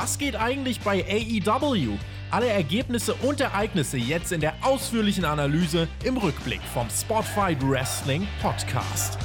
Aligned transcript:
Was 0.00 0.16
geht 0.16 0.36
eigentlich 0.36 0.78
bei 0.78 1.04
AEW? 1.04 1.98
Alle 2.30 2.46
Ergebnisse 2.46 3.14
und 3.14 3.40
Ereignisse 3.40 3.96
jetzt 3.96 4.30
in 4.30 4.40
der 4.40 4.54
ausführlichen 4.60 5.24
Analyse 5.24 5.88
im 6.04 6.18
Rückblick 6.18 6.60
vom 6.72 6.88
Spotfight 6.88 7.58
Wrestling 7.68 8.28
Podcast. 8.40 9.18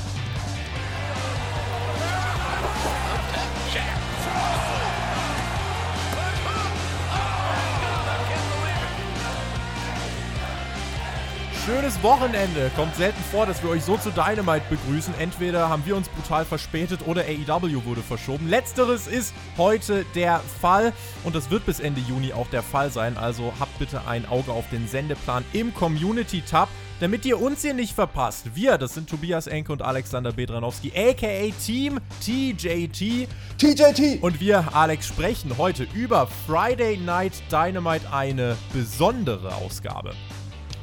Schönes 11.65 12.03
Wochenende. 12.03 12.69
Kommt 12.75 12.93
selten 12.97 13.23
vor, 13.31 13.45
dass 13.45 13.63
wir 13.63 13.69
euch 13.69 13.85
so 13.85 13.95
zu 13.95 14.11
Dynamite 14.11 14.65
begrüßen. 14.69 15.13
Entweder 15.17 15.69
haben 15.69 15.85
wir 15.85 15.95
uns 15.95 16.09
brutal 16.09 16.43
verspätet 16.43 17.07
oder 17.07 17.21
AEW 17.21 17.85
wurde 17.85 18.01
verschoben. 18.01 18.49
Letzteres 18.49 19.07
ist 19.07 19.33
heute 19.57 20.05
der 20.13 20.41
Fall 20.59 20.91
und 21.23 21.35
das 21.35 21.49
wird 21.49 21.65
bis 21.65 21.79
Ende 21.79 22.01
Juni 22.01 22.33
auch 22.33 22.47
der 22.47 22.63
Fall 22.63 22.91
sein. 22.91 23.17
Also 23.17 23.53
habt 23.61 23.79
bitte 23.79 24.05
ein 24.05 24.25
Auge 24.25 24.51
auf 24.51 24.69
den 24.71 24.89
Sendeplan 24.89 25.45
im 25.53 25.73
Community-Tab, 25.73 26.67
damit 26.99 27.23
ihr 27.23 27.39
uns 27.41 27.61
hier 27.61 27.73
nicht 27.73 27.93
verpasst. 27.93 28.53
Wir, 28.55 28.77
das 28.77 28.95
sind 28.95 29.09
Tobias 29.09 29.47
Enke 29.47 29.71
und 29.71 29.81
Alexander 29.81 30.33
Bedranowski, 30.33 30.91
aka 30.93 31.53
Team 31.65 31.97
TJT. 32.19 33.29
TJT! 33.57 34.21
Und 34.21 34.41
wir, 34.41 34.75
Alex, 34.75 35.07
sprechen 35.07 35.57
heute 35.57 35.87
über 35.93 36.27
Friday 36.45 36.97
Night 36.97 37.41
Dynamite, 37.49 38.11
eine 38.11 38.57
besondere 38.73 39.55
Ausgabe. 39.55 40.13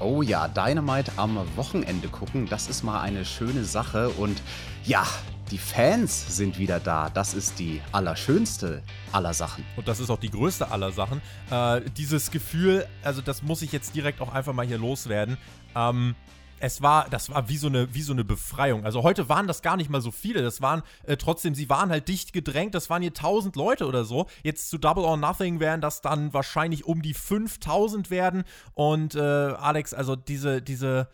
Oh 0.03 0.23
ja, 0.23 0.49
Dynamite 0.49 1.13
am 1.17 1.39
Wochenende 1.57 2.09
gucken, 2.09 2.47
das 2.47 2.69
ist 2.69 2.83
mal 2.83 3.03
eine 3.03 3.27
schöne 3.27 3.65
Sache. 3.65 4.09
Und 4.09 4.41
ja, 4.85 5.07
die 5.51 5.59
Fans 5.59 6.37
sind 6.37 6.59
wieder 6.59 6.81
da. 6.81 7.11
Das 7.11 7.35
ist 7.35 7.59
die 7.59 7.83
allerschönste 7.93 8.83
aller 9.13 9.35
Sachen. 9.35 9.63
Und 9.77 9.89
das 9.89 10.01
ist 10.01 10.09
auch 10.09 10.19
die 10.19 10.31
größte 10.31 10.71
aller 10.71 10.91
Sachen. 10.93 11.21
Äh, 11.51 11.83
dieses 11.98 12.31
Gefühl, 12.31 12.87
also 13.03 13.20
das 13.20 13.42
muss 13.42 13.61
ich 13.61 13.73
jetzt 13.73 13.95
direkt 13.95 14.23
auch 14.23 14.33
einfach 14.33 14.55
mal 14.55 14.67
hier 14.67 14.79
loswerden. 14.79 15.37
Ähm, 15.77 16.14
es 16.61 16.83
war, 16.83 17.08
das 17.08 17.30
war 17.30 17.48
wie 17.48 17.56
so 17.56 17.69
eine, 17.69 17.94
wie 17.94 18.03
so 18.03 18.12
eine 18.12 18.22
Befreiung. 18.22 18.84
Also 18.84 19.03
heute 19.03 19.28
waren 19.30 19.47
das 19.47 19.62
gar 19.62 19.78
nicht 19.78 19.89
mal 19.89 20.03
so 20.03 20.11
viele. 20.11 20.42
Das 20.42 20.61
waren 20.61 20.83
äh, 21.05 21.17
trotzdem, 21.17 21.55
sie 21.55 21.70
waren 21.70 21.91
halt 21.91 22.06
dicht 22.06 22.34
gedrängt. 22.34 22.75
Das 22.75 22.91
waren 22.91 23.00
hier 23.00 23.12
1000 23.12 23.56
Leute 23.56 23.86
oder 23.86 24.05
so. 24.05 24.27
Jetzt 24.42 24.69
zu 24.69 24.77
Double 24.77 25.05
or 25.05 25.17
Nothing 25.17 25.58
werden 25.58 25.80
das 25.80 26.02
dann 26.02 26.34
wahrscheinlich 26.34 26.84
um 26.84 27.00
die 27.00 27.14
5000 27.14 28.11
werden. 28.11 28.44
Und 28.75 29.14
äh, 29.14 29.20
Alex, 29.20 29.94
also 29.94 30.17
diese, 30.17 30.61
diese, 30.61 31.08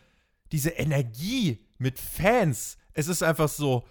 diese 0.50 0.70
Energie 0.70 1.64
mit 1.78 2.00
Fans, 2.00 2.76
es 2.92 3.06
ist 3.06 3.22
einfach 3.22 3.48
so. 3.48 3.86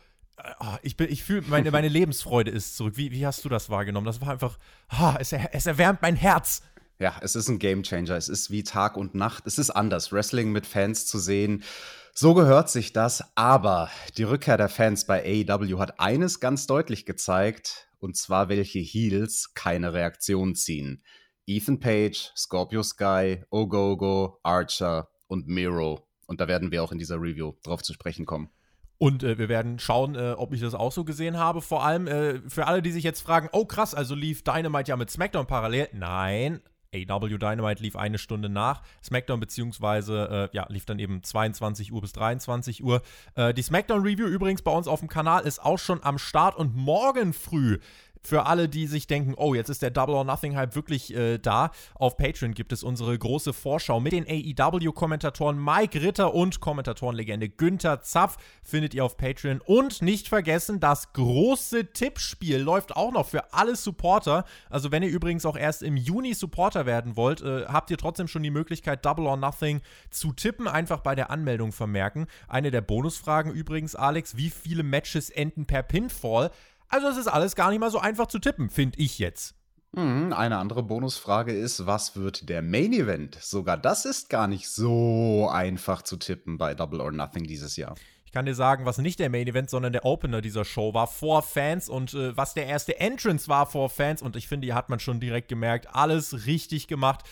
Oh, 0.60 0.76
ich, 0.82 1.00
ich 1.00 1.24
fühle, 1.24 1.44
meine, 1.48 1.72
meine 1.72 1.88
Lebensfreude 1.88 2.52
ist 2.52 2.76
zurück. 2.76 2.98
Wie, 2.98 3.12
wie 3.12 3.26
hast 3.26 3.46
du 3.46 3.50
das 3.50 3.70
wahrgenommen? 3.70 4.06
Das 4.06 4.20
war 4.20 4.32
einfach, 4.32 4.60
oh, 5.00 5.14
es, 5.18 5.32
es 5.32 5.66
erwärmt 5.66 6.02
mein 6.02 6.18
Herz. 6.18 6.62
Ja, 7.00 7.16
es 7.22 7.36
ist 7.36 7.50
ein 7.50 7.60
Gamechanger. 7.60 8.16
Es 8.16 8.30
ist 8.30 8.52
wie 8.52 8.64
Tag 8.64 8.96
und 8.96 9.16
Nacht. 9.16 9.48
Es 9.48 9.58
ist 9.58 9.70
anders, 9.70 10.12
Wrestling 10.12 10.52
mit 10.52 10.66
Fans 10.66 11.06
zu 11.06 11.20
sehen. 11.20 11.64
So 12.14 12.34
gehört 12.34 12.70
sich 12.70 12.94
das. 12.94 13.24
Aber 13.36 13.90
die 14.18 14.24
Rückkehr 14.24 14.58
der 14.58 14.70
Fans 14.70 15.06
bei 15.06 15.22
AEW 15.24 15.80
hat 15.80 16.00
eines 16.00 16.40
ganz 16.40 16.68
deutlich 16.68 17.06
gezeigt. 17.06 17.90
Und 18.00 18.16
zwar, 18.16 18.48
welche 18.48 18.80
Heels 18.80 19.54
keine 19.54 19.94
Reaktion 19.94 20.56
ziehen. 20.56 21.04
Ethan 21.48 21.80
Page, 21.80 22.32
Scorpio 22.36 22.82
Sky, 22.82 23.44
Ogogo, 23.50 24.40
Archer 24.44 25.10
und 25.28 25.48
Miro. 25.48 26.08
Und 26.28 26.40
da 26.40 26.48
werden 26.48 26.72
wir 26.72 26.84
auch 26.84 26.92
in 26.92 26.98
dieser 26.98 27.18
Review 27.18 27.54
drauf 27.64 27.84
zu 27.84 27.94
sprechen 27.94 28.26
kommen. 28.26 28.50
Und 28.98 29.24
äh, 29.24 29.38
wir 29.38 29.50
werden 29.50 29.80
schauen, 29.80 30.16
äh, 30.16 30.36
ob 30.38 30.54
ich 30.54 30.62
das 30.62 30.74
auch 30.74 30.94
so 30.94 31.04
gesehen 31.04 31.38
habe. 31.38 31.62
Vor 31.62 31.84
allem 31.84 32.08
äh, 32.08 32.40
für 32.48 32.68
alle, 32.68 32.82
die 32.82 32.92
sich 32.92 33.04
jetzt 33.04 33.22
fragen, 33.22 33.50
oh 33.52 33.66
krass, 33.66 33.94
also 33.94 34.16
lief 34.16 34.44
Dynamite 34.44 34.90
ja 34.90 34.96
mit 34.96 35.12
SmackDown 35.12 35.48
parallel. 35.48 35.90
Nein, 35.92 36.62
AW 36.96 37.38
Dynamite 37.38 37.82
lief 37.82 37.96
eine 37.96 38.18
Stunde 38.18 38.50
nach 38.50 38.82
SmackDown, 39.04 39.40
beziehungsweise 39.40 40.50
äh, 40.52 40.56
ja, 40.56 40.66
lief 40.70 40.86
dann 40.86 41.00
eben 41.00 41.24
22 41.24 41.92
Uhr 41.92 42.02
bis 42.02 42.14
23 42.14 42.84
Uhr. 42.84 43.02
Äh, 43.36 43.54
die 43.54 43.62
SmackDown 43.62 44.02
Review 44.02 44.28
übrigens 44.28 44.62
bei 44.62 44.72
uns 44.72 44.88
auf 44.88 45.00
dem 45.00 45.10
Kanal 45.10 45.46
ist 45.46 45.64
auch 45.64 45.80
schon 45.80 46.04
am 46.04 46.18
Start 46.18 46.56
und 46.56 46.76
morgen 46.76 47.34
früh 47.34 47.80
für 48.28 48.46
alle, 48.46 48.70
die 48.70 48.88
sich 48.88 49.08
denken, 49.08 49.34
oh, 49.38 49.54
jetzt 49.54 49.70
ist 49.70 49.82
der 49.82 49.92
Double 49.92 50.16
or 50.16 50.24
Nothing 50.24 50.56
Hype 50.56 50.76
wirklich 50.76 51.14
äh, 51.16 51.38
da. 51.38 51.72
Auf 51.94 52.18
Patreon 52.18 52.54
gibt 52.54 52.72
es 52.72 52.84
unsere 52.84 53.18
große 53.18 53.54
Vorschau 53.54 54.00
mit 54.00 54.14
den 54.14 54.26
AEW-Kommentatoren 54.28 55.64
Mike 55.64 56.02
Ritter 56.02 56.34
und 56.34 56.60
Kommentatorenlegende 56.60 57.50
Günther 57.50 58.02
Zapf. 58.02 58.38
Findet 58.64 58.94
ihr 58.94 59.06
auf 59.06 59.18
Patreon. 59.18 59.62
Und 59.62 60.02
nicht 60.02 60.28
vergessen, 60.28 60.80
das 60.80 61.14
große 61.14 61.92
Tippspiel 61.94 62.58
läuft 62.58 62.96
auch 62.96 63.12
noch 63.12 63.28
für 63.28 63.54
alle 63.54 63.76
Supporter. 63.76 64.46
Also, 64.70 64.92
wenn 64.92 65.04
ihr 65.04 65.10
übrigens 65.10 65.46
auch 65.46 65.58
erst 65.58 65.84
im 65.84 65.98
Juni 65.98 66.34
Supporter 66.34 66.86
werden 66.86 67.16
wollt, 67.16 67.42
äh, 67.42 67.66
habt 67.66 67.92
ihr 67.92 67.98
trotzdem 67.98 68.28
schon 68.28 68.44
die 68.44 68.52
Möglichkeit, 68.52 69.06
Double 69.06 69.28
or 69.28 69.38
Nothing 69.38 69.82
zu 70.10 70.34
tippen. 70.34 70.68
Einfach 70.68 71.00
bei 71.00 71.16
der 71.16 71.30
Anmeldung 71.30 71.72
vermerken. 71.72 72.28
Eine 72.48 72.72
der 72.72 72.82
Bonusfragen 72.82 73.52
übrigens, 73.52 73.96
Alex: 73.96 74.38
Wie 74.38 74.50
viele 74.50 74.84
Matches 74.84 75.30
enden 75.30 75.66
per 75.66 75.84
Pinfall? 75.84 76.52
Also 76.88 77.08
es 77.08 77.18
ist 77.18 77.28
alles 77.28 77.56
gar 77.56 77.70
nicht 77.70 77.80
mal 77.80 77.92
so 77.92 78.00
einfach 78.00 78.28
zu 78.28 78.40
tippen, 78.40 78.70
finde 78.70 79.00
ich 79.00 79.20
jetzt. 79.20 79.56
Hm, 79.96 80.34
eine 80.34 80.58
andere 80.58 80.84
Bonusfrage 80.84 81.54
ist, 81.54 81.86
was 81.86 82.18
wird 82.18 82.50
der 82.50 82.62
Main 82.62 82.92
Event? 82.92 83.38
Sogar 83.42 83.78
das 83.78 84.04
ist 84.04 84.30
gar 84.30 84.48
nicht 84.48 84.68
so 84.68 85.50
einfach 85.50 86.02
zu 86.02 86.18
tippen 86.18 86.58
bei 86.58 86.76
Double 86.76 87.00
or 87.00 87.12
Nothing 87.12 87.46
dieses 87.46 87.78
Jahr. 87.78 87.96
Ich 88.26 88.34
kann 88.34 88.46
dir 88.46 88.56
sagen, 88.56 88.86
was 88.86 88.98
nicht 88.98 89.20
der 89.20 89.30
Main 89.30 89.48
Event, 89.48 89.70
sondern 89.70 89.94
der 89.94 90.04
Opener 90.04 90.42
dieser 90.42 90.66
Show 90.66 90.94
war 90.94 91.08
vor 91.08 91.42
Fans 91.42 91.88
und 91.88 92.14
äh, 92.14 92.36
was 92.36 92.54
der 92.54 92.66
erste 92.66 93.00
Entrance 93.00 93.48
war 93.48 93.66
vor 93.66 93.90
Fans. 93.90 94.22
Und 94.22 94.36
ich 94.36 94.50
finde, 94.50 94.66
hier 94.66 94.76
hat 94.76 94.90
man 94.90 95.00
schon 95.00 95.22
direkt 95.22 95.48
gemerkt, 95.48 95.88
alles 95.96 96.46
richtig 96.46 96.88
gemacht. 96.88 97.24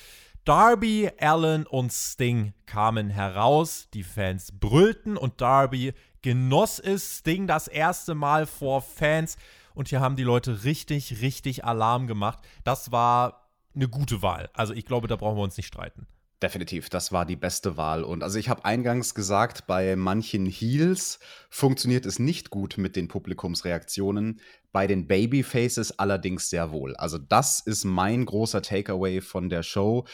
Darby, 0.45 1.09
Allen 1.19 1.65
und 1.67 1.91
Sting 1.91 2.53
kamen 2.65 3.09
heraus, 3.09 3.87
die 3.93 4.03
Fans 4.03 4.51
brüllten 4.57 5.17
und 5.17 5.41
Darby 5.41 5.93
genoss 6.23 6.79
es, 6.79 7.19
Sting 7.19 7.45
das 7.45 7.67
erste 7.67 8.15
Mal 8.15 8.47
vor 8.47 8.81
Fans 8.81 9.37
und 9.75 9.89
hier 9.89 10.01
haben 10.01 10.15
die 10.15 10.23
Leute 10.23 10.63
richtig, 10.63 11.21
richtig 11.21 11.63
Alarm 11.63 12.07
gemacht. 12.07 12.39
Das 12.63 12.91
war 12.91 13.49
eine 13.75 13.87
gute 13.87 14.21
Wahl. 14.21 14.49
Also 14.53 14.73
ich 14.73 14.85
glaube, 14.85 15.07
da 15.07 15.15
brauchen 15.15 15.37
wir 15.37 15.43
uns 15.43 15.57
nicht 15.57 15.67
streiten. 15.67 16.07
Definitiv, 16.41 16.89
das 16.89 17.13
war 17.13 17.25
die 17.25 17.37
beste 17.37 17.77
Wahl. 17.77 18.03
Und 18.03 18.21
also 18.21 18.37
ich 18.37 18.49
habe 18.49 18.65
eingangs 18.65 19.15
gesagt, 19.15 19.65
bei 19.65 19.95
manchen 19.95 20.45
Heels 20.45 21.19
funktioniert 21.49 22.05
es 22.05 22.19
nicht 22.19 22.49
gut 22.49 22.77
mit 22.77 22.97
den 22.97 23.07
Publikumsreaktionen, 23.07 24.41
bei 24.73 24.85
den 24.85 25.07
Babyfaces 25.07 25.99
allerdings 25.99 26.49
sehr 26.49 26.71
wohl. 26.71 26.97
Also 26.97 27.17
das 27.17 27.61
ist 27.61 27.85
mein 27.85 28.25
großer 28.25 28.61
Takeaway 28.61 29.21
von 29.21 29.49
der 29.49 29.63
Show. 29.63 30.05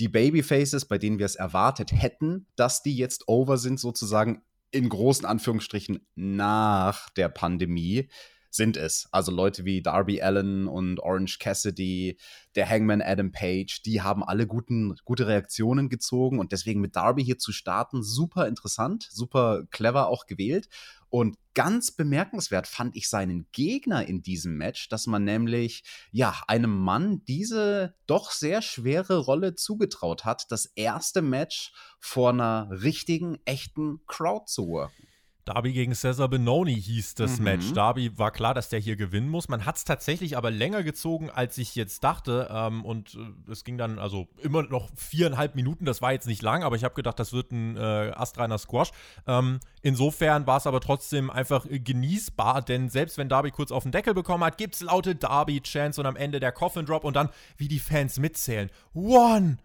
Die 0.00 0.08
Babyfaces, 0.08 0.86
bei 0.86 0.98
denen 0.98 1.20
wir 1.20 1.26
es 1.26 1.36
erwartet 1.36 1.92
hätten, 1.92 2.46
dass 2.56 2.82
die 2.82 2.96
jetzt 2.96 3.28
over 3.28 3.56
sind, 3.56 3.78
sozusagen 3.78 4.42
in 4.76 4.88
großen 4.88 5.24
Anführungsstrichen 5.24 6.06
nach 6.14 7.10
der 7.10 7.28
Pandemie, 7.28 8.08
sind 8.56 8.76
es. 8.76 9.08
Also 9.12 9.30
Leute 9.30 9.64
wie 9.64 9.82
Darby 9.82 10.22
Allen 10.22 10.66
und 10.66 10.98
Orange 11.00 11.38
Cassidy, 11.38 12.18
der 12.54 12.68
Hangman 12.68 13.02
Adam 13.02 13.30
Page, 13.30 13.82
die 13.82 14.02
haben 14.02 14.24
alle 14.24 14.46
guten, 14.46 14.96
gute 15.04 15.26
Reaktionen 15.26 15.88
gezogen 15.88 16.38
und 16.38 16.52
deswegen 16.52 16.80
mit 16.80 16.96
Darby 16.96 17.24
hier 17.24 17.38
zu 17.38 17.52
starten, 17.52 18.02
super 18.02 18.48
interessant, 18.48 19.06
super 19.10 19.64
clever 19.70 20.08
auch 20.08 20.26
gewählt. 20.26 20.68
Und 21.08 21.38
ganz 21.54 21.92
bemerkenswert 21.92 22.66
fand 22.66 22.96
ich 22.96 23.08
seinen 23.08 23.46
Gegner 23.52 24.06
in 24.06 24.22
diesem 24.22 24.56
Match, 24.56 24.88
dass 24.88 25.06
man 25.06 25.24
nämlich 25.24 25.84
ja 26.10 26.34
einem 26.48 26.76
Mann 26.76 27.22
diese 27.24 27.94
doch 28.06 28.32
sehr 28.32 28.60
schwere 28.60 29.18
Rolle 29.18 29.54
zugetraut 29.54 30.24
hat, 30.24 30.50
das 30.50 30.66
erste 30.66 31.22
Match 31.22 31.72
vor 32.00 32.30
einer 32.30 32.68
richtigen, 32.70 33.38
echten 33.44 34.00
Crowd 34.06 34.46
zu 34.46 34.66
worken. 34.68 35.06
Darby 35.46 35.72
gegen 35.72 35.94
Cesar 35.94 36.28
Benoni 36.28 36.74
hieß 36.74 37.14
das 37.14 37.38
mhm. 37.38 37.44
Match. 37.44 37.72
Darby 37.72 38.18
war 38.18 38.32
klar, 38.32 38.52
dass 38.52 38.68
der 38.68 38.80
hier 38.80 38.96
gewinnen 38.96 39.28
muss. 39.28 39.48
Man 39.48 39.64
hat 39.64 39.76
es 39.76 39.84
tatsächlich 39.84 40.36
aber 40.36 40.50
länger 40.50 40.82
gezogen, 40.82 41.30
als 41.30 41.56
ich 41.56 41.76
jetzt 41.76 42.02
dachte. 42.02 42.48
Ähm, 42.50 42.84
und 42.84 43.14
äh, 43.14 43.52
es 43.52 43.62
ging 43.62 43.78
dann 43.78 44.00
also 44.00 44.26
immer 44.42 44.64
noch 44.64 44.90
viereinhalb 44.96 45.54
Minuten. 45.54 45.84
Das 45.84 46.02
war 46.02 46.12
jetzt 46.12 46.26
nicht 46.26 46.42
lang, 46.42 46.64
aber 46.64 46.74
ich 46.74 46.82
habe 46.82 46.96
gedacht, 46.96 47.20
das 47.20 47.32
wird 47.32 47.52
ein 47.52 47.76
äh, 47.76 47.80
astreiner 47.80 48.58
Squash. 48.58 48.90
Ähm, 49.28 49.60
insofern 49.82 50.48
war 50.48 50.56
es 50.56 50.66
aber 50.66 50.80
trotzdem 50.80 51.30
einfach 51.30 51.64
genießbar, 51.70 52.62
denn 52.62 52.88
selbst 52.88 53.16
wenn 53.16 53.28
Darby 53.28 53.52
kurz 53.52 53.70
auf 53.70 53.84
den 53.84 53.92
Deckel 53.92 54.14
bekommen 54.14 54.42
hat, 54.42 54.58
gibt 54.58 54.74
es 54.74 54.80
laute 54.80 55.14
Darby-Chants 55.14 56.00
und 56.00 56.06
am 56.06 56.16
Ende 56.16 56.40
der 56.40 56.50
Coffin 56.50 56.86
Drop 56.86 57.04
und 57.04 57.14
dann, 57.14 57.28
wie 57.56 57.68
die 57.68 57.78
Fans 57.78 58.18
mitzählen. 58.18 58.68
One, 58.94 59.58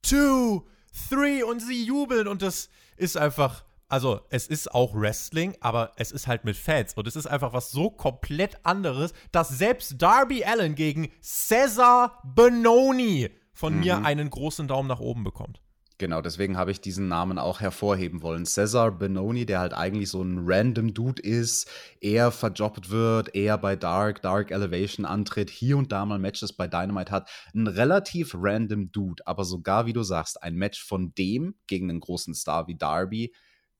two, 0.00 0.64
three 1.08 1.42
und 1.42 1.60
sie 1.60 1.84
jubeln 1.84 2.28
und 2.28 2.40
das 2.40 2.68
ist 2.96 3.16
einfach 3.16 3.64
also 3.88 4.20
es 4.30 4.46
ist 4.46 4.74
auch 4.74 4.94
Wrestling, 4.94 5.56
aber 5.60 5.92
es 5.96 6.12
ist 6.12 6.26
halt 6.26 6.44
mit 6.44 6.56
Fans. 6.56 6.94
Und 6.94 7.06
es 7.06 7.16
ist 7.16 7.26
einfach 7.26 7.52
was 7.52 7.70
so 7.70 7.90
komplett 7.90 8.58
anderes, 8.64 9.12
dass 9.32 9.48
selbst 9.50 10.00
Darby 10.00 10.44
Allen 10.44 10.74
gegen 10.74 11.10
Cesar 11.22 12.20
Benoni 12.24 13.30
von 13.52 13.74
mhm. 13.74 13.80
mir 13.80 14.04
einen 14.04 14.30
großen 14.30 14.68
Daumen 14.68 14.88
nach 14.88 15.00
oben 15.00 15.24
bekommt. 15.24 15.60
Genau, 15.98 16.20
deswegen 16.20 16.56
habe 16.56 16.72
ich 16.72 16.80
diesen 16.80 17.06
Namen 17.06 17.38
auch 17.38 17.60
hervorheben 17.60 18.20
wollen. 18.20 18.46
Cesar 18.46 18.90
Benoni, 18.90 19.46
der 19.46 19.60
halt 19.60 19.74
eigentlich 19.74 20.08
so 20.08 20.22
ein 20.22 20.40
random 20.44 20.92
Dude 20.92 21.22
ist, 21.22 21.70
eher 22.00 22.32
verjobbt 22.32 22.90
wird, 22.90 23.32
eher 23.36 23.56
bei 23.58 23.76
Dark, 23.76 24.20
Dark 24.20 24.50
Elevation 24.50 25.06
antritt, 25.06 25.50
hier 25.50 25.78
und 25.78 25.92
da 25.92 26.04
mal 26.04 26.18
Matches 26.18 26.52
bei 26.52 26.66
Dynamite 26.66 27.12
hat. 27.12 27.30
Ein 27.54 27.68
relativ 27.68 28.34
random 28.36 28.90
Dude, 28.90 29.24
aber 29.24 29.44
sogar, 29.44 29.86
wie 29.86 29.92
du 29.92 30.02
sagst, 30.02 30.42
ein 30.42 30.56
Match 30.56 30.84
von 30.84 31.14
dem 31.14 31.54
gegen 31.68 31.88
einen 31.88 32.00
großen 32.00 32.34
Star 32.34 32.66
wie 32.66 32.74
Darby 32.74 33.32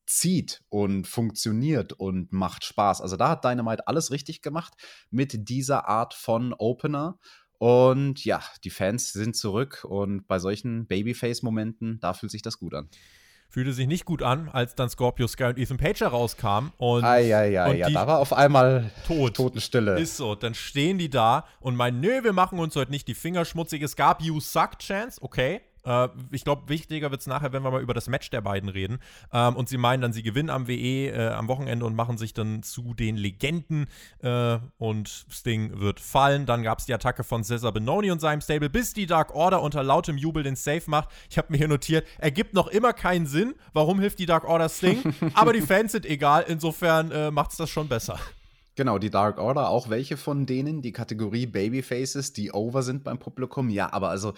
zieht 0.05 0.63
und 0.69 1.07
funktioniert 1.07 1.93
und 1.93 2.31
macht 2.31 2.63
Spaß. 2.63 3.01
Also 3.01 3.17
da 3.17 3.29
hat 3.29 3.43
Dynamite 3.43 3.87
alles 3.87 4.11
richtig 4.11 4.41
gemacht 4.41 4.73
mit 5.09 5.49
dieser 5.49 5.87
Art 5.87 6.13
von 6.13 6.53
Opener. 6.53 7.19
Und 7.57 8.25
ja, 8.25 8.43
die 8.63 8.69
Fans 8.69 9.13
sind 9.13 9.35
zurück 9.35 9.85
und 9.87 10.27
bei 10.27 10.39
solchen 10.39 10.87
Babyface-Momenten, 10.87 11.99
da 12.01 12.13
fühlt 12.13 12.31
sich 12.31 12.41
das 12.41 12.59
gut 12.59 12.73
an. 12.73 12.89
Fühlte 13.47 13.71
sich 13.71 13.87
nicht 13.87 14.03
gut 14.05 14.21
an, 14.21 14.49
als 14.49 14.75
dann 14.75 14.89
Scorpio 14.89 15.27
Sky 15.27 15.45
und 15.45 15.57
Ethan 15.57 15.77
Page 15.77 16.01
herauskamen. 16.01 16.73
Und, 16.77 17.03
ah, 17.05 17.17
ja, 17.17 17.45
ja, 17.45 17.67
und 17.67 17.77
ja, 17.77 17.89
da 17.89 18.05
war 18.05 18.19
auf 18.19 18.33
einmal 18.33 18.91
tot. 19.07 19.35
Totenstille. 19.35 19.97
Ist 19.97 20.17
so, 20.17 20.35
dann 20.35 20.53
stehen 20.53 20.97
die 20.97 21.09
da 21.09 21.45
und 21.61 21.75
meinen, 21.75 22.01
nö, 22.01 22.23
wir 22.23 22.33
machen 22.33 22.59
uns 22.59 22.75
heute 22.75 22.91
nicht 22.91 23.07
die 23.07 23.13
Finger 23.13 23.45
schmutzig. 23.45 23.81
Es 23.81 23.95
gab 23.95 24.21
You 24.21 24.41
Suck 24.41 24.79
Chance, 24.79 25.21
okay, 25.21 25.61
äh, 25.85 26.09
ich 26.31 26.43
glaube, 26.43 26.67
wichtiger 26.69 27.11
wird 27.11 27.21
es 27.21 27.27
nachher, 27.27 27.53
wenn 27.53 27.63
wir 27.63 27.71
mal 27.71 27.81
über 27.81 27.93
das 27.93 28.07
Match 28.07 28.29
der 28.29 28.41
beiden 28.41 28.69
reden. 28.69 28.99
Ähm, 29.31 29.55
und 29.55 29.69
sie 29.69 29.77
meinen 29.77 30.01
dann, 30.01 30.13
sie 30.13 30.23
gewinnen 30.23 30.49
am 30.49 30.67
WE 30.67 31.09
äh, 31.09 31.29
am 31.29 31.47
Wochenende 31.47 31.85
und 31.85 31.95
machen 31.95 32.17
sich 32.17 32.33
dann 32.33 32.63
zu 32.63 32.93
den 32.93 33.15
Legenden. 33.15 33.87
Äh, 34.19 34.57
und 34.77 35.25
Sting 35.29 35.79
wird 35.79 35.99
fallen. 35.99 36.45
Dann 36.45 36.63
gab 36.63 36.79
es 36.79 36.85
die 36.85 36.93
Attacke 36.93 37.23
von 37.23 37.43
Cesar 37.43 37.71
Benoni 37.71 38.11
und 38.11 38.19
seinem 38.19 38.41
Stable, 38.41 38.69
bis 38.69 38.93
die 38.93 39.05
Dark 39.05 39.33
Order 39.33 39.61
unter 39.61 39.83
lautem 39.83 40.17
Jubel 40.17 40.43
den 40.43 40.55
Safe 40.55 40.83
macht. 40.87 41.09
Ich 41.29 41.37
habe 41.37 41.51
mir 41.51 41.57
hier 41.57 41.67
notiert, 41.67 42.07
ergibt 42.17 42.53
noch 42.53 42.67
immer 42.67 42.93
keinen 42.93 43.25
Sinn. 43.27 43.55
Warum 43.73 43.99
hilft 43.99 44.19
die 44.19 44.25
Dark 44.25 44.45
Order 44.45 44.69
Sting? 44.69 45.01
Aber 45.33 45.53
die 45.53 45.61
Fans 45.61 45.91
sind 45.91 46.05
egal. 46.05 46.45
Insofern 46.47 47.11
äh, 47.11 47.31
macht 47.31 47.51
es 47.51 47.57
das 47.57 47.69
schon 47.69 47.87
besser. 47.87 48.19
Genau, 48.75 48.97
die 48.97 49.09
Dark 49.09 49.37
Order, 49.37 49.69
auch 49.69 49.89
welche 49.89 50.17
von 50.17 50.45
denen, 50.45 50.81
die 50.81 50.91
Kategorie 50.91 51.45
Babyfaces, 51.45 52.33
die 52.33 52.51
over 52.51 52.83
sind 52.83 53.05
beim 53.05 53.17
Publikum. 53.17 53.69
Ja, 53.69 53.93
aber 53.93 54.09
also 54.09 54.33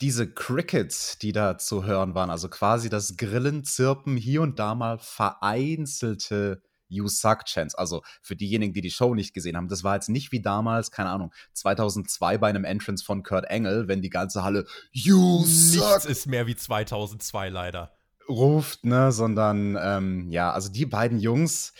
diese 0.00 0.30
Crickets, 0.30 1.18
die 1.18 1.32
da 1.32 1.58
zu 1.58 1.84
hören 1.84 2.14
waren, 2.14 2.30
also 2.30 2.48
quasi 2.48 2.88
das 2.88 3.16
Grillen, 3.16 3.64
Zirpen, 3.64 4.16
hier 4.16 4.42
und 4.42 4.58
da 4.58 4.74
mal 4.74 4.98
vereinzelte 4.98 6.62
You 6.88 7.08
Suck 7.08 7.44
Chance. 7.44 7.76
Also 7.78 8.02
für 8.22 8.36
diejenigen, 8.36 8.72
die 8.72 8.80
die 8.80 8.90
Show 8.90 9.14
nicht 9.14 9.34
gesehen 9.34 9.56
haben, 9.56 9.68
das 9.68 9.84
war 9.84 9.94
jetzt 9.94 10.08
nicht 10.08 10.32
wie 10.32 10.40
damals, 10.40 10.90
keine 10.90 11.10
Ahnung, 11.10 11.32
2002 11.54 12.38
bei 12.38 12.48
einem 12.48 12.64
Entrance 12.64 13.04
von 13.04 13.22
Kurt 13.22 13.46
Engel, 13.46 13.88
wenn 13.88 14.02
die 14.02 14.10
ganze 14.10 14.42
Halle 14.42 14.66
You 14.92 15.44
Suck. 15.44 15.84
Nichts 15.84 16.04
ist 16.04 16.26
mehr 16.26 16.46
wie 16.46 16.56
2002 16.56 17.48
leider. 17.48 17.92
Ruft, 18.28 18.84
ne, 18.84 19.12
sondern 19.12 19.78
ähm, 19.80 20.30
ja, 20.30 20.52
also 20.52 20.68
die 20.70 20.86
beiden 20.86 21.20
Jungs, 21.20 21.72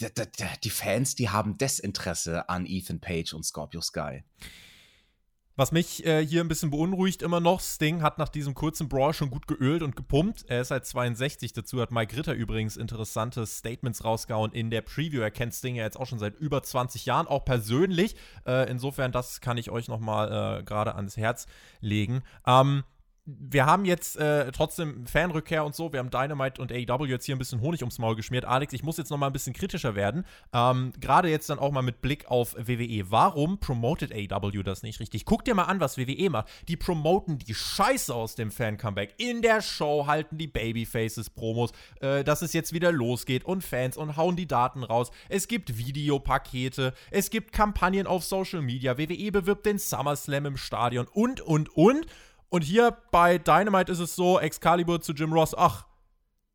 die, 0.00 0.06
die, 0.06 0.44
die 0.64 0.70
Fans, 0.70 1.14
die 1.14 1.28
haben 1.28 1.58
Desinteresse 1.58 2.48
an 2.48 2.66
Ethan 2.66 3.00
Page 3.00 3.32
und 3.34 3.44
Scorpio 3.44 3.80
Sky. 3.80 4.24
Was 5.54 5.70
mich 5.70 6.06
äh, 6.06 6.24
hier 6.24 6.40
ein 6.40 6.48
bisschen 6.48 6.70
beunruhigt 6.70 7.20
immer 7.20 7.38
noch, 7.38 7.60
Sting 7.60 8.00
hat 8.00 8.16
nach 8.16 8.30
diesem 8.30 8.54
kurzen 8.54 8.88
Brawl 8.88 9.12
schon 9.12 9.28
gut 9.28 9.46
geölt 9.46 9.82
und 9.82 9.96
gepumpt. 9.96 10.46
Er 10.48 10.62
ist 10.62 10.68
seit 10.68 10.86
62. 10.86 11.52
Dazu 11.52 11.78
hat 11.82 11.90
Mike 11.90 12.16
Ritter 12.16 12.32
übrigens 12.32 12.78
interessante 12.78 13.44
Statements 13.46 14.02
rausgehauen 14.02 14.52
in 14.52 14.70
der 14.70 14.80
Preview. 14.80 15.20
Er 15.20 15.30
kennt 15.30 15.52
Sting 15.52 15.74
ja 15.74 15.84
jetzt 15.84 16.00
auch 16.00 16.06
schon 16.06 16.18
seit 16.18 16.38
über 16.38 16.62
20 16.62 17.04
Jahren, 17.04 17.26
auch 17.26 17.44
persönlich. 17.44 18.16
Äh, 18.46 18.70
insofern, 18.70 19.12
das 19.12 19.42
kann 19.42 19.58
ich 19.58 19.70
euch 19.70 19.88
nochmal 19.88 20.60
äh, 20.60 20.62
gerade 20.62 20.94
ans 20.94 21.18
Herz 21.18 21.46
legen. 21.80 22.22
Ähm, 22.46 22.84
wir 23.24 23.66
haben 23.66 23.84
jetzt 23.84 24.16
äh, 24.16 24.50
trotzdem 24.50 25.06
Fanrückkehr 25.06 25.64
und 25.64 25.76
so. 25.76 25.92
Wir 25.92 26.00
haben 26.00 26.10
Dynamite 26.10 26.60
und 26.60 26.72
AEW 26.72 27.06
jetzt 27.06 27.24
hier 27.24 27.36
ein 27.36 27.38
bisschen 27.38 27.60
Honig 27.60 27.80
ums 27.82 28.00
Maul 28.00 28.16
geschmiert. 28.16 28.44
Alex, 28.44 28.72
ich 28.72 28.82
muss 28.82 28.96
jetzt 28.96 29.10
noch 29.10 29.18
mal 29.18 29.28
ein 29.28 29.32
bisschen 29.32 29.52
kritischer 29.52 29.94
werden. 29.94 30.24
Ähm, 30.52 30.92
Gerade 30.98 31.28
jetzt 31.28 31.48
dann 31.48 31.60
auch 31.60 31.70
mal 31.70 31.82
mit 31.82 32.02
Blick 32.02 32.28
auf 32.28 32.56
WWE. 32.56 33.10
Warum 33.10 33.58
promotet 33.60 34.12
AEW 34.12 34.64
das 34.64 34.82
nicht 34.82 34.98
richtig? 34.98 35.24
Guck 35.24 35.44
dir 35.44 35.54
mal 35.54 35.64
an, 35.64 35.78
was 35.78 35.98
WWE 35.98 36.30
macht. 36.30 36.48
Die 36.66 36.76
promoten 36.76 37.38
die 37.38 37.54
Scheiße 37.54 38.12
aus 38.12 38.34
dem 38.34 38.50
Fan-Comeback. 38.50 39.14
In 39.18 39.40
der 39.40 39.62
Show 39.62 40.08
halten 40.08 40.36
die 40.36 40.48
Babyfaces 40.48 41.30
Promos, 41.30 41.70
äh, 42.00 42.24
dass 42.24 42.42
es 42.42 42.52
jetzt 42.52 42.72
wieder 42.72 42.90
losgeht 42.90 43.44
und 43.44 43.62
Fans 43.62 43.96
und 43.96 44.16
hauen 44.16 44.34
die 44.34 44.48
Daten 44.48 44.82
raus. 44.82 45.12
Es 45.28 45.46
gibt 45.46 45.78
Videopakete, 45.78 46.92
es 47.12 47.30
gibt 47.30 47.52
Kampagnen 47.52 48.08
auf 48.08 48.24
Social 48.24 48.62
Media. 48.62 48.98
WWE 48.98 49.30
bewirbt 49.30 49.64
den 49.64 49.78
SummerSlam 49.78 50.46
im 50.46 50.56
Stadion 50.56 51.06
und, 51.06 51.40
und, 51.40 51.68
und. 51.76 52.06
Und 52.52 52.64
hier 52.64 52.94
bei 53.10 53.38
Dynamite 53.38 53.90
ist 53.90 53.98
es 53.98 54.14
so, 54.14 54.38
Excalibur 54.38 55.00
zu 55.00 55.14
Jim 55.14 55.32
Ross, 55.32 55.54
ach, 55.56 55.86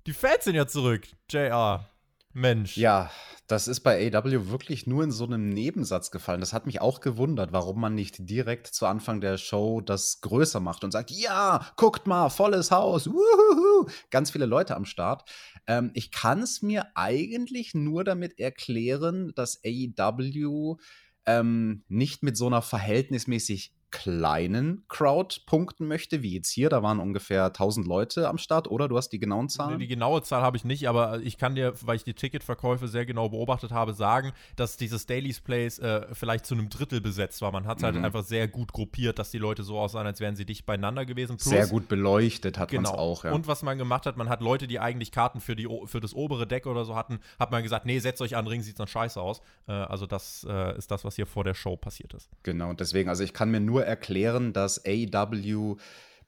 die 0.05 0.13
Fans 0.13 0.44
sind 0.44 0.53
ja 0.53 0.67
zurück, 0.67 1.07
JR. 1.27 1.89
Mensch. 2.33 2.77
Ja, 2.77 3.09
das 3.47 3.67
ist 3.67 3.79
bei 3.79 4.13
AW 4.13 4.51
wirklich 4.51 4.85
nur 4.85 5.03
in 5.03 5.09
so 5.09 5.23
einem 5.23 5.49
Nebensatz 5.49 6.11
gefallen. 6.11 6.39
Das 6.39 6.53
hat 6.53 6.67
mich 6.67 6.81
auch 6.81 6.99
gewundert, 6.99 7.51
warum 7.51 7.81
man 7.81 7.95
nicht 7.95 8.29
direkt 8.29 8.67
zu 8.67 8.85
Anfang 8.85 9.21
der 9.21 9.39
Show 9.39 9.81
das 9.81 10.21
größer 10.21 10.59
macht 10.59 10.83
und 10.83 10.91
sagt, 10.91 11.09
ja, 11.09 11.65
guckt 11.77 12.05
mal, 12.05 12.29
volles 12.29 12.69
Haus, 12.69 13.07
wuhuhu, 13.07 13.89
ganz 14.11 14.29
viele 14.29 14.45
Leute 14.45 14.75
am 14.75 14.85
Start. 14.85 15.27
Ähm, 15.65 15.89
ich 15.95 16.11
kann 16.11 16.43
es 16.43 16.61
mir 16.61 16.85
eigentlich 16.93 17.73
nur 17.73 18.03
damit 18.03 18.39
erklären, 18.39 19.33
dass 19.33 19.61
AEW 19.65 20.77
ähm, 21.25 21.83
nicht 21.88 22.21
mit 22.21 22.38
so 22.38 22.45
einer 22.45 22.61
verhältnismäßig 22.61 23.73
kleinen 23.92 24.84
Crowd 24.89 25.42
punkten 25.45 25.88
möchte, 25.88 26.22
wie 26.22 26.34
jetzt 26.34 26.50
hier. 26.50 26.69
Da 26.69 26.84
waren 26.84 27.00
ungefähr 27.00 27.45
1000 27.45 27.88
Leute 27.88 28.28
am 28.28 28.38
Start, 28.38 28.69
oder? 28.69 28.88
Du 28.88 28.98
hast 28.98 29.10
die 29.10 29.19
genauen 29.19 29.50
Zahlen? 29.50 29.80
Die 29.80 29.88
genaue 29.88 30.22
Zahl 30.22 30.42
habe 30.42 30.57
ich 30.57 30.66
nicht, 30.66 30.89
aber 30.89 31.19
ich 31.22 31.38
kann 31.38 31.56
dir, 31.56 31.74
weil 31.81 31.95
ich 31.95 32.04
die 32.04 32.13
Ticketverkäufe 32.13 32.88
sehr 32.88 33.06
genau 33.06 33.30
beobachtet 33.30 33.72
habe, 33.72 33.94
sagen, 33.94 34.34
dass 34.56 34.78
dieses 34.78 35.06
Daily's 35.06 35.39
Place 35.39 35.80
äh, 35.80 36.06
vielleicht 36.13 36.45
zu 36.45 36.54
einem 36.54 36.69
Drittel 36.69 37.01
besetzt 37.01 37.42
war. 37.42 37.51
Man 37.51 37.66
hat 37.66 37.78
es 37.78 37.84
halt 37.84 37.95
mhm. 37.95 38.06
einfach 38.06 38.24
sehr 38.24 38.48
gut 38.48 38.74
gruppiert, 38.74 39.19
dass 39.19 39.31
die 39.31 39.38
Leute 39.38 39.63
so 39.63 39.80
aussahen, 39.80 40.06
als 40.06 40.19
wären 40.19 40.36
sie 40.36 40.45
dicht 40.45 40.66
beieinander 40.66 41.06
gewesen. 41.06 41.38
Plus, 41.38 41.50
sehr 41.50 41.68
gut 41.68 41.88
beleuchtet 41.88 42.57
hat 42.57 42.69
genau. 42.69 42.89
man 42.89 42.94
es 42.94 43.00
auch, 43.00 43.24
ja. 43.24 43.31
Und 43.31 43.48
was 43.48 43.63
man 43.63 43.78
gemacht 43.78 44.06
hat, 44.06 44.18
man 44.18 44.30
hat 44.30 44.42
Leute, 44.42 44.68
die 44.68 44.80
eigentlich 44.80 45.12
Karten 45.12 45.39
für, 45.39 45.56
die, 45.56 45.68
für 45.86 46.00
das 46.00 46.13
obere 46.13 46.45
Deck 46.45 46.66
oder 46.66 46.86
so 46.86 46.95
hatten, 46.95 47.19
hat 47.39 47.51
man 47.51 47.63
gesagt, 47.63 47.86
nee, 47.86 48.00
setzt 48.00 48.22
euch 48.22 48.36
an 48.36 48.48
Ring, 48.48 48.62
sieht 48.62 48.80
dann 48.80 48.88
scheiße 48.88 49.22
aus. 49.22 49.42
Äh, 49.68 49.72
also 49.72 50.06
das 50.06 50.45
äh, 50.50 50.78
ist 50.78 50.92
das, 50.92 51.06
was 51.06 51.16
hier 51.16 51.25
vor 51.25 51.44
der 51.44 51.54
Show 51.54 51.78
passiert 51.78 52.13
ist. 52.13 52.30
Genau, 52.44 52.69
und 52.69 52.80
deswegen, 52.80 53.10
also 53.10 53.24
ich 53.24 53.34
kann 53.34 53.50
mir 53.50 53.60
nur 53.60 53.76
erklären, 53.85 54.53
dass 54.53 54.83
AEW 54.85 55.77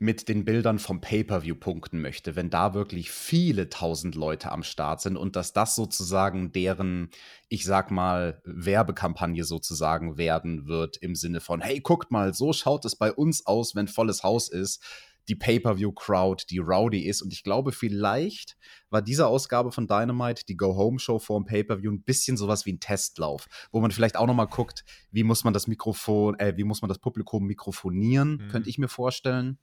mit 0.02 0.30
den 0.30 0.46
Bildern 0.46 0.80
vom 0.80 1.02
Pay-per-view 1.02 1.56
punkten 1.56 2.02
möchte, 2.02 2.38
wenn 2.38 2.50
da 2.50 2.74
wirklich 2.74 3.12
viele 3.12 3.70
tausend 3.70 4.16
Leute 4.16 4.50
am 4.50 4.64
Start 4.64 5.02
sind 5.02 5.18
und 5.18 5.36
dass 5.36 5.52
das 5.52 5.76
sozusagen 5.76 6.54
deren, 6.54 7.10
ich 7.50 7.66
sag 7.66 7.92
mal, 7.92 8.42
Werbekampagne 8.46 9.44
sozusagen 9.44 10.18
werden 10.18 10.68
wird 10.68 10.96
im 10.96 11.16
Sinne 11.16 11.42
von, 11.42 11.60
hey, 11.60 11.82
guckt 11.82 12.12
mal, 12.12 12.34
so 12.34 12.54
schaut 12.54 12.86
es 12.86 12.96
bei 12.96 13.12
uns 13.12 13.46
aus, 13.46 13.76
wenn 13.76 13.90
volles 13.90 14.24
Haus 14.24 14.48
ist 14.48 14.82
die 15.30 15.36
Pay-per-view-Crowd, 15.36 16.46
die 16.50 16.58
rowdy 16.58 17.06
ist. 17.06 17.22
Und 17.22 17.32
ich 17.32 17.44
glaube, 17.44 17.72
vielleicht 17.72 18.58
war 18.90 19.02
diese 19.02 19.28
Ausgabe 19.28 19.72
von 19.72 19.88
Dynamite, 19.88 20.44
die 20.46 20.58
Go-Home-Show 20.58 21.20
vor 21.20 21.40
dem 21.40 21.46
Pay-per-view, 21.46 21.92
ein 21.92 22.02
bisschen 22.02 22.36
sowas 22.36 22.66
wie 22.66 22.74
ein 22.74 22.80
Testlauf, 22.80 23.48
wo 23.72 23.80
man 23.80 23.92
vielleicht 23.92 24.18
auch 24.18 24.28
noch 24.28 24.34
mal 24.34 24.46
guckt, 24.46 24.84
wie 25.12 25.24
muss 25.24 25.44
man 25.44 25.54
das 25.54 25.68
Mikrofon, 25.68 26.38
äh, 26.40 26.58
wie 26.58 26.64
muss 26.64 26.82
man 26.82 26.90
das 26.90 27.00
Publikum 27.00 27.46
mikrofonieren, 27.46 28.32
mhm. 28.32 28.48
könnte 28.50 28.70
ich 28.70 28.78
mir 28.78 28.90
vorstellen. 28.90 29.60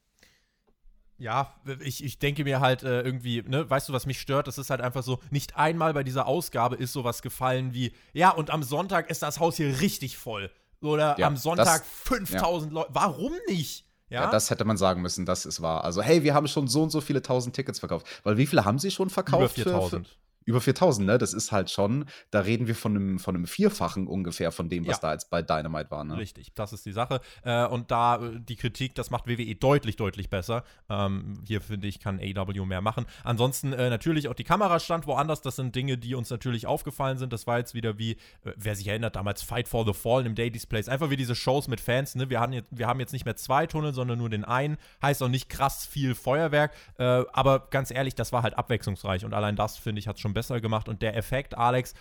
Ja, 1.18 1.54
ich, 1.80 2.04
ich 2.04 2.18
denke 2.18 2.44
mir 2.44 2.60
halt 2.60 2.82
äh, 2.82 3.00
irgendwie, 3.00 3.42
ne, 3.42 3.68
weißt 3.68 3.88
du, 3.88 3.94
was 3.94 4.04
mich 4.04 4.20
stört? 4.20 4.46
Das 4.48 4.58
ist 4.58 4.68
halt 4.68 4.82
einfach 4.82 5.02
so, 5.02 5.18
nicht 5.30 5.56
einmal 5.56 5.94
bei 5.94 6.04
dieser 6.04 6.26
Ausgabe 6.26 6.76
ist 6.76 6.92
sowas 6.92 7.22
gefallen 7.22 7.72
wie, 7.72 7.92
ja, 8.12 8.30
und 8.30 8.50
am 8.50 8.62
Sonntag 8.62 9.10
ist 9.10 9.22
das 9.22 9.40
Haus 9.40 9.56
hier 9.56 9.80
richtig 9.80 10.18
voll. 10.18 10.50
Oder 10.82 11.18
ja, 11.18 11.26
am 11.26 11.36
Sonntag 11.36 11.80
das, 11.80 11.88
5000 12.04 12.70
ja. 12.70 12.80
Leute. 12.80 12.90
Warum 12.92 13.32
nicht? 13.48 13.85
Ja? 14.08 14.22
ja? 14.22 14.30
das 14.30 14.50
hätte 14.50 14.64
man 14.64 14.76
sagen 14.76 15.02
müssen, 15.02 15.26
das 15.26 15.46
ist 15.46 15.62
wahr. 15.62 15.84
Also, 15.84 16.02
hey, 16.02 16.22
wir 16.22 16.34
haben 16.34 16.48
schon 16.48 16.68
so 16.68 16.82
und 16.82 16.90
so 16.90 17.00
viele 17.00 17.22
tausend 17.22 17.56
Tickets 17.56 17.80
verkauft. 17.80 18.06
Weil 18.22 18.36
wie 18.36 18.46
viele 18.46 18.64
haben 18.64 18.78
sie 18.78 18.90
schon 18.90 19.10
verkauft? 19.10 19.58
Über 19.58 19.70
4000 19.70 20.16
über 20.46 20.60
4000, 20.60 21.06
ne? 21.06 21.18
Das 21.18 21.34
ist 21.34 21.52
halt 21.52 21.70
schon, 21.70 22.06
da 22.30 22.40
reden 22.40 22.68
wir 22.68 22.76
von 22.76 22.94
einem, 22.94 23.18
von 23.18 23.34
einem 23.34 23.46
Vierfachen 23.46 24.06
ungefähr 24.06 24.52
von 24.52 24.68
dem, 24.68 24.86
was 24.86 24.96
ja. 24.96 25.00
da 25.02 25.12
jetzt 25.12 25.28
bei 25.28 25.42
Dynamite 25.42 25.90
war, 25.90 26.04
ne? 26.04 26.16
Richtig, 26.16 26.54
das 26.54 26.72
ist 26.72 26.86
die 26.86 26.92
Sache. 26.92 27.20
Äh, 27.42 27.66
und 27.66 27.90
da 27.90 28.24
äh, 28.24 28.40
die 28.40 28.54
Kritik, 28.54 28.94
das 28.94 29.10
macht 29.10 29.26
WWE 29.26 29.56
deutlich, 29.56 29.96
deutlich 29.96 30.30
besser. 30.30 30.62
Ähm, 30.88 31.42
hier 31.46 31.60
finde 31.60 31.88
ich, 31.88 31.98
kann 31.98 32.20
AW 32.20 32.64
mehr 32.64 32.80
machen. 32.80 33.06
Ansonsten 33.24 33.72
äh, 33.72 33.90
natürlich 33.90 34.28
auch 34.28 34.34
die 34.34 34.44
Kamera 34.44 34.78
stand 34.78 35.08
woanders. 35.08 35.42
Das 35.42 35.56
sind 35.56 35.74
Dinge, 35.74 35.98
die 35.98 36.14
uns 36.14 36.30
natürlich 36.30 36.66
aufgefallen 36.66 37.18
sind. 37.18 37.32
Das 37.32 37.48
war 37.48 37.58
jetzt 37.58 37.74
wieder 37.74 37.98
wie, 37.98 38.12
äh, 38.12 38.52
wer 38.56 38.76
sich 38.76 38.86
erinnert, 38.86 39.16
damals 39.16 39.42
Fight 39.42 39.66
for 39.66 39.84
the 39.84 39.92
Fallen 39.92 40.26
im 40.26 40.36
Day 40.36 40.52
Displays. 40.52 40.88
Einfach 40.88 41.10
wie 41.10 41.16
diese 41.16 41.34
Shows 41.34 41.66
mit 41.66 41.80
Fans, 41.80 42.14
ne? 42.14 42.30
Wir, 42.30 42.38
haben 42.38 42.52
jetzt, 42.52 42.68
wir 42.70 42.86
haben 42.86 43.00
jetzt 43.00 43.12
nicht 43.12 43.24
mehr 43.24 43.36
zwei 43.36 43.66
Tunnel, 43.66 43.94
sondern 43.94 44.18
nur 44.18 44.30
den 44.30 44.44
einen. 44.44 44.76
Heißt 45.02 45.24
auch 45.24 45.28
nicht 45.28 45.48
krass 45.48 45.84
viel 45.84 46.14
Feuerwerk. 46.14 46.72
Äh, 46.98 47.24
aber 47.32 47.66
ganz 47.70 47.90
ehrlich, 47.90 48.14
das 48.14 48.32
war 48.32 48.44
halt 48.44 48.56
abwechslungsreich. 48.56 49.24
Und 49.24 49.34
allein 49.34 49.56
das, 49.56 49.76
finde 49.76 49.98
ich, 49.98 50.06
hat 50.06 50.14
es 50.14 50.22
schon 50.22 50.35
besser 50.36 50.60
gemacht. 50.60 50.88
Und 50.88 51.02
der 51.02 51.16
Effekt, 51.16 51.56
Alex, 51.56 51.94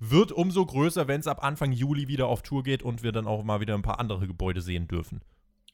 wird 0.00 0.32
umso 0.32 0.66
größer, 0.66 1.06
wenn 1.06 1.20
es 1.20 1.28
ab 1.28 1.44
Anfang 1.44 1.70
Juli 1.70 2.08
wieder 2.08 2.26
auf 2.26 2.42
Tour 2.42 2.64
geht 2.64 2.82
und 2.82 3.04
wir 3.04 3.12
dann 3.12 3.28
auch 3.28 3.44
mal 3.44 3.60
wieder 3.60 3.74
ein 3.74 3.82
paar 3.82 4.00
andere 4.00 4.26
Gebäude 4.26 4.60
sehen 4.60 4.88
dürfen. 4.88 5.20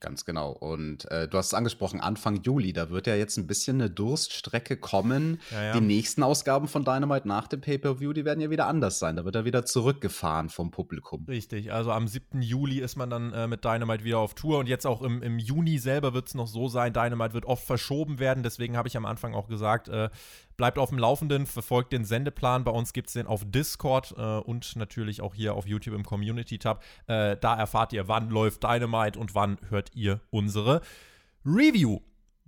Ganz 0.01 0.25
genau. 0.25 0.53
Und 0.53 1.11
äh, 1.11 1.27
du 1.27 1.39
hast 1.39 1.49
es 1.49 1.55
angesprochen, 1.55 2.01
Anfang 2.01 2.41
Juli, 2.43 2.73
da 2.73 2.91
wird 2.91 3.09
ja 3.09 3.17
jetzt 3.17 3.37
ein 3.37 3.49
bisschen 3.49 3.81
eine 3.81 3.91
Durststrecke 3.91 4.77
kommen. 4.77 5.41
Ja, 5.51 5.65
ja. 5.65 5.73
Die 5.73 5.81
nächsten 5.81 6.23
Ausgaben 6.23 6.69
von 6.69 6.85
Dynamite 6.85 7.27
nach 7.27 7.49
dem 7.49 7.61
Pay-Per-View, 7.61 8.13
die 8.13 8.25
werden 8.25 8.41
ja 8.41 8.49
wieder 8.49 8.69
anders 8.69 9.01
sein. 9.01 9.17
Da 9.17 9.25
wird 9.25 9.35
er 9.35 9.45
wieder 9.45 9.67
zurückgefahren 9.67 10.51
vom 10.51 10.71
Publikum. 10.71 11.25
Richtig, 11.27 11.73
also 11.73 11.91
am 11.91 12.07
7. 12.07 12.43
Juli 12.43 12.79
ist 12.79 12.95
man 12.95 13.11
dann 13.11 13.33
äh, 13.33 13.49
mit 13.49 13.65
Dynamite 13.65 14.05
wieder 14.05 14.19
auf 14.21 14.35
Tour 14.35 14.61
und 14.61 14.69
jetzt 14.69 14.87
auch 14.87 15.03
im, 15.03 15.21
im 15.21 15.41
Juni 15.41 15.79
selber 15.79 16.15
wird 16.15 16.29
es 16.29 16.35
noch 16.35 16.47
so 16.47 16.69
sein, 16.69 16.93
Dynamite 16.93 17.35
wird 17.35 17.47
oft 17.47 17.65
verschoben 17.65 18.21
werden. 18.21 18.45
Deswegen 18.45 18.77
habe 18.77 18.87
ich 18.87 18.97
am 18.97 19.05
Anfang 19.05 19.35
auch 19.35 19.49
gesagt, 19.49 19.89
äh, 19.89 20.11
Bleibt 20.59 20.77
auf 20.77 20.89
dem 20.89 20.99
Laufenden, 20.99 21.47
verfolgt 21.47 21.93
den 21.93 22.05
Sendeplan. 22.05 22.65
Bei 22.65 22.73
uns 22.73 22.93
gibt 22.93 23.07
es 23.07 23.13
den 23.13 23.29
auf 23.29 23.43
Discord 23.47 24.13
äh, 24.19 24.39
und 24.41 24.75
natürlich 24.75 25.21
auch 25.21 25.33
hier 25.33 25.55
auf 25.55 25.69
YouTube 25.69 25.95
im 25.95 26.05
Community-Tab. 26.05 26.83
Äh, 27.07 27.37
da 27.37 27.57
erfahrt 27.57 27.93
ihr, 27.93 28.09
wann 28.09 28.29
läuft 28.29 28.65
Dynamite 28.65 29.21
und 29.21 29.37
wann 29.37 29.59
hört 29.69 29.95
ihr 29.95 30.21
unsere 30.31 30.81
Review. 31.47 32.01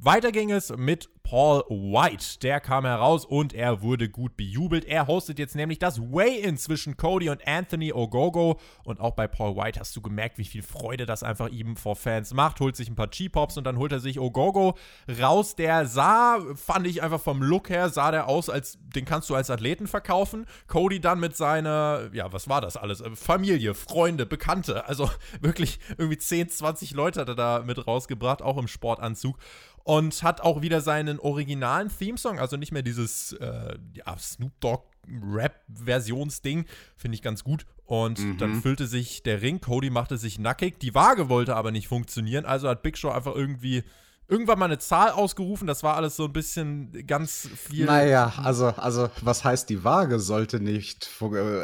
Weiter 0.03 0.33
ging 0.33 0.51
es 0.51 0.75
mit 0.75 1.11
Paul 1.23 1.63
White. 1.69 2.39
Der 2.43 2.59
kam 2.59 2.87
heraus 2.87 3.27
und 3.27 3.53
er 3.53 3.83
wurde 3.83 4.09
gut 4.09 4.37
bejubelt. 4.37 4.87
Er 4.87 5.07
hostet 5.07 5.39
jetzt 5.39 5.55
nämlich 5.55 5.79
das 5.79 6.01
Weigh-In 6.01 6.57
zwischen 6.57 6.97
Cody 6.97 7.29
und 7.29 7.47
Anthony 7.47 7.93
Ogogo. 7.93 8.59
Und 8.83 8.99
auch 8.99 9.13
bei 9.13 9.29
Paul 9.29 9.57
White 9.57 9.79
hast 9.79 9.95
du 9.95 10.01
gemerkt, 10.01 10.39
wie 10.39 10.45
viel 10.47 10.63
Freude 10.63 11.05
das 11.05 11.23
einfach 11.23 11.51
ihm 11.51 11.77
vor 11.77 11.97
Fans 11.97 12.33
macht. 12.33 12.61
Holt 12.61 12.77
sich 12.77 12.89
ein 12.89 12.97
paar 12.97 13.09
G-Pops 13.09 13.59
und 13.59 13.65
dann 13.65 13.77
holt 13.77 13.93
er 13.93 14.01
sich 14.01 14.19
Ogogo 14.19 14.75
raus. 15.21 15.55
Der 15.55 15.87
sah, 15.87 16.39
fand 16.57 16.87
ich 16.87 17.03
einfach 17.03 17.21
vom 17.21 17.43
Look 17.43 17.69
her, 17.69 17.91
sah 17.91 18.11
der 18.11 18.27
aus, 18.27 18.49
als 18.49 18.79
den 18.81 19.05
kannst 19.05 19.29
du 19.29 19.35
als 19.35 19.51
Athleten 19.51 19.87
verkaufen. 19.87 20.47
Cody 20.67 20.99
dann 20.99 21.21
mit 21.21 21.37
seiner, 21.37 22.09
ja, 22.13 22.33
was 22.33 22.49
war 22.49 22.63
das 22.63 22.77
alles? 22.77 23.05
Familie, 23.15 23.75
Freunde, 23.75 24.25
Bekannte. 24.25 24.89
Also 24.89 25.11
wirklich 25.43 25.79
irgendwie 25.99 26.19
10, 26.19 26.49
20 26.49 26.93
Leute 26.93 27.21
hat 27.21 27.29
er 27.29 27.37
da 27.37 27.63
mit 27.65 27.87
rausgebracht, 27.87 28.41
auch 28.41 28.57
im 28.57 28.67
Sportanzug 28.67 29.37
und 29.85 30.23
hat 30.23 30.41
auch 30.41 30.63
wieder 30.63 30.81
seinen 30.81 31.19
originalen 31.19 31.89
Theme-Song, 31.89 32.39
also 32.39 32.57
nicht 32.57 32.73
mehr 32.73 32.83
dieses 32.83 33.33
äh, 33.35 33.79
ja, 33.95 34.17
Snoop 34.19 34.53
Dogg 34.61 34.85
Rap-Versionsding, 35.09 36.67
finde 36.97 37.15
ich 37.15 37.23
ganz 37.23 37.45
gut. 37.45 37.67
Und 37.85 38.21
mhm. 38.21 38.39
dann 38.39 38.63
füllte 38.63 38.87
sich 38.87 39.23
der 39.23 39.43
Ring, 39.43 39.61
Cody 39.61 39.91
machte 39.91 40.17
sich 40.17 40.39
nackig, 40.39 40.79
die 40.79 40.95
Waage 40.95 41.29
wollte 41.29 41.57
aber 41.57 41.73
nicht 41.73 41.89
funktionieren, 41.89 42.45
also 42.45 42.69
hat 42.69 42.83
Big 42.83 42.97
Show 42.97 43.11
einfach 43.11 43.35
irgendwie 43.35 43.83
irgendwann 44.31 44.59
mal 44.59 44.67
eine 44.67 44.79
Zahl 44.79 45.11
ausgerufen. 45.11 45.67
Das 45.67 45.83
war 45.83 45.97
alles 45.97 46.17
so 46.17 46.25
ein 46.25 46.33
bisschen 46.33 47.07
ganz 47.07 47.49
viel. 47.57 47.85
Naja, 47.85 48.33
also, 48.43 48.69
also 48.69 49.11
was 49.21 49.45
heißt, 49.45 49.69
die 49.69 49.83
Waage 49.85 50.21
sollte 50.21 50.61
nicht. 50.61 51.11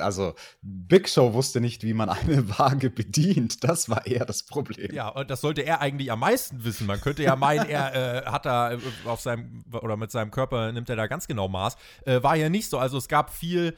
Also, 0.01 0.35
Big 0.63 1.09
Show 1.09 1.33
wusste 1.33 1.61
nicht, 1.61 1.85
wie 1.85 1.95
man 1.95 2.09
eine 2.09 2.59
Waage 2.59 2.91
bedient. 2.91 3.65
Das 3.65 3.89
war 3.89 4.07
eher 4.07 4.25
das 4.25 4.43
Problem. 4.43 4.93
Ja, 4.93 5.09
und 5.09 5.31
das 5.31 5.41
sollte 5.41 5.63
er 5.63 5.81
eigentlich 5.81 6.11
am 6.11 6.21
meisten 6.21 6.65
wissen. 6.65 6.87
Man 6.87 7.01
könnte 7.01 7.23
ja 7.23 7.37
meinen, 7.37 7.69
er 7.69 8.25
äh, 8.25 8.27
hat 8.27 8.47
da 8.47 8.77
auf 9.05 9.21
seinem 9.21 9.65
oder 9.73 9.97
mit 9.97 10.11
seinem 10.11 10.31
Körper 10.31 10.73
nimmt 10.73 10.91
er 10.91 10.97
da 10.97 11.07
ganz 11.07 11.27
genau 11.29 11.49
Maß. 11.49 11.77
Äh, 12.05 12.23
war 12.23 12.37
ja 12.37 12.49
nicht 12.49 12.69
so. 12.69 12.79
Also, 12.79 12.99
es 12.99 13.09
gab 13.09 13.33
viel 13.33 13.77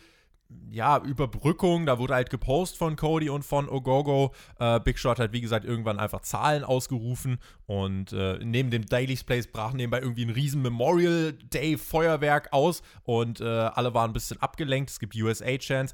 ja, 0.71 0.99
Überbrückung, 0.99 1.85
da 1.85 1.99
wurde 1.99 2.15
halt 2.15 2.31
gepostet 2.31 2.79
von 2.79 2.97
Cody 2.97 3.29
und 3.29 3.45
von 3.45 3.69
Ogogo. 3.69 4.33
Äh, 4.59 4.81
Big 4.81 4.99
Shot 4.99 5.19
hat, 5.19 5.33
wie 5.33 5.41
gesagt, 5.41 5.65
irgendwann 5.65 5.99
einfach 5.99 6.21
Zahlen 6.21 6.65
ausgerufen 6.65 7.39
und 7.67 8.13
äh, 8.13 8.39
neben 8.43 8.71
dem 8.71 8.87
Daily's 8.87 9.25
Place 9.25 9.47
brach 9.47 9.73
nebenbei 9.73 10.01
irgendwie 10.01 10.25
ein 10.25 10.31
riesen 10.31 10.63
Memorial 10.63 11.35
Day 11.53 11.77
Feuerwerk 11.77 12.53
aus 12.53 12.83
und 13.03 13.41
äh, 13.41 13.45
alle 13.45 13.93
waren 13.93 14.11
ein 14.11 14.15
bisschen 14.15 14.41
abgelenkt. 14.41 14.91
Es 14.91 14.99
gibt 14.99 15.15
USA-Chants. 15.15 15.93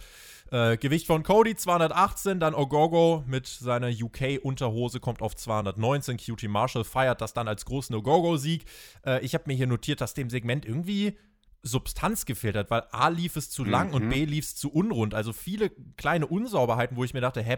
Äh, 0.53 0.77
Gewicht 0.77 1.07
von 1.07 1.23
Cody 1.25 1.57
218, 1.57 2.39
dann 2.39 2.55
Ogogo 2.55 3.25
mit 3.27 3.47
seiner 3.47 3.89
UK-Unterhose 3.89 5.01
kommt 5.01 5.23
auf 5.23 5.35
219. 5.35 6.17
QT 6.17 6.45
Marshall 6.49 6.85
feiert 6.85 7.21
das 7.21 7.33
dann 7.33 7.49
als 7.49 7.65
großen 7.65 7.97
Ogogo-Sieg. 7.97 8.65
Äh, 9.05 9.25
ich 9.25 9.35
habe 9.35 9.45
mir 9.47 9.55
hier 9.55 9.67
notiert, 9.67 10.01
dass 10.01 10.15
dem 10.15 10.31
Segment 10.31 10.65
irgendwie 10.65 11.17
Substanz 11.65 12.27
gefehlt 12.27 12.57
hat, 12.57 12.71
weil 12.71 12.85
A 12.93 13.09
lief 13.09 13.37
es 13.37 13.51
zu 13.51 13.65
lang 13.65 13.89
mhm. 13.89 13.95
und 13.95 14.09
B 14.11 14.25
lief 14.25 14.45
es 14.45 14.55
zu 14.55 14.71
unrund. 14.71 15.15
Also 15.15 15.33
viele 15.33 15.71
kleine 15.97 16.27
Unsauberheiten, 16.27 16.97
wo 16.97 17.05
ich 17.05 17.15
mir 17.15 17.23
dachte, 17.23 17.43
hä, 17.43 17.57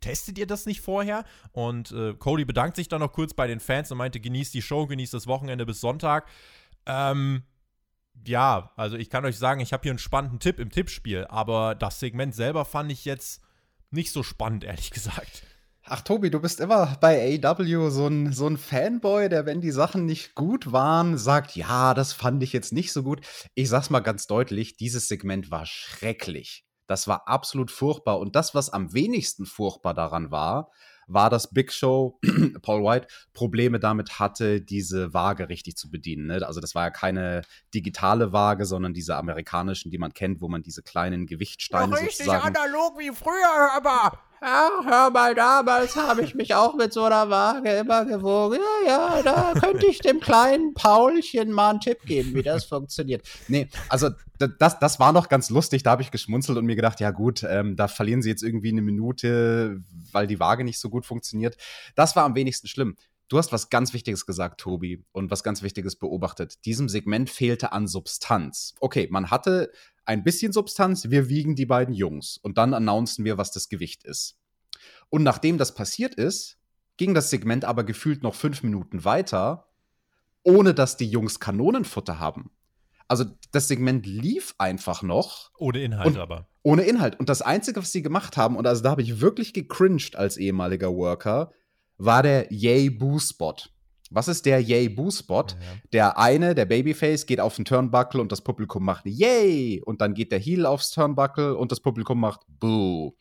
testet 0.00 0.38
ihr 0.38 0.46
das 0.46 0.66
nicht 0.66 0.80
vorher? 0.80 1.24
Und 1.52 1.90
äh, 1.92 2.14
Cody 2.14 2.44
bedankt 2.44 2.76
sich 2.76 2.88
dann 2.88 3.00
noch 3.00 3.12
kurz 3.12 3.34
bei 3.34 3.46
den 3.46 3.60
Fans 3.60 3.90
und 3.90 3.98
meinte, 3.98 4.20
genießt 4.20 4.54
die 4.54 4.62
Show, 4.62 4.86
genießt 4.86 5.14
das 5.14 5.26
Wochenende 5.26 5.66
bis 5.66 5.80
Sonntag. 5.80 6.28
Ähm, 6.86 7.42
ja, 8.26 8.72
also 8.76 8.96
ich 8.96 9.10
kann 9.10 9.24
euch 9.24 9.38
sagen, 9.38 9.60
ich 9.60 9.72
habe 9.72 9.82
hier 9.82 9.92
einen 9.92 9.98
spannenden 9.98 10.40
Tipp 10.40 10.58
im 10.58 10.70
Tippspiel, 10.70 11.26
aber 11.28 11.74
das 11.74 12.00
Segment 12.00 12.34
selber 12.34 12.64
fand 12.64 12.92
ich 12.92 13.04
jetzt 13.04 13.42
nicht 13.90 14.12
so 14.12 14.22
spannend, 14.22 14.64
ehrlich 14.64 14.90
gesagt. 14.90 15.42
Ach, 15.90 16.02
Tobi, 16.02 16.28
du 16.28 16.38
bist 16.38 16.60
immer 16.60 16.98
bei 17.00 17.40
AW 17.42 17.88
so 17.88 18.08
ein, 18.08 18.30
so 18.32 18.46
ein 18.46 18.58
Fanboy, 18.58 19.30
der, 19.30 19.46
wenn 19.46 19.62
die 19.62 19.70
Sachen 19.70 20.04
nicht 20.04 20.34
gut 20.34 20.70
waren, 20.70 21.16
sagt, 21.16 21.56
ja, 21.56 21.94
das 21.94 22.12
fand 22.12 22.42
ich 22.42 22.52
jetzt 22.52 22.74
nicht 22.74 22.92
so 22.92 23.02
gut. 23.02 23.22
Ich 23.54 23.70
sag's 23.70 23.88
mal 23.88 24.00
ganz 24.00 24.26
deutlich, 24.26 24.76
dieses 24.76 25.08
Segment 25.08 25.50
war 25.50 25.64
schrecklich. 25.64 26.66
Das 26.88 27.08
war 27.08 27.26
absolut 27.26 27.70
furchtbar. 27.70 28.18
Und 28.18 28.36
das, 28.36 28.54
was 28.54 28.68
am 28.68 28.92
wenigsten 28.92 29.46
furchtbar 29.46 29.94
daran 29.94 30.30
war, 30.30 30.70
war, 31.06 31.30
dass 31.30 31.54
Big 31.54 31.72
Show, 31.72 32.20
Paul 32.62 32.84
White, 32.84 33.08
Probleme 33.32 33.80
damit 33.80 34.18
hatte, 34.18 34.60
diese 34.60 35.14
Waage 35.14 35.48
richtig 35.48 35.76
zu 35.76 35.90
bedienen. 35.90 36.26
Ne? 36.26 36.46
Also 36.46 36.60
das 36.60 36.74
war 36.74 36.84
ja 36.84 36.90
keine 36.90 37.42
digitale 37.72 38.32
Waage, 38.34 38.66
sondern 38.66 38.92
diese 38.92 39.16
amerikanischen, 39.16 39.90
die 39.90 39.98
man 39.98 40.12
kennt, 40.12 40.42
wo 40.42 40.48
man 40.48 40.62
diese 40.62 40.82
kleinen 40.82 41.26
Gewichtsteine 41.26 41.94
ja, 41.94 41.98
richtig 41.98 42.26
sozusagen... 42.26 42.54
analog 42.54 42.98
wie 42.98 43.10
früher, 43.10 43.72
aber... 43.74 44.18
Ja, 44.40 44.70
hör 44.84 45.10
mal, 45.10 45.34
damals 45.34 45.96
habe 45.96 46.22
ich 46.22 46.34
mich 46.34 46.54
auch 46.54 46.74
mit 46.74 46.92
so 46.92 47.04
einer 47.04 47.28
Waage 47.28 47.70
immer 47.70 48.04
gewogen. 48.04 48.58
Ja, 48.86 49.18
ja, 49.18 49.22
da 49.22 49.52
könnte 49.58 49.86
ich 49.86 49.98
dem 49.98 50.20
kleinen 50.20 50.74
Paulchen 50.74 51.50
mal 51.50 51.70
einen 51.70 51.80
Tipp 51.80 52.02
geben, 52.04 52.34
wie 52.34 52.42
das 52.42 52.64
funktioniert. 52.64 53.26
Nee, 53.48 53.68
also 53.88 54.10
das, 54.38 54.78
das 54.78 55.00
war 55.00 55.12
noch 55.12 55.28
ganz 55.28 55.50
lustig. 55.50 55.82
Da 55.82 55.90
habe 55.90 56.02
ich 56.02 56.12
geschmunzelt 56.12 56.56
und 56.56 56.66
mir 56.66 56.76
gedacht, 56.76 57.00
ja 57.00 57.10
gut, 57.10 57.42
ähm, 57.42 57.74
da 57.74 57.88
verlieren 57.88 58.22
sie 58.22 58.28
jetzt 58.28 58.42
irgendwie 58.42 58.70
eine 58.70 58.82
Minute, 58.82 59.80
weil 60.12 60.26
die 60.28 60.38
Waage 60.38 60.62
nicht 60.62 60.78
so 60.78 60.88
gut 60.88 61.04
funktioniert. 61.04 61.56
Das 61.96 62.14
war 62.14 62.24
am 62.24 62.36
wenigsten 62.36 62.68
schlimm. 62.68 62.96
Du 63.28 63.36
hast 63.36 63.52
was 63.52 63.68
ganz 63.68 63.92
Wichtiges 63.92 64.24
gesagt, 64.24 64.60
Tobi, 64.60 65.04
und 65.12 65.30
was 65.30 65.42
ganz 65.42 65.62
Wichtiges 65.62 65.96
beobachtet. 65.96 66.64
Diesem 66.64 66.88
Segment 66.88 67.28
fehlte 67.28 67.72
an 67.72 67.86
Substanz. 67.86 68.74
Okay, 68.80 69.06
man 69.10 69.30
hatte 69.30 69.70
ein 70.08 70.24
bisschen 70.24 70.52
Substanz, 70.52 71.10
wir 71.10 71.28
wiegen 71.28 71.54
die 71.54 71.66
beiden 71.66 71.94
Jungs 71.94 72.38
und 72.38 72.56
dann 72.56 72.72
announcen 72.72 73.24
wir, 73.26 73.36
was 73.36 73.52
das 73.52 73.68
Gewicht 73.68 74.04
ist. 74.04 74.38
Und 75.10 75.22
nachdem 75.22 75.58
das 75.58 75.74
passiert 75.74 76.14
ist, 76.14 76.58
ging 76.96 77.14
das 77.14 77.28
Segment 77.28 77.66
aber 77.66 77.84
gefühlt 77.84 78.22
noch 78.22 78.34
fünf 78.34 78.62
Minuten 78.62 79.04
weiter, 79.04 79.68
ohne 80.42 80.72
dass 80.72 80.96
die 80.96 81.08
Jungs 81.08 81.40
Kanonenfutter 81.40 82.18
haben. 82.18 82.50
Also 83.06 83.26
das 83.52 83.68
Segment 83.68 84.06
lief 84.06 84.54
einfach 84.56 85.02
noch. 85.02 85.50
Ohne 85.58 85.82
Inhalt 85.82 86.16
aber. 86.16 86.48
Ohne 86.62 86.82
Inhalt. 86.82 87.20
Und 87.20 87.28
das 87.28 87.42
Einzige, 87.42 87.80
was 87.80 87.92
sie 87.92 88.02
gemacht 88.02 88.36
haben, 88.38 88.56
und 88.56 88.66
also 88.66 88.82
da 88.82 88.90
habe 88.90 89.02
ich 89.02 89.20
wirklich 89.20 89.52
gecringed 89.52 90.16
als 90.16 90.38
ehemaliger 90.38 90.94
Worker, 90.94 91.52
war 91.98 92.22
der 92.22 92.50
Yay 92.50 92.88
Boo 92.88 93.18
Spot. 93.18 93.56
Was 94.10 94.28
ist 94.28 94.46
der 94.46 94.60
Yay 94.60 94.88
Boo 94.88 95.10
Spot? 95.10 95.42
Ja, 95.42 95.42
ja. 95.42 95.80
Der 95.92 96.18
eine, 96.18 96.54
der 96.54 96.64
Babyface, 96.64 97.26
geht 97.26 97.40
auf 97.40 97.56
den 97.56 97.64
Turnbuckle 97.64 98.20
und 98.20 98.32
das 98.32 98.40
Publikum 98.40 98.84
macht 98.84 99.06
Yay. 99.06 99.82
Und 99.84 100.00
dann 100.00 100.14
geht 100.14 100.32
der 100.32 100.38
Heel 100.38 100.66
aufs 100.66 100.90
Turnbuckle 100.90 101.56
und 101.56 101.72
das 101.72 101.80
Publikum 101.80 102.20
macht 102.20 102.40
Boo. 102.60 103.14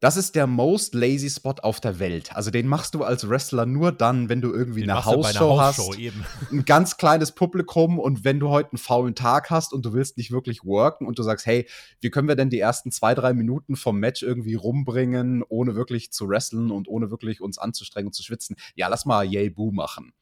Das 0.00 0.16
ist 0.16 0.34
der 0.34 0.46
most 0.46 0.94
lazy 0.94 1.28
Spot 1.28 1.56
auf 1.62 1.78
der 1.78 1.98
Welt. 1.98 2.34
Also 2.34 2.50
den 2.50 2.66
machst 2.66 2.94
du 2.94 3.04
als 3.04 3.28
Wrestler 3.28 3.66
nur 3.66 3.92
dann, 3.92 4.30
wenn 4.30 4.40
du 4.40 4.50
irgendwie 4.50 4.80
den 4.80 4.90
eine 4.90 5.04
Hausshow 5.04 5.60
hast, 5.60 5.98
eben. 5.98 6.24
ein 6.50 6.64
ganz 6.64 6.96
kleines 6.96 7.32
Publikum 7.32 7.98
und 7.98 8.24
wenn 8.24 8.40
du 8.40 8.48
heute 8.48 8.72
einen 8.72 8.78
faulen 8.78 9.14
Tag 9.14 9.50
hast 9.50 9.74
und 9.74 9.84
du 9.84 9.92
willst 9.92 10.16
nicht 10.16 10.30
wirklich 10.30 10.64
worken 10.64 11.06
und 11.06 11.18
du 11.18 11.22
sagst, 11.22 11.44
hey, 11.44 11.68
wie 12.00 12.08
können 12.08 12.28
wir 12.28 12.34
denn 12.34 12.48
die 12.48 12.58
ersten 12.58 12.90
zwei, 12.90 13.14
drei 13.14 13.34
Minuten 13.34 13.76
vom 13.76 14.00
Match 14.00 14.22
irgendwie 14.22 14.54
rumbringen, 14.54 15.44
ohne 15.46 15.74
wirklich 15.74 16.12
zu 16.12 16.30
wrestlen 16.30 16.70
und 16.70 16.88
ohne 16.88 17.10
wirklich 17.10 17.42
uns 17.42 17.58
anzustrengen 17.58 18.06
und 18.06 18.14
zu 18.14 18.22
schwitzen? 18.22 18.56
Ja, 18.74 18.88
lass 18.88 19.04
mal 19.04 19.26
Yay 19.26 19.50
Boo 19.50 19.70
machen. 19.70 20.14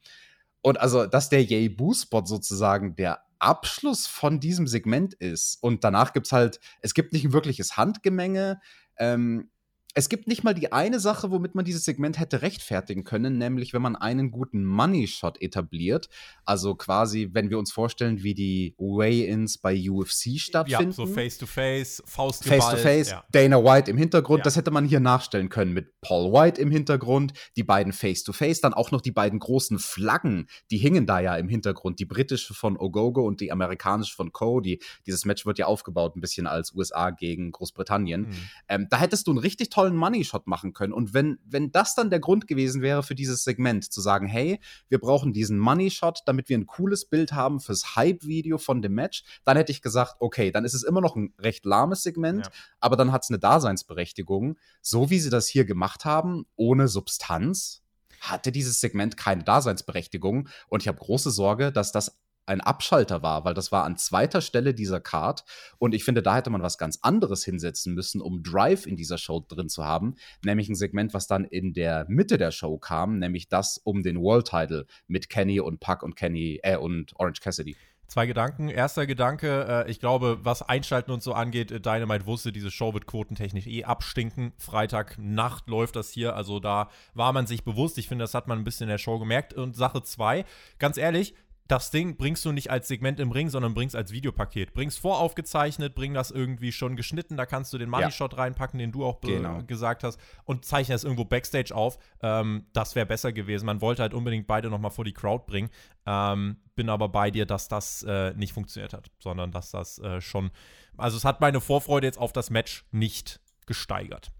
Und 0.61 0.77
also, 0.77 1.05
dass 1.05 1.29
der 1.29 1.41
Yay 1.41 1.69
Boo 1.69 1.93
Spot 1.93 2.25
sozusagen 2.25 2.97
der 2.97 3.21
Abschluss 3.39 4.07
von 4.07 4.41
diesem 4.41 4.67
Segment 4.67 5.13
ist 5.13 5.63
und 5.63 5.85
danach 5.85 6.11
gibt's 6.11 6.33
halt, 6.33 6.59
es 6.81 6.93
gibt 6.93 7.13
nicht 7.13 7.23
ein 7.23 7.31
wirkliches 7.31 7.77
Handgemenge, 7.77 8.59
ähm, 8.97 9.49
es 9.95 10.07
gibt 10.07 10.27
nicht 10.27 10.43
mal 10.43 10.53
die 10.53 10.71
eine 10.71 10.99
Sache, 10.99 11.31
womit 11.31 11.55
man 11.55 11.65
dieses 11.65 11.83
Segment 11.83 12.19
hätte 12.19 12.43
rechtfertigen 12.43 13.03
können, 13.03 13.39
nämlich 13.39 13.73
wenn 13.73 13.81
man 13.81 13.95
einen 13.95 14.29
guten 14.29 14.63
Money 14.63 15.07
Shot 15.07 15.41
etabliert. 15.41 16.09
Also 16.45 16.75
quasi, 16.75 17.29
wenn 17.33 17.49
wir 17.49 17.57
uns 17.57 17.71
vorstellen, 17.71 18.21
wie 18.21 18.35
die 18.35 18.75
Weigh-ins 18.77 19.57
bei 19.57 19.75
UFC 19.75 20.39
stattfinden. 20.39 20.91
Ja, 20.91 20.95
so 20.95 21.07
Face-to-Face, 21.07 22.03
Faust 22.05 22.45
Face-to-Face, 22.45 23.11
ja. 23.11 23.23
Dana 23.31 23.63
White 23.63 23.89
im 23.89 23.97
Hintergrund. 23.97 24.39
Ja. 24.39 24.43
Das 24.43 24.55
hätte 24.55 24.69
man 24.69 24.85
hier 24.85 24.99
nachstellen 24.99 25.49
können 25.49 25.73
mit 25.73 25.99
Paul 26.01 26.31
White 26.31 26.61
im 26.61 26.69
Hintergrund, 26.69 27.33
die 27.55 27.63
beiden 27.63 27.91
Face-to-Face, 27.91 28.61
dann 28.61 28.75
auch 28.75 28.91
noch 28.91 29.01
die 29.01 29.11
beiden 29.11 29.39
großen 29.39 29.79
Flaggen, 29.79 30.47
die 30.69 30.77
hingen 30.77 31.07
da 31.07 31.19
ja 31.19 31.35
im 31.35 31.49
Hintergrund. 31.49 31.99
Die 31.99 32.05
britische 32.05 32.53
von 32.53 32.77
Ogogo 32.77 33.25
und 33.25 33.41
die 33.41 33.51
amerikanische 33.51 34.15
von 34.15 34.31
Cody. 34.31 34.79
Dieses 35.07 35.25
Match 35.25 35.47
wird 35.47 35.57
ja 35.57 35.65
aufgebaut 35.65 36.15
ein 36.15 36.21
bisschen 36.21 36.45
als 36.45 36.75
USA 36.75 37.09
gegen 37.09 37.51
Großbritannien. 37.51 38.21
Mhm. 38.21 38.49
Ähm, 38.67 38.87
da 38.89 38.99
hättest 38.99 39.25
du 39.25 39.33
ein 39.33 39.39
richtig 39.39 39.71
tolles 39.71 39.78
tollen 39.79 39.95
Money 39.95 40.25
Shot 40.25 40.45
machen 40.45 40.73
können. 40.73 40.91
Und 40.91 41.13
wenn, 41.13 41.39
wenn 41.45 41.71
das 41.71 41.95
dann 41.95 42.09
der 42.09 42.19
Grund 42.19 42.47
gewesen 42.47 42.81
wäre 42.81 43.01
für 43.01 43.15
dieses 43.15 43.45
Segment, 43.45 43.89
zu 43.89 44.01
sagen, 44.01 44.27
hey, 44.27 44.59
wir 44.89 44.99
brauchen 44.99 45.31
diesen 45.31 45.57
Money 45.57 45.89
Shot, 45.89 46.19
damit 46.25 46.49
wir 46.49 46.57
ein 46.57 46.65
cooles 46.65 47.05
Bild 47.05 47.31
haben 47.31 47.61
fürs 47.61 47.95
Hype-Video 47.95 48.57
von 48.57 48.81
dem 48.81 48.93
Match, 48.93 49.23
dann 49.45 49.55
hätte 49.55 49.71
ich 49.71 49.81
gesagt, 49.81 50.15
okay, 50.19 50.51
dann 50.51 50.65
ist 50.65 50.73
es 50.73 50.83
immer 50.83 50.99
noch 50.99 51.15
ein 51.15 51.33
recht 51.39 51.63
lahmes 51.63 52.03
Segment, 52.03 52.47
ja. 52.47 52.51
aber 52.81 52.97
dann 52.97 53.13
hat 53.13 53.23
es 53.23 53.29
eine 53.29 53.39
Daseinsberechtigung. 53.39 54.57
So 54.81 55.09
wie 55.09 55.19
sie 55.19 55.29
das 55.29 55.47
hier 55.47 55.63
gemacht 55.63 56.03
haben, 56.03 56.45
ohne 56.57 56.89
Substanz, 56.89 57.81
hatte 58.19 58.51
dieses 58.51 58.81
Segment 58.81 59.15
keine 59.15 59.45
Daseinsberechtigung. 59.45 60.49
Und 60.67 60.83
ich 60.83 60.89
habe 60.89 60.97
große 60.97 61.31
Sorge, 61.31 61.71
dass 61.71 61.93
das 61.93 62.19
ein 62.49 62.61
Abschalter 62.61 63.21
war, 63.21 63.45
weil 63.45 63.53
das 63.53 63.71
war 63.71 63.85
an 63.85 63.95
zweiter 63.97 64.41
Stelle 64.41 64.73
dieser 64.73 64.99
Card. 64.99 65.45
Und 65.77 65.93
ich 65.93 66.03
finde, 66.03 66.21
da 66.21 66.35
hätte 66.35 66.49
man 66.49 66.61
was 66.61 66.77
ganz 66.77 66.99
anderes 67.01 67.45
hinsetzen 67.45 67.93
müssen, 67.93 68.21
um 68.21 68.43
Drive 68.43 68.85
in 68.85 68.97
dieser 68.97 69.17
Show 69.17 69.45
drin 69.47 69.69
zu 69.69 69.85
haben. 69.85 70.15
Nämlich 70.43 70.67
ein 70.67 70.75
Segment, 70.75 71.13
was 71.13 71.27
dann 71.27 71.45
in 71.45 71.73
der 71.73 72.05
Mitte 72.09 72.37
der 72.37 72.51
Show 72.51 72.77
kam, 72.77 73.19
nämlich 73.19 73.47
das 73.47 73.77
um 73.77 74.03
den 74.03 74.19
World 74.19 74.47
Title 74.47 74.85
mit 75.07 75.29
Kenny 75.29 75.59
und 75.59 75.79
Puck 75.79 76.03
und 76.03 76.15
Kenny 76.15 76.59
äh, 76.63 76.77
und 76.77 77.13
Orange 77.17 77.39
Cassidy. 77.39 77.75
Zwei 78.09 78.25
Gedanken. 78.25 78.69
Erster 78.69 79.05
Gedanke, 79.05 79.85
äh, 79.85 79.91
ich 79.91 79.99
glaube, 79.99 80.39
was 80.41 80.63
Einschalten 80.63 81.11
und 81.11 81.21
so 81.21 81.33
angeht, 81.33 81.71
äh, 81.71 81.79
Dynamite 81.79 82.25
wusste, 82.25 82.51
diese 82.51 82.71
Show 82.71 82.95
wird 82.95 83.05
quotentechnisch 83.05 83.67
eh 83.67 83.83
abstinken. 83.83 84.51
Freitagnacht 84.57 85.69
läuft 85.69 85.95
das 85.95 86.09
hier, 86.09 86.35
also 86.35 86.59
da 86.59 86.89
war 87.13 87.31
man 87.33 87.45
sich 87.45 87.63
bewusst. 87.63 87.99
Ich 87.99 88.07
finde, 88.07 88.23
das 88.23 88.33
hat 88.33 88.47
man 88.47 88.57
ein 88.57 88.63
bisschen 88.63 88.85
in 88.85 88.89
der 88.89 88.97
Show 88.97 89.19
gemerkt. 89.19 89.53
Und 89.53 89.75
Sache 89.75 90.01
zwei, 90.01 90.45
ganz 90.79 90.97
ehrlich, 90.97 91.35
das 91.69 91.91
Ding 91.91 92.17
bringst 92.17 92.43
du 92.45 92.51
nicht 92.51 92.71
als 92.71 92.87
Segment 92.87 93.19
im 93.19 93.31
Ring, 93.31 93.49
sondern 93.49 93.75
bringst 93.75 93.95
als 93.95 94.11
Videopaket. 94.11 94.73
Bringst 94.73 94.99
voraufgezeichnet, 94.99 95.93
bring 95.93 96.15
das 96.15 96.31
irgendwie 96.31 96.71
schon 96.71 96.95
geschnitten, 96.95 97.37
da 97.37 97.45
kannst 97.45 97.71
du 97.71 97.77
den 97.77 97.89
Money 97.89 98.11
Shot 98.11 98.33
ja. 98.33 98.39
reinpacken, 98.39 98.79
den 98.79 98.91
du 98.91 99.05
auch 99.05 99.21
genau. 99.21 99.61
gesagt 99.63 100.03
hast, 100.03 100.19
und 100.45 100.65
zeichne 100.65 100.95
es 100.95 101.03
irgendwo 101.03 101.25
Backstage 101.25 101.73
auf. 101.75 101.99
Ähm, 102.23 102.65
das 102.73 102.95
wäre 102.95 103.05
besser 103.05 103.31
gewesen. 103.31 103.67
Man 103.67 103.81
wollte 103.81 104.01
halt 104.01 104.15
unbedingt 104.15 104.47
beide 104.47 104.71
nochmal 104.71 104.89
vor 104.89 105.05
die 105.05 105.13
Crowd 105.13 105.43
bringen. 105.45 105.69
Ähm, 106.07 106.57
bin 106.73 106.89
aber 106.89 107.07
bei 107.07 107.29
dir, 107.29 107.45
dass 107.45 107.67
das 107.67 108.01
äh, 108.01 108.33
nicht 108.33 108.53
funktioniert 108.53 108.93
hat, 108.93 109.11
sondern 109.19 109.51
dass 109.51 109.69
das 109.69 109.99
äh, 109.99 110.21
schon. 110.21 110.49
Also, 110.97 111.17
es 111.17 111.23
hat 111.25 111.39
meine 111.39 111.61
Vorfreude 111.61 112.07
jetzt 112.07 112.17
auf 112.17 112.33
das 112.33 112.49
Match 112.49 112.83
nicht 112.91 113.41
gesteigert. 113.67 114.31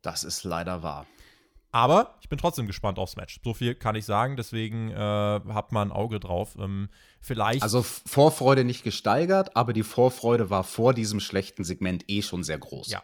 Das 0.00 0.24
ist 0.24 0.44
leider 0.44 0.82
wahr. 0.82 1.06
Aber 1.76 2.14
ich 2.22 2.30
bin 2.30 2.38
trotzdem 2.38 2.66
gespannt 2.66 2.98
aufs 2.98 3.16
Match. 3.16 3.38
So 3.44 3.52
viel 3.52 3.74
kann 3.74 3.96
ich 3.96 4.06
sagen, 4.06 4.38
deswegen 4.38 4.90
äh, 4.92 4.96
hat 4.96 5.72
man 5.72 5.88
ein 5.88 5.92
Auge 5.92 6.20
drauf. 6.20 6.56
Ähm, 6.58 6.88
vielleicht. 7.20 7.62
Also 7.62 7.82
Vorfreude 7.82 8.64
nicht 8.64 8.82
gesteigert, 8.82 9.54
aber 9.54 9.74
die 9.74 9.82
Vorfreude 9.82 10.48
war 10.48 10.64
vor 10.64 10.94
diesem 10.94 11.20
schlechten 11.20 11.64
Segment 11.64 12.04
eh 12.08 12.22
schon 12.22 12.44
sehr 12.44 12.56
groß. 12.56 12.90
Ja. 12.90 13.02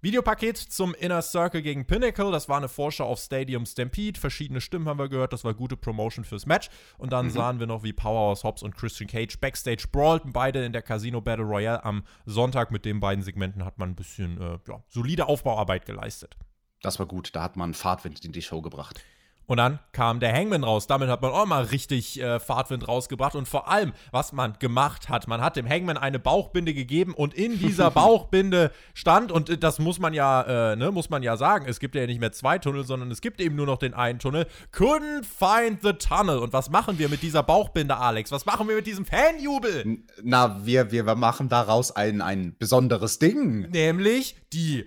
Videopaket 0.00 0.56
zum 0.56 0.94
Inner 0.94 1.22
Circle 1.22 1.60
gegen 1.60 1.88
Pinnacle. 1.88 2.30
Das 2.30 2.48
war 2.48 2.58
eine 2.58 2.68
Vorschau 2.68 3.06
auf 3.06 3.18
Stadium 3.18 3.66
Stampede. 3.66 4.20
Verschiedene 4.20 4.60
Stimmen 4.60 4.88
haben 4.88 5.00
wir 5.00 5.08
gehört. 5.08 5.32
Das 5.32 5.42
war 5.42 5.52
gute 5.52 5.76
Promotion 5.76 6.24
fürs 6.24 6.46
Match. 6.46 6.68
Und 6.98 7.12
dann 7.12 7.26
mhm. 7.26 7.30
sahen 7.30 7.58
wir 7.58 7.66
noch, 7.66 7.82
wie 7.82 7.92
Powerhouse 7.92 8.44
Hobbs 8.44 8.62
und 8.62 8.76
Christian 8.76 9.08
Cage 9.08 9.40
Backstage 9.40 9.86
brawlten. 9.90 10.32
Beide 10.32 10.64
in 10.64 10.72
der 10.72 10.82
Casino 10.82 11.20
Battle 11.20 11.46
Royale 11.46 11.84
am 11.84 12.04
Sonntag. 12.26 12.70
Mit 12.70 12.84
den 12.84 13.00
beiden 13.00 13.24
Segmenten 13.24 13.64
hat 13.64 13.78
man 13.78 13.90
ein 13.90 13.96
bisschen 13.96 14.40
äh, 14.40 14.58
ja, 14.68 14.84
solide 14.86 15.26
Aufbauarbeit 15.26 15.84
geleistet. 15.84 16.36
Das 16.82 16.98
war 16.98 17.06
gut, 17.06 17.30
da 17.34 17.42
hat 17.42 17.56
man 17.56 17.74
Fahrtwind 17.74 18.24
in 18.24 18.32
die 18.32 18.42
Show 18.42 18.62
gebracht. 18.62 19.00
Und 19.46 19.58
dann 19.58 19.78
kam 19.92 20.18
der 20.18 20.32
Hangman 20.32 20.64
raus. 20.64 20.86
Damit 20.86 21.08
hat 21.08 21.22
man 21.22 21.30
auch 21.30 21.46
mal 21.46 21.62
richtig 21.64 22.20
äh, 22.20 22.40
Fahrtwind 22.40 22.88
rausgebracht. 22.88 23.36
Und 23.36 23.46
vor 23.46 23.68
allem, 23.68 23.92
was 24.10 24.32
man 24.32 24.54
gemacht 24.58 25.08
hat, 25.08 25.28
man 25.28 25.40
hat 25.40 25.56
dem 25.56 25.68
Hangman 25.68 25.96
eine 25.96 26.18
Bauchbinde 26.18 26.74
gegeben 26.74 27.14
und 27.14 27.32
in 27.32 27.58
dieser 27.58 27.90
Bauchbinde 27.92 28.72
stand, 28.92 29.30
und 29.30 29.48
äh, 29.48 29.56
das 29.56 29.78
muss 29.78 30.00
man 30.00 30.14
ja, 30.14 30.72
äh, 30.72 30.76
ne, 30.76 30.90
muss 30.90 31.10
man 31.10 31.22
ja 31.22 31.36
sagen, 31.36 31.66
es 31.68 31.78
gibt 31.78 31.94
ja 31.94 32.06
nicht 32.06 32.20
mehr 32.20 32.32
zwei 32.32 32.58
Tunnel, 32.58 32.84
sondern 32.84 33.10
es 33.10 33.20
gibt 33.20 33.40
eben 33.40 33.54
nur 33.54 33.66
noch 33.66 33.78
den 33.78 33.94
einen 33.94 34.18
Tunnel. 34.18 34.46
Couldn't 34.72 35.24
find 35.24 35.80
the 35.82 35.92
tunnel. 35.92 36.38
Und 36.38 36.52
was 36.52 36.68
machen 36.68 36.98
wir 36.98 37.08
mit 37.08 37.22
dieser 37.22 37.44
Bauchbinde, 37.44 37.96
Alex? 37.96 38.32
Was 38.32 38.46
machen 38.46 38.68
wir 38.68 38.74
mit 38.74 38.86
diesem 38.86 39.04
Fanjubel? 39.04 39.98
Na, 40.22 40.66
wir, 40.66 40.90
wir 40.90 41.04
machen 41.14 41.48
daraus 41.48 41.94
ein, 41.94 42.20
ein 42.20 42.56
besonderes 42.58 43.20
Ding. 43.20 43.70
Nämlich 43.70 44.36
die 44.52 44.86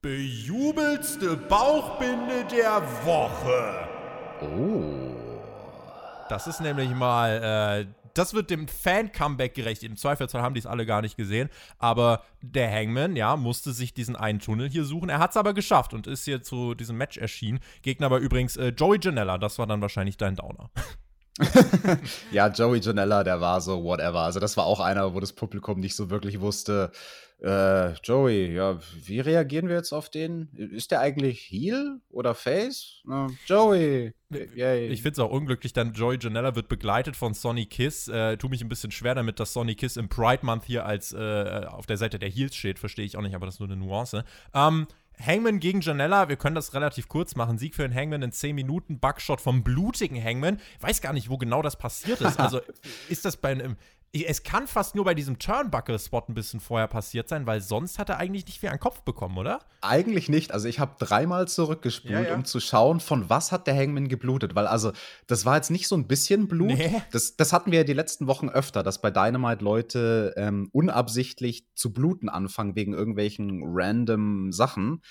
Bejubelste 0.00 1.36
Bauchbinde 1.36 2.46
der 2.48 2.80
Woche. 3.04 3.88
Oh. 4.40 5.16
Das 6.28 6.46
ist 6.46 6.60
nämlich 6.60 6.90
mal, 6.90 7.82
äh, 7.82 7.86
das 8.14 8.32
wird 8.32 8.48
dem 8.50 8.68
Fan-Comeback 8.68 9.54
gerecht. 9.54 9.82
Im 9.82 9.96
Zweifelsfall 9.96 10.40
haben 10.40 10.54
die 10.54 10.60
es 10.60 10.66
alle 10.66 10.86
gar 10.86 11.02
nicht 11.02 11.16
gesehen. 11.16 11.50
Aber 11.80 12.22
der 12.42 12.70
Hangman, 12.70 13.16
ja, 13.16 13.34
musste 13.34 13.72
sich 13.72 13.92
diesen 13.92 14.14
einen 14.14 14.38
Tunnel 14.38 14.68
hier 14.68 14.84
suchen. 14.84 15.08
Er 15.08 15.18
hat 15.18 15.30
es 15.30 15.36
aber 15.36 15.52
geschafft 15.52 15.92
und 15.92 16.06
ist 16.06 16.26
hier 16.26 16.44
zu 16.44 16.76
diesem 16.76 16.96
Match 16.96 17.18
erschienen. 17.18 17.58
Gegner 17.82 18.08
war 18.08 18.20
übrigens 18.20 18.56
äh, 18.56 18.68
Joey 18.68 19.00
Janella. 19.02 19.36
Das 19.36 19.58
war 19.58 19.66
dann 19.66 19.80
wahrscheinlich 19.80 20.16
dein 20.16 20.36
Downer. 20.36 20.70
ja, 22.30 22.46
Joey 22.46 22.78
Janella, 22.78 23.24
der 23.24 23.40
war 23.40 23.60
so 23.60 23.82
whatever. 23.82 24.20
Also 24.20 24.38
das 24.38 24.56
war 24.56 24.66
auch 24.66 24.78
einer, 24.78 25.12
wo 25.12 25.18
das 25.18 25.32
Publikum 25.32 25.80
nicht 25.80 25.96
so 25.96 26.08
wirklich 26.08 26.38
wusste, 26.38 26.92
äh, 27.40 27.92
Joey, 28.02 28.52
ja, 28.52 28.80
wie 29.04 29.20
reagieren 29.20 29.68
wir 29.68 29.76
jetzt 29.76 29.92
auf 29.92 30.10
den? 30.10 30.48
Ist 30.56 30.90
der 30.90 31.00
eigentlich 31.00 31.40
Heel 31.40 32.00
oder 32.10 32.34
Face? 32.34 33.00
Na, 33.04 33.28
Joey. 33.46 34.12
Yay. 34.30 34.88
Ich 34.88 35.02
finde 35.02 35.12
es 35.12 35.18
auch 35.20 35.30
unglücklich, 35.30 35.72
dann 35.72 35.92
Joey 35.92 36.18
Janella 36.20 36.56
wird 36.56 36.68
begleitet 36.68 37.16
von 37.16 37.34
Sonny 37.34 37.66
Kiss. 37.66 38.08
Äh, 38.08 38.36
tu 38.38 38.48
mich 38.48 38.60
ein 38.60 38.68
bisschen 38.68 38.90
schwer 38.90 39.14
damit, 39.14 39.38
dass 39.38 39.52
Sonny 39.52 39.76
Kiss 39.76 39.96
im 39.96 40.08
Pride 40.08 40.44
Month 40.44 40.64
hier 40.64 40.84
als 40.84 41.12
äh, 41.12 41.66
auf 41.68 41.86
der 41.86 41.96
Seite 41.96 42.18
der 42.18 42.28
Heels 42.28 42.56
steht. 42.56 42.78
Verstehe 42.78 43.04
ich 43.04 43.16
auch 43.16 43.22
nicht, 43.22 43.36
aber 43.36 43.46
das 43.46 43.54
ist 43.54 43.60
nur 43.60 43.68
eine 43.68 43.76
Nuance. 43.76 44.24
Ähm, 44.52 44.88
Hangman 45.24 45.58
gegen 45.60 45.80
Janella, 45.80 46.28
wir 46.28 46.36
können 46.36 46.54
das 46.54 46.74
relativ 46.74 47.08
kurz 47.08 47.34
machen. 47.34 47.58
Sieg 47.58 47.74
für 47.74 47.82
den 47.82 47.94
Hangman 47.94 48.22
in 48.22 48.32
10 48.32 48.54
Minuten, 48.54 48.98
Buckshot 48.98 49.40
vom 49.40 49.62
blutigen 49.62 50.22
Hangman. 50.22 50.60
Ich 50.76 50.82
weiß 50.82 51.00
gar 51.00 51.12
nicht, 51.12 51.28
wo 51.28 51.38
genau 51.38 51.62
das 51.62 51.76
passiert 51.76 52.20
ist. 52.20 52.38
Also 52.48 52.60
ist 53.08 53.24
das 53.24 53.36
bei 53.36 53.50
einem. 53.50 53.76
Es 54.12 54.42
kann 54.42 54.66
fast 54.66 54.94
nur 54.94 55.04
bei 55.04 55.14
diesem 55.14 55.38
Turnbuckle-Spot 55.38 56.24
ein 56.28 56.34
bisschen 56.34 56.60
vorher 56.60 56.88
passiert 56.88 57.28
sein, 57.28 57.46
weil 57.46 57.60
sonst 57.60 57.98
hat 57.98 58.08
er 58.08 58.16
eigentlich 58.16 58.46
nicht 58.46 58.58
viel 58.58 58.70
an 58.70 58.80
Kopf 58.80 59.02
bekommen, 59.02 59.36
oder? 59.36 59.60
Eigentlich 59.82 60.30
nicht. 60.30 60.50
Also 60.50 60.66
ich 60.66 60.78
habe 60.78 60.96
dreimal 60.98 61.46
zurückgespult, 61.46 62.12
ja, 62.12 62.22
ja. 62.22 62.34
um 62.34 62.44
zu 62.46 62.58
schauen, 62.58 63.00
von 63.00 63.28
was 63.28 63.52
hat 63.52 63.66
der 63.66 63.76
Hangman 63.76 64.08
geblutet. 64.08 64.54
Weil 64.54 64.66
also, 64.66 64.92
das 65.26 65.44
war 65.44 65.56
jetzt 65.56 65.70
nicht 65.70 65.88
so 65.88 65.94
ein 65.94 66.06
bisschen 66.06 66.48
Blut. 66.48 66.78
Nee. 66.78 67.02
Das, 67.12 67.36
das 67.36 67.52
hatten 67.52 67.70
wir 67.70 67.80
ja 67.80 67.84
die 67.84 67.92
letzten 67.92 68.26
Wochen 68.26 68.48
öfter, 68.48 68.82
dass 68.82 69.00
bei 69.02 69.10
Dynamite 69.10 69.62
Leute 69.62 70.34
ähm, 70.36 70.70
unabsichtlich 70.72 71.66
zu 71.74 71.92
bluten 71.92 72.30
anfangen 72.30 72.76
wegen 72.76 72.94
irgendwelchen 72.94 73.62
random 73.62 74.52
Sachen. 74.52 75.02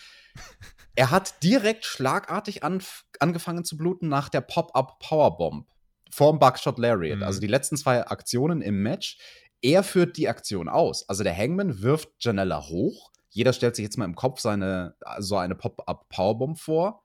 er 0.96 1.12
hat 1.12 1.44
direkt 1.44 1.86
schlagartig 1.86 2.64
angefangen 2.64 3.64
zu 3.64 3.78
bluten 3.78 4.08
nach 4.08 4.30
der 4.30 4.42
Pop-Up 4.42 5.00
Powerbomb 5.00 5.68
vorm 6.12 6.40
Buckshot 6.40 6.78
Lariat. 6.78 7.18
Mhm. 7.18 7.24
Also 7.24 7.40
die 7.40 7.48
letzten 7.48 7.78
zwei 7.78 8.06
Aktionen 8.06 8.62
im 8.62 8.82
Match. 8.82 9.18
Er 9.62 9.84
führt 9.84 10.18
die 10.18 10.28
Aktion 10.28 10.70
aus. 10.70 11.08
Also 11.10 11.24
der 11.24 11.36
Hangman 11.36 11.82
wirft 11.82 12.10
Janella 12.20 12.68
hoch. 12.68 13.12
Jeder 13.30 13.54
stellt 13.54 13.76
sich 13.76 13.84
jetzt 13.84 13.98
mal 13.98 14.06
im 14.06 14.16
Kopf 14.16 14.40
seine, 14.40 14.96
so 15.20 15.38
eine 15.38 15.56
Pop-Up 15.56 16.10
Powerbomb 16.10 16.60
vor 16.60 17.04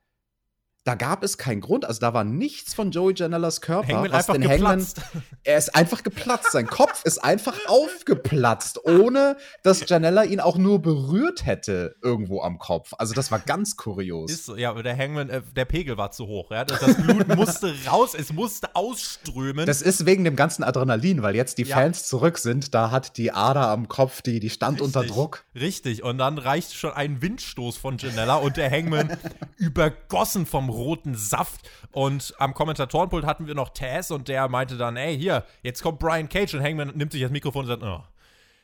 da 0.85 0.97
gab 0.97 1.23
es 1.23 1.39
keinen 1.39 1.61
Grund. 1.61 1.85
Also 1.85 2.01
da 2.01 2.13
war 2.13 2.25
nichts 2.25 2.75
von 2.75 2.91
Joey 2.91 3.15
Janellas 3.17 3.61
Körper, 3.61 3.89
Hangman 3.89 4.13
was 4.13 4.27
den 4.27 4.49
Hangman. 4.49 4.87
Er 5.45 5.59
ist 5.59 5.75
einfach 5.75 6.03
geplatzt. 6.03 6.53
Sein 6.53 6.67
Kopf 6.67 7.05
ist 7.05 7.23
einfach 7.23 7.57
aufgeplatzt, 7.67 8.85
ohne 8.85 9.37
dass 9.63 9.89
Janella 9.89 10.23
ihn 10.25 10.39
auch 10.41 10.57
nur 10.57 10.81
berührt 10.81 11.47
hätte 11.47 11.97
irgendwo 12.01 12.43
am 12.43 12.59
Kopf. 12.59 12.93
Also 12.99 13.13
das 13.13 13.31
war 13.31 13.41
ganz 13.41 13.77
kurios. 13.77 14.31
Ist 14.31 14.47
so, 14.47 14.57
ja, 14.57 14.71
aber 14.71 14.83
der 14.83 14.97
Hangman, 14.97 15.31
äh, 15.31 15.43
der 15.57 15.65
Pegel 15.65 15.97
war 15.97 16.13
zu 16.13 16.27
hoch. 16.27 16.51
Ja? 16.53 16.65
Das, 16.65 16.81
das 16.81 16.97
Blut 16.97 17.29
musste 17.29 17.75
raus, 17.89 18.15
es 18.15 18.33
musste 18.33 18.75
ausströmen. 18.75 19.67
Das 19.67 19.83
ist 19.83 20.07
wegen 20.07 20.25
dem 20.25 20.37
ganzen 20.37 20.63
Adrenalin, 20.63 21.23
weil 21.23 21.35
jetzt 21.35 21.59
die 21.59 21.65
ja. 21.65 21.77
Fans 21.77 22.07
zurück 22.07 22.39
sind. 22.39 22.75
Da 22.75 22.91
hat 22.91 23.17
die 23.17 23.33
Ader 23.33 23.69
am 23.69 23.89
Kopf, 23.89 24.23
die, 24.23 24.39
die 24.39 24.51
stand 24.51 24.81
Richtig. 24.81 24.97
unter 24.97 25.09
Druck. 25.09 25.45
Richtig. 25.55 26.03
Und 26.03 26.19
dann 26.19 26.39
reicht 26.39 26.75
schon 26.75 26.93
ein 26.93 27.21
Windstoß 27.21 27.77
von 27.77 27.99
Janella 27.99 28.37
und 28.37 28.57
der 28.57 28.71
Hangman 28.71 29.17
übergossen 29.57 30.47
vom 30.47 30.72
roten 30.73 31.15
Saft. 31.15 31.69
Und 31.93 32.35
am 32.39 32.55
Kommentatorenpult 32.55 33.25
hatten 33.25 33.47
wir 33.47 33.55
noch 33.55 33.71
Taz 33.71 34.11
und 34.11 34.29
der 34.29 34.49
meinte 34.49 34.77
dann, 34.77 34.97
ey, 34.97 35.17
hier, 35.17 35.45
jetzt 35.63 35.83
kommt 35.83 35.99
Brian 35.99 36.29
Cage 36.29 36.55
und 36.55 36.63
Hangman 36.63 36.93
nimmt 36.95 37.13
sich 37.13 37.23
das 37.23 37.31
Mikrofon 37.31 37.63
und 37.63 37.69
sagt, 37.69 37.83
oh, 37.83 38.03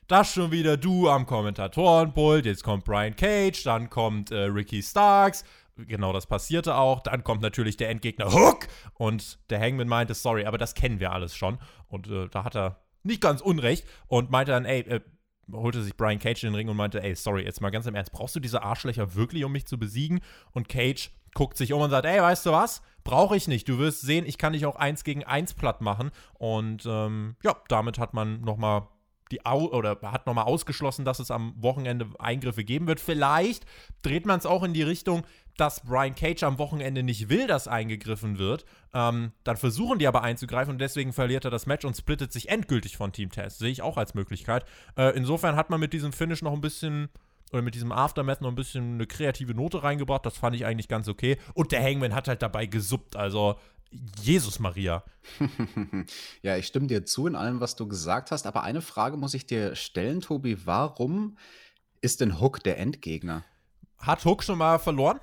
das 0.08 0.32
schon 0.32 0.50
wieder 0.50 0.76
du 0.76 1.08
am 1.08 1.26
Kommentatorenpult, 1.26 2.46
jetzt 2.46 2.64
kommt 2.64 2.84
Brian 2.84 3.14
Cage, 3.14 3.62
dann 3.62 3.90
kommt 3.90 4.30
äh, 4.30 4.44
Ricky 4.44 4.82
Starks. 4.82 5.44
Genau 5.76 6.12
das 6.12 6.26
passierte 6.26 6.74
auch. 6.74 7.00
Dann 7.00 7.22
kommt 7.22 7.42
natürlich 7.42 7.76
der 7.76 7.90
Endgegner 7.90 8.32
Hook 8.32 8.66
und 8.94 9.38
der 9.50 9.60
Hangman 9.60 9.86
meinte, 9.86 10.14
sorry, 10.14 10.44
aber 10.44 10.58
das 10.58 10.74
kennen 10.74 10.98
wir 10.98 11.12
alles 11.12 11.36
schon. 11.36 11.58
Und 11.88 12.08
äh, 12.08 12.28
da 12.28 12.42
hat 12.42 12.56
er 12.56 12.80
nicht 13.04 13.20
ganz 13.20 13.40
unrecht 13.40 13.86
und 14.08 14.30
meinte 14.30 14.52
dann, 14.52 14.64
ey, 14.64 14.80
äh, 14.80 15.00
holte 15.52 15.82
sich 15.82 15.96
Brian 15.96 16.18
Cage 16.18 16.44
in 16.44 16.50
den 16.50 16.56
Ring 16.56 16.68
und 16.68 16.76
meinte, 16.76 17.02
ey, 17.02 17.14
sorry, 17.14 17.44
jetzt 17.44 17.60
mal 17.60 17.70
ganz 17.70 17.86
im 17.86 17.94
Ernst, 17.94 18.12
brauchst 18.12 18.34
du 18.34 18.40
diese 18.40 18.62
Arschlöcher 18.62 19.14
wirklich, 19.14 19.44
um 19.44 19.52
mich 19.52 19.66
zu 19.66 19.78
besiegen? 19.78 20.20
Und 20.52 20.68
Cage 20.68 21.10
guckt 21.34 21.56
sich 21.56 21.72
um 21.72 21.82
und 21.82 21.90
sagt, 21.90 22.06
ey, 22.06 22.20
weißt 22.20 22.46
du 22.46 22.52
was? 22.52 22.82
Brauche 23.04 23.36
ich 23.36 23.48
nicht. 23.48 23.68
Du 23.68 23.78
wirst 23.78 24.02
sehen, 24.02 24.26
ich 24.26 24.38
kann 24.38 24.52
dich 24.52 24.66
auch 24.66 24.76
eins 24.76 25.04
gegen 25.04 25.24
eins 25.24 25.54
platt 25.54 25.80
machen. 25.80 26.10
Und 26.34 26.84
ähm, 26.86 27.36
ja, 27.42 27.56
damit 27.68 27.98
hat 27.98 28.14
man 28.14 28.40
nochmal 28.40 28.88
die 29.30 29.44
Au 29.44 29.66
oder 29.66 29.98
hat 30.02 30.26
nochmal 30.26 30.44
ausgeschlossen, 30.44 31.04
dass 31.04 31.18
es 31.18 31.30
am 31.30 31.54
Wochenende 31.56 32.08
Eingriffe 32.18 32.64
geben 32.64 32.86
wird. 32.86 33.00
Vielleicht 33.00 33.66
dreht 34.02 34.26
man 34.26 34.38
es 34.38 34.46
auch 34.46 34.62
in 34.62 34.72
die 34.72 34.82
Richtung, 34.82 35.24
dass 35.56 35.80
Brian 35.80 36.14
Cage 36.14 36.44
am 36.44 36.58
Wochenende 36.58 37.02
nicht 37.02 37.28
will, 37.28 37.46
dass 37.46 37.68
eingegriffen 37.68 38.38
wird. 38.38 38.64
Ähm, 38.94 39.32
dann 39.44 39.56
versuchen 39.56 39.98
die 39.98 40.06
aber 40.06 40.22
einzugreifen 40.22 40.72
und 40.72 40.78
deswegen 40.78 41.12
verliert 41.12 41.44
er 41.44 41.50
das 41.50 41.66
Match 41.66 41.84
und 41.84 41.96
splittet 41.96 42.32
sich 42.32 42.48
endgültig 42.48 42.96
von 42.96 43.12
Team 43.12 43.30
Test. 43.30 43.58
Sehe 43.58 43.70
ich 43.70 43.82
auch 43.82 43.96
als 43.96 44.14
Möglichkeit. 44.14 44.64
Äh, 44.96 45.16
insofern 45.16 45.56
hat 45.56 45.68
man 45.68 45.80
mit 45.80 45.92
diesem 45.92 46.12
Finish 46.12 46.42
noch 46.42 46.52
ein 46.52 46.60
bisschen 46.60 47.08
oder 47.52 47.62
mit 47.62 47.74
diesem 47.74 47.92
Aftermath 47.92 48.40
noch 48.40 48.48
ein 48.48 48.54
bisschen 48.54 48.94
eine 48.94 49.06
kreative 49.06 49.54
Note 49.54 49.82
reingebracht. 49.82 50.24
Das 50.26 50.36
fand 50.36 50.56
ich 50.56 50.64
eigentlich 50.64 50.88
ganz 50.88 51.08
okay. 51.08 51.38
Und 51.54 51.72
der 51.72 51.82
Hangman 51.82 52.14
hat 52.14 52.28
halt 52.28 52.42
dabei 52.42 52.66
gesuppt. 52.66 53.16
Also 53.16 53.56
Jesus 54.20 54.58
Maria. 54.58 55.02
ja, 56.42 56.56
ich 56.56 56.66
stimme 56.66 56.86
dir 56.86 57.04
zu 57.04 57.26
in 57.26 57.34
allem, 57.34 57.60
was 57.60 57.76
du 57.76 57.88
gesagt 57.88 58.30
hast. 58.30 58.46
Aber 58.46 58.62
eine 58.62 58.82
Frage 58.82 59.16
muss 59.16 59.34
ich 59.34 59.46
dir 59.46 59.74
stellen, 59.76 60.20
Tobi. 60.20 60.66
Warum 60.66 61.38
ist 62.00 62.20
denn 62.20 62.40
Hook 62.40 62.62
der 62.62 62.78
Endgegner? 62.78 63.44
Hat 63.98 64.24
Hook 64.24 64.44
schon 64.44 64.58
mal 64.58 64.78
verloren? 64.78 65.20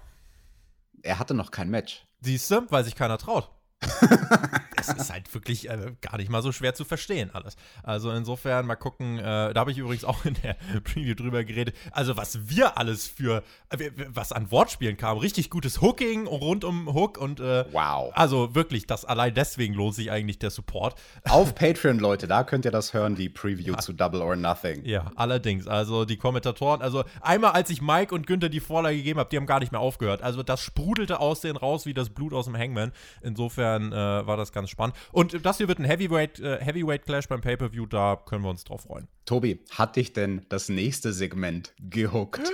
Er 1.01 1.19
hatte 1.19 1.33
noch 1.33 1.51
kein 1.51 1.69
Match. 1.69 2.05
Siehst 2.21 2.49
du, 2.49 2.65
weil 2.71 2.83
sich 2.83 2.95
keiner 2.95 3.17
traut. 3.17 3.49
es 4.89 4.95
ist 4.95 5.11
halt 5.11 5.33
wirklich 5.33 5.69
äh, 5.69 5.93
gar 6.01 6.17
nicht 6.17 6.29
mal 6.29 6.41
so 6.41 6.51
schwer 6.51 6.73
zu 6.73 6.85
verstehen 6.85 7.31
alles. 7.33 7.55
Also 7.83 8.11
insofern 8.11 8.65
mal 8.65 8.75
gucken, 8.75 9.19
äh, 9.19 9.53
da 9.53 9.55
habe 9.55 9.71
ich 9.71 9.77
übrigens 9.77 10.05
auch 10.05 10.25
in 10.25 10.35
der 10.43 10.55
Preview 10.83 11.15
drüber 11.15 11.43
geredet. 11.43 11.75
Also 11.91 12.17
was 12.17 12.49
wir 12.49 12.77
alles 12.77 13.07
für, 13.07 13.43
äh, 13.69 13.91
was 14.07 14.31
an 14.31 14.51
Wortspielen 14.51 14.97
kam, 14.97 15.17
richtig 15.17 15.49
gutes 15.49 15.81
Hooking 15.81 16.27
rund 16.27 16.63
um 16.63 16.93
Hook 16.93 17.17
und 17.17 17.39
äh, 17.39 17.65
wow. 17.71 18.11
Also 18.15 18.55
wirklich, 18.55 18.87
das 18.87 19.05
allein 19.05 19.33
deswegen 19.33 19.73
lohnt 19.73 19.95
sich 19.95 20.11
eigentlich 20.11 20.39
der 20.39 20.49
Support. 20.49 20.95
Auf 21.29 21.55
Patreon, 21.55 21.99
Leute, 21.99 22.27
da 22.27 22.43
könnt 22.43 22.65
ihr 22.65 22.71
das 22.71 22.93
hören, 22.93 23.15
die 23.15 23.29
Preview 23.29 23.73
ja. 23.73 23.77
zu 23.79 23.93
Double 23.93 24.21
or 24.21 24.35
Nothing. 24.35 24.85
Ja, 24.85 25.11
allerdings. 25.15 25.67
Also 25.67 26.05
die 26.05 26.17
Kommentatoren, 26.17 26.81
also 26.81 27.03
einmal 27.21 27.51
als 27.51 27.69
ich 27.69 27.81
Mike 27.81 28.13
und 28.13 28.27
Günther 28.27 28.49
die 28.49 28.59
Vorlage 28.59 28.97
gegeben 28.97 29.19
habe, 29.19 29.29
die 29.29 29.37
haben 29.37 29.45
gar 29.45 29.59
nicht 29.59 29.71
mehr 29.71 29.81
aufgehört. 29.81 30.21
Also 30.21 30.43
das 30.43 30.61
sprudelte 30.61 31.19
aus 31.19 31.41
denen 31.41 31.57
raus 31.57 31.85
wie 31.85 31.93
das 31.93 32.09
Blut 32.09 32.33
aus 32.33 32.45
dem 32.45 32.57
Hangman. 32.57 32.91
Insofern 33.21 33.91
äh, 33.91 33.95
war 33.95 34.37
das 34.37 34.51
ganz 34.51 34.69
spannend. 34.75 34.95
Und 35.11 35.45
das 35.45 35.57
hier 35.57 35.67
wird 35.67 35.79
ein 35.79 35.85
Heavyweight, 35.85 36.39
äh, 36.39 36.59
Heavyweight 36.59 37.05
Clash 37.05 37.27
beim 37.27 37.41
Pay-Per-View, 37.41 37.85
da 37.85 38.17
können 38.17 38.43
wir 38.43 38.49
uns 38.49 38.65
drauf 38.65 38.81
freuen. 38.81 39.07
Tobi, 39.25 39.63
hat 39.71 39.95
dich 39.95 40.11
denn 40.13 40.45
das 40.49 40.69
nächste 40.69 41.13
Segment 41.13 41.73
gehuckt? 41.79 42.41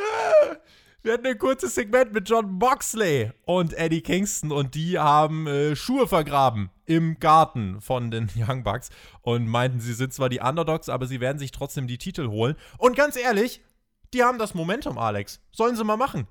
Wir 1.04 1.14
hatten 1.14 1.26
ein 1.26 1.40
kurzes 1.40 1.74
Segment 1.74 2.14
mit 2.14 2.30
John 2.30 2.60
Boxley 2.60 3.32
und 3.46 3.74
Eddie 3.74 4.02
Kingston 4.02 4.52
und 4.52 4.76
die 4.76 5.00
haben 5.00 5.48
äh, 5.48 5.76
Schuhe 5.76 6.08
vergraben 6.08 6.70
im 6.86 7.18
Garten 7.20 7.82
von 7.82 8.12
den 8.12 8.30
Young 8.36 8.64
Bucks 8.64 8.92
und 9.24 9.48
meinten, 9.48 9.80
sie 9.80 9.94
sind 9.94 10.14
zwar 10.14 10.30
die 10.30 10.42
Underdogs, 10.42 10.90
aber 10.90 11.08
sie 11.08 11.20
werden 11.20 11.40
sich 11.40 11.50
trotzdem 11.50 11.88
die 11.88 11.98
Titel 11.98 12.28
holen. 12.28 12.56
Und 12.78 12.96
ganz 12.96 13.16
ehrlich, 13.16 13.62
die 14.14 14.22
haben 14.22 14.38
das 14.38 14.54
Momentum, 14.54 15.00
Alex. 15.00 15.40
Sollen 15.52 15.76
sie 15.76 15.84
mal 15.84 15.98
machen. 15.98 16.28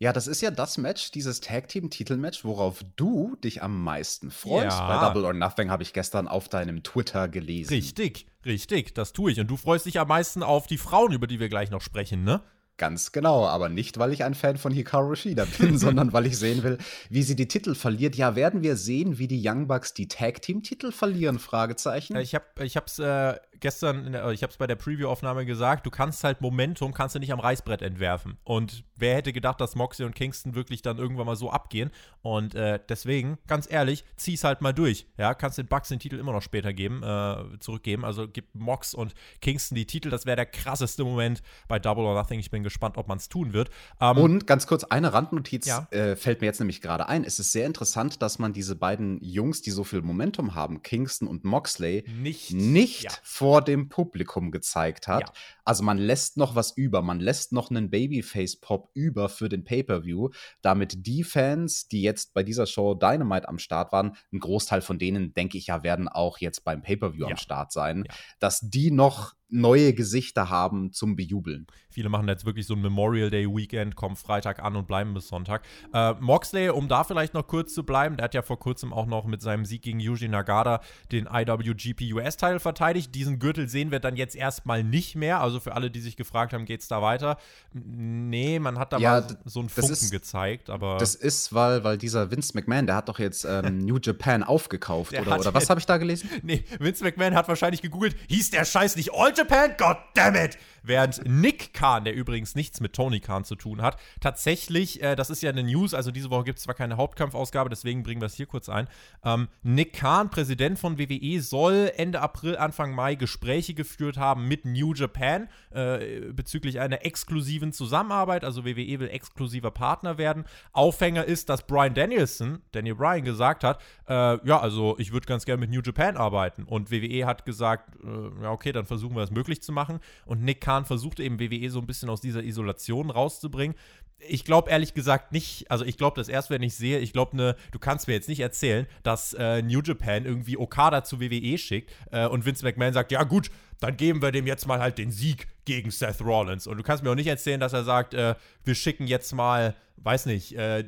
Ja, 0.00 0.12
das 0.12 0.28
ist 0.28 0.40
ja 0.42 0.52
das 0.52 0.78
Match, 0.78 1.10
dieses 1.10 1.40
Tag-Team-Titelmatch, 1.40 2.44
worauf 2.44 2.84
du 2.94 3.36
dich 3.42 3.62
am 3.62 3.82
meisten 3.82 4.30
freust. 4.30 4.78
Ja. 4.78 4.86
Bei 4.86 5.06
Double 5.06 5.24
or 5.24 5.32
Nothing 5.32 5.70
habe 5.70 5.82
ich 5.82 5.92
gestern 5.92 6.28
auf 6.28 6.48
deinem 6.48 6.84
Twitter 6.84 7.28
gelesen. 7.28 7.70
Richtig, 7.70 8.26
richtig, 8.46 8.94
das 8.94 9.12
tue 9.12 9.32
ich. 9.32 9.40
Und 9.40 9.48
du 9.48 9.56
freust 9.56 9.86
dich 9.86 9.98
am 9.98 10.06
meisten 10.06 10.44
auf 10.44 10.68
die 10.68 10.78
Frauen, 10.78 11.12
über 11.12 11.26
die 11.26 11.40
wir 11.40 11.48
gleich 11.48 11.70
noch 11.70 11.82
sprechen, 11.82 12.22
ne? 12.22 12.42
Ganz 12.76 13.10
genau, 13.10 13.44
aber 13.44 13.68
nicht, 13.68 13.98
weil 13.98 14.12
ich 14.12 14.22
ein 14.22 14.34
Fan 14.34 14.56
von 14.56 14.72
Hikaru 14.72 15.16
Shida 15.16 15.46
bin, 15.58 15.76
sondern 15.78 16.12
weil 16.12 16.26
ich 16.26 16.38
sehen 16.38 16.62
will, 16.62 16.78
wie 17.10 17.24
sie 17.24 17.34
die 17.34 17.48
Titel 17.48 17.74
verliert. 17.74 18.14
Ja, 18.14 18.36
werden 18.36 18.62
wir 18.62 18.76
sehen, 18.76 19.18
wie 19.18 19.26
die 19.26 19.42
Young 19.44 19.66
Bucks 19.66 19.94
die 19.94 20.06
Tag 20.06 20.42
Team 20.42 20.62
Titel 20.62 20.92
verlieren? 20.92 21.40
Fragezeichen. 21.40 22.16
Ich 22.18 22.36
habe 22.36 22.44
ich 22.62 22.76
hab's 22.76 23.00
äh, 23.00 23.34
gestern, 23.60 24.12
der, 24.12 24.28
ich 24.30 24.42
habe 24.42 24.50
es 24.50 24.56
bei 24.56 24.66
der 24.66 24.76
Preview-Aufnahme 24.76 25.46
gesagt, 25.46 25.86
du 25.86 25.90
kannst 25.90 26.24
halt 26.24 26.40
Momentum, 26.40 26.92
kannst 26.92 27.14
du 27.14 27.18
nicht 27.18 27.32
am 27.32 27.40
Reißbrett 27.40 27.82
entwerfen. 27.82 28.38
Und 28.44 28.84
wer 28.96 29.14
hätte 29.14 29.32
gedacht, 29.32 29.60
dass 29.60 29.74
Moxley 29.74 30.06
und 30.06 30.14
Kingston 30.14 30.54
wirklich 30.54 30.82
dann 30.82 30.98
irgendwann 30.98 31.26
mal 31.26 31.36
so 31.36 31.50
abgehen? 31.50 31.90
Und 32.22 32.54
äh, 32.54 32.78
deswegen, 32.88 33.38
ganz 33.46 33.70
ehrlich, 33.70 34.04
zieh's 34.16 34.44
halt 34.44 34.60
mal 34.60 34.72
durch. 34.72 35.06
Ja, 35.16 35.34
kannst 35.34 35.58
den 35.58 35.66
Bucks 35.66 35.88
den 35.88 35.98
Titel 35.98 36.16
immer 36.16 36.32
noch 36.32 36.42
später 36.42 36.72
geben, 36.72 37.02
äh, 37.02 37.58
zurückgeben. 37.60 38.04
Also 38.04 38.28
gib 38.28 38.54
Mox 38.54 38.94
und 38.94 39.14
Kingston 39.40 39.76
die 39.76 39.86
Titel. 39.86 40.10
Das 40.10 40.26
wäre 40.26 40.36
der 40.36 40.46
krasseste 40.46 41.04
Moment 41.04 41.42
bei 41.68 41.78
Double 41.78 42.04
or 42.04 42.14
Nothing. 42.14 42.40
Ich 42.40 42.50
bin 42.50 42.62
gespannt, 42.62 42.96
ob 42.96 43.08
man 43.08 43.18
es 43.18 43.28
tun 43.28 43.52
wird. 43.52 43.70
Ähm, 44.00 44.18
und 44.18 44.46
ganz 44.46 44.66
kurz, 44.66 44.84
eine 44.84 45.12
Randnotiz 45.12 45.66
ja. 45.66 45.86
äh, 45.90 46.16
fällt 46.16 46.40
mir 46.40 46.46
jetzt 46.46 46.60
nämlich 46.60 46.80
gerade 46.80 47.08
ein. 47.08 47.24
Es 47.24 47.38
ist 47.38 47.52
sehr 47.52 47.66
interessant, 47.66 48.22
dass 48.22 48.38
man 48.38 48.52
diese 48.52 48.76
beiden 48.76 49.22
Jungs, 49.22 49.62
die 49.62 49.70
so 49.70 49.84
viel 49.84 50.02
Momentum 50.02 50.54
haben, 50.54 50.82
Kingston 50.82 51.28
und 51.28 51.44
Moxley, 51.44 52.04
nicht, 52.08 52.52
nicht 52.52 53.04
ja. 53.04 53.10
vor 53.22 53.47
vor 53.48 53.62
dem 53.62 53.88
Publikum 53.88 54.50
gezeigt 54.50 55.08
hat. 55.08 55.22
Ja. 55.22 55.32
Also 55.64 55.82
man 55.82 55.96
lässt 55.96 56.36
noch 56.36 56.54
was 56.54 56.76
über, 56.76 57.00
man 57.00 57.18
lässt 57.18 57.50
noch 57.50 57.70
einen 57.70 57.88
Babyface-Pop 57.88 58.90
über 58.92 59.30
für 59.30 59.48
den 59.48 59.64
Pay-Per-View, 59.64 60.28
damit 60.60 61.06
die 61.06 61.24
Fans, 61.24 61.88
die 61.88 62.02
jetzt 62.02 62.34
bei 62.34 62.42
dieser 62.42 62.66
Show 62.66 62.94
Dynamite 62.94 63.48
am 63.48 63.58
Start 63.58 63.90
waren, 63.90 64.16
ein 64.34 64.40
Großteil 64.40 64.82
von 64.82 64.98
denen, 64.98 65.32
denke 65.32 65.56
ich 65.56 65.68
ja, 65.68 65.82
werden 65.82 66.08
auch 66.08 66.40
jetzt 66.40 66.62
beim 66.62 66.82
Pay-Per-View 66.82 67.24
ja. 67.24 67.30
am 67.30 67.36
Start 67.38 67.72
sein, 67.72 68.04
ja. 68.06 68.14
dass 68.38 68.60
die 68.60 68.90
noch 68.90 69.32
neue 69.50 69.94
Gesichter 69.94 70.50
haben 70.50 70.92
zum 70.92 71.16
Bejubeln. 71.16 71.66
Viele 71.90 72.10
machen 72.10 72.28
jetzt 72.28 72.44
wirklich 72.44 72.66
so 72.66 72.74
ein 72.74 72.82
Memorial 72.82 73.30
Day 73.30 73.46
Weekend, 73.46 73.96
kommen 73.96 74.16
Freitag 74.16 74.62
an 74.62 74.76
und 74.76 74.86
bleiben 74.86 75.14
bis 75.14 75.28
Sonntag. 75.28 75.62
Äh, 75.92 76.14
Moxley, 76.20 76.68
um 76.68 76.86
da 76.86 77.02
vielleicht 77.02 77.34
noch 77.34 77.46
kurz 77.46 77.72
zu 77.72 77.82
bleiben, 77.82 78.16
der 78.16 78.24
hat 78.24 78.34
ja 78.34 78.42
vor 78.42 78.58
kurzem 78.58 78.92
auch 78.92 79.06
noch 79.06 79.24
mit 79.24 79.40
seinem 79.40 79.64
Sieg 79.64 79.82
gegen 79.82 80.00
Yuji 80.00 80.28
Nagata 80.28 80.80
den 81.10 81.26
IWGP 81.26 82.12
US-Teil 82.12 82.60
verteidigt. 82.60 83.14
Diesen 83.14 83.38
Gürtel 83.38 83.68
sehen 83.68 83.90
wir 83.90 84.00
dann 84.00 84.16
jetzt 84.16 84.36
erstmal 84.36 84.84
nicht 84.84 85.16
mehr. 85.16 85.40
Also 85.40 85.60
für 85.60 85.74
alle, 85.74 85.90
die 85.90 86.00
sich 86.00 86.16
gefragt 86.16 86.52
haben, 86.52 86.66
geht 86.66 86.82
es 86.82 86.88
da 86.88 87.00
weiter? 87.00 87.38
Nee, 87.72 88.58
man 88.58 88.78
hat 88.78 88.92
da 88.92 88.98
ja, 88.98 89.20
mal 89.20 89.38
so 89.46 89.60
einen 89.60 89.70
Funken 89.70 89.92
ist, 89.92 90.10
gezeigt, 90.10 90.68
aber. 90.68 90.98
Das 90.98 91.14
ist, 91.14 91.54
weil, 91.54 91.84
weil 91.84 91.96
dieser 91.96 92.30
Vince 92.30 92.52
McMahon, 92.54 92.86
der 92.86 92.96
hat 92.96 93.08
doch 93.08 93.18
jetzt 93.18 93.44
ähm, 93.44 93.78
New 93.84 93.98
Japan 94.00 94.42
aufgekauft, 94.42 95.18
oder, 95.18 95.38
oder 95.38 95.54
was 95.54 95.70
habe 95.70 95.80
ich 95.80 95.86
da 95.86 95.96
gelesen? 95.96 96.28
Nee, 96.42 96.64
Vince 96.78 97.04
McMahon 97.04 97.34
hat 97.34 97.48
wahrscheinlich 97.48 97.82
gegoogelt, 97.82 98.16
hieß 98.28 98.50
der 98.50 98.64
Scheiß 98.64 98.96
nicht 98.96 99.12
All 99.12 99.32
Japan? 99.38 99.76
God 99.78 99.98
damn 100.14 100.34
it! 100.34 100.56
Während 100.82 101.26
Nick 101.26 101.74
Khan, 101.74 102.04
der 102.04 102.14
übrigens 102.14 102.54
nichts 102.54 102.80
mit 102.80 102.92
Tony 102.92 103.20
Khan 103.20 103.44
zu 103.44 103.56
tun 103.56 103.82
hat, 103.82 103.98
tatsächlich, 104.20 105.02
äh, 105.02 105.16
das 105.16 105.30
ist 105.30 105.42
ja 105.42 105.50
eine 105.50 105.62
News, 105.62 105.94
also 105.94 106.10
diese 106.10 106.30
Woche 106.30 106.44
gibt 106.44 106.58
es 106.58 106.64
zwar 106.64 106.74
keine 106.74 106.96
Hauptkampfausgabe, 106.96 107.70
deswegen 107.70 108.02
bringen 108.02 108.20
wir 108.20 108.26
es 108.26 108.34
hier 108.34 108.46
kurz 108.46 108.68
ein. 108.68 108.88
Ähm, 109.24 109.48
Nick 109.62 109.94
Khan, 109.94 110.30
Präsident 110.30 110.78
von 110.78 110.98
WWE, 110.98 111.40
soll 111.40 111.92
Ende 111.96 112.20
April, 112.20 112.56
Anfang 112.56 112.94
Mai 112.94 113.14
Gespräche 113.14 113.74
geführt 113.74 114.16
haben 114.16 114.48
mit 114.48 114.64
New 114.64 114.94
Japan 114.94 115.48
äh, 115.70 116.32
bezüglich 116.32 116.80
einer 116.80 117.04
exklusiven 117.04 117.72
Zusammenarbeit. 117.72 118.44
Also 118.44 118.64
WWE 118.64 119.00
will 119.00 119.08
exklusiver 119.08 119.70
Partner 119.70 120.18
werden. 120.18 120.44
Aufhänger 120.72 121.24
ist, 121.24 121.48
dass 121.48 121.66
Brian 121.66 121.94
Danielson, 121.94 122.62
Daniel 122.72 122.94
Bryan, 122.94 123.24
gesagt 123.24 123.64
hat, 123.64 123.80
äh, 124.08 124.12
ja, 124.46 124.60
also 124.60 124.96
ich 124.98 125.12
würde 125.12 125.26
ganz 125.26 125.44
gerne 125.44 125.60
mit 125.60 125.70
New 125.70 125.80
Japan 125.82 126.16
arbeiten. 126.16 126.64
Und 126.64 126.90
WWE 126.90 127.26
hat 127.26 127.44
gesagt, 127.44 127.96
äh, 128.02 128.42
ja, 128.42 128.50
okay, 128.50 128.72
dann 128.72 128.86
versuchen 128.86 129.16
wir 129.16 129.22
es 129.22 129.30
möglich 129.30 129.62
zu 129.62 129.72
machen. 129.72 130.00
Und 130.26 130.42
Nick 130.42 130.60
Khan 130.68 130.84
versucht 130.84 131.18
eben 131.18 131.40
WWE 131.40 131.70
so 131.70 131.78
ein 131.78 131.86
bisschen 131.86 132.10
aus 132.10 132.20
dieser 132.20 132.42
Isolation 132.42 133.08
rauszubringen. 133.08 133.74
Ich 134.18 134.44
glaube 134.44 134.70
ehrlich 134.70 134.92
gesagt 134.92 135.32
nicht, 135.32 135.70
also 135.70 135.82
ich 135.82 135.96
glaube 135.96 136.20
das 136.20 136.28
erst, 136.28 136.50
wenn 136.50 136.62
ich 136.62 136.74
sehe, 136.74 136.98
ich 136.98 137.14
glaube, 137.14 137.38
ne, 137.38 137.56
du 137.72 137.78
kannst 137.78 138.06
mir 138.06 138.12
jetzt 138.12 138.28
nicht 138.28 138.40
erzählen, 138.40 138.86
dass 139.02 139.32
äh, 139.32 139.62
New 139.62 139.80
Japan 139.80 140.26
irgendwie 140.26 140.58
Okada 140.58 141.04
zu 141.04 141.22
WWE 141.22 141.56
schickt 141.56 141.90
äh, 142.10 142.26
und 142.26 142.44
Vince 142.44 142.66
McMahon 142.66 142.92
sagt, 142.92 143.12
ja 143.12 143.22
gut, 143.24 143.50
dann 143.80 143.96
geben 143.96 144.20
wir 144.20 144.30
dem 144.30 144.46
jetzt 144.46 144.66
mal 144.66 144.80
halt 144.80 144.98
den 144.98 145.10
Sieg 145.10 145.46
gegen 145.64 145.90
Seth 145.90 146.20
Rollins. 146.20 146.66
Und 146.66 146.76
du 146.76 146.82
kannst 146.82 147.02
mir 147.02 147.10
auch 147.10 147.14
nicht 147.14 147.28
erzählen, 147.28 147.60
dass 147.60 147.72
er 147.72 147.84
sagt, 147.84 148.12
äh, 148.12 148.34
wir 148.62 148.74
schicken 148.74 149.06
jetzt 149.06 149.32
mal, 149.32 149.74
weiß 149.96 150.26
nicht, 150.26 150.54
äh, 150.54 150.84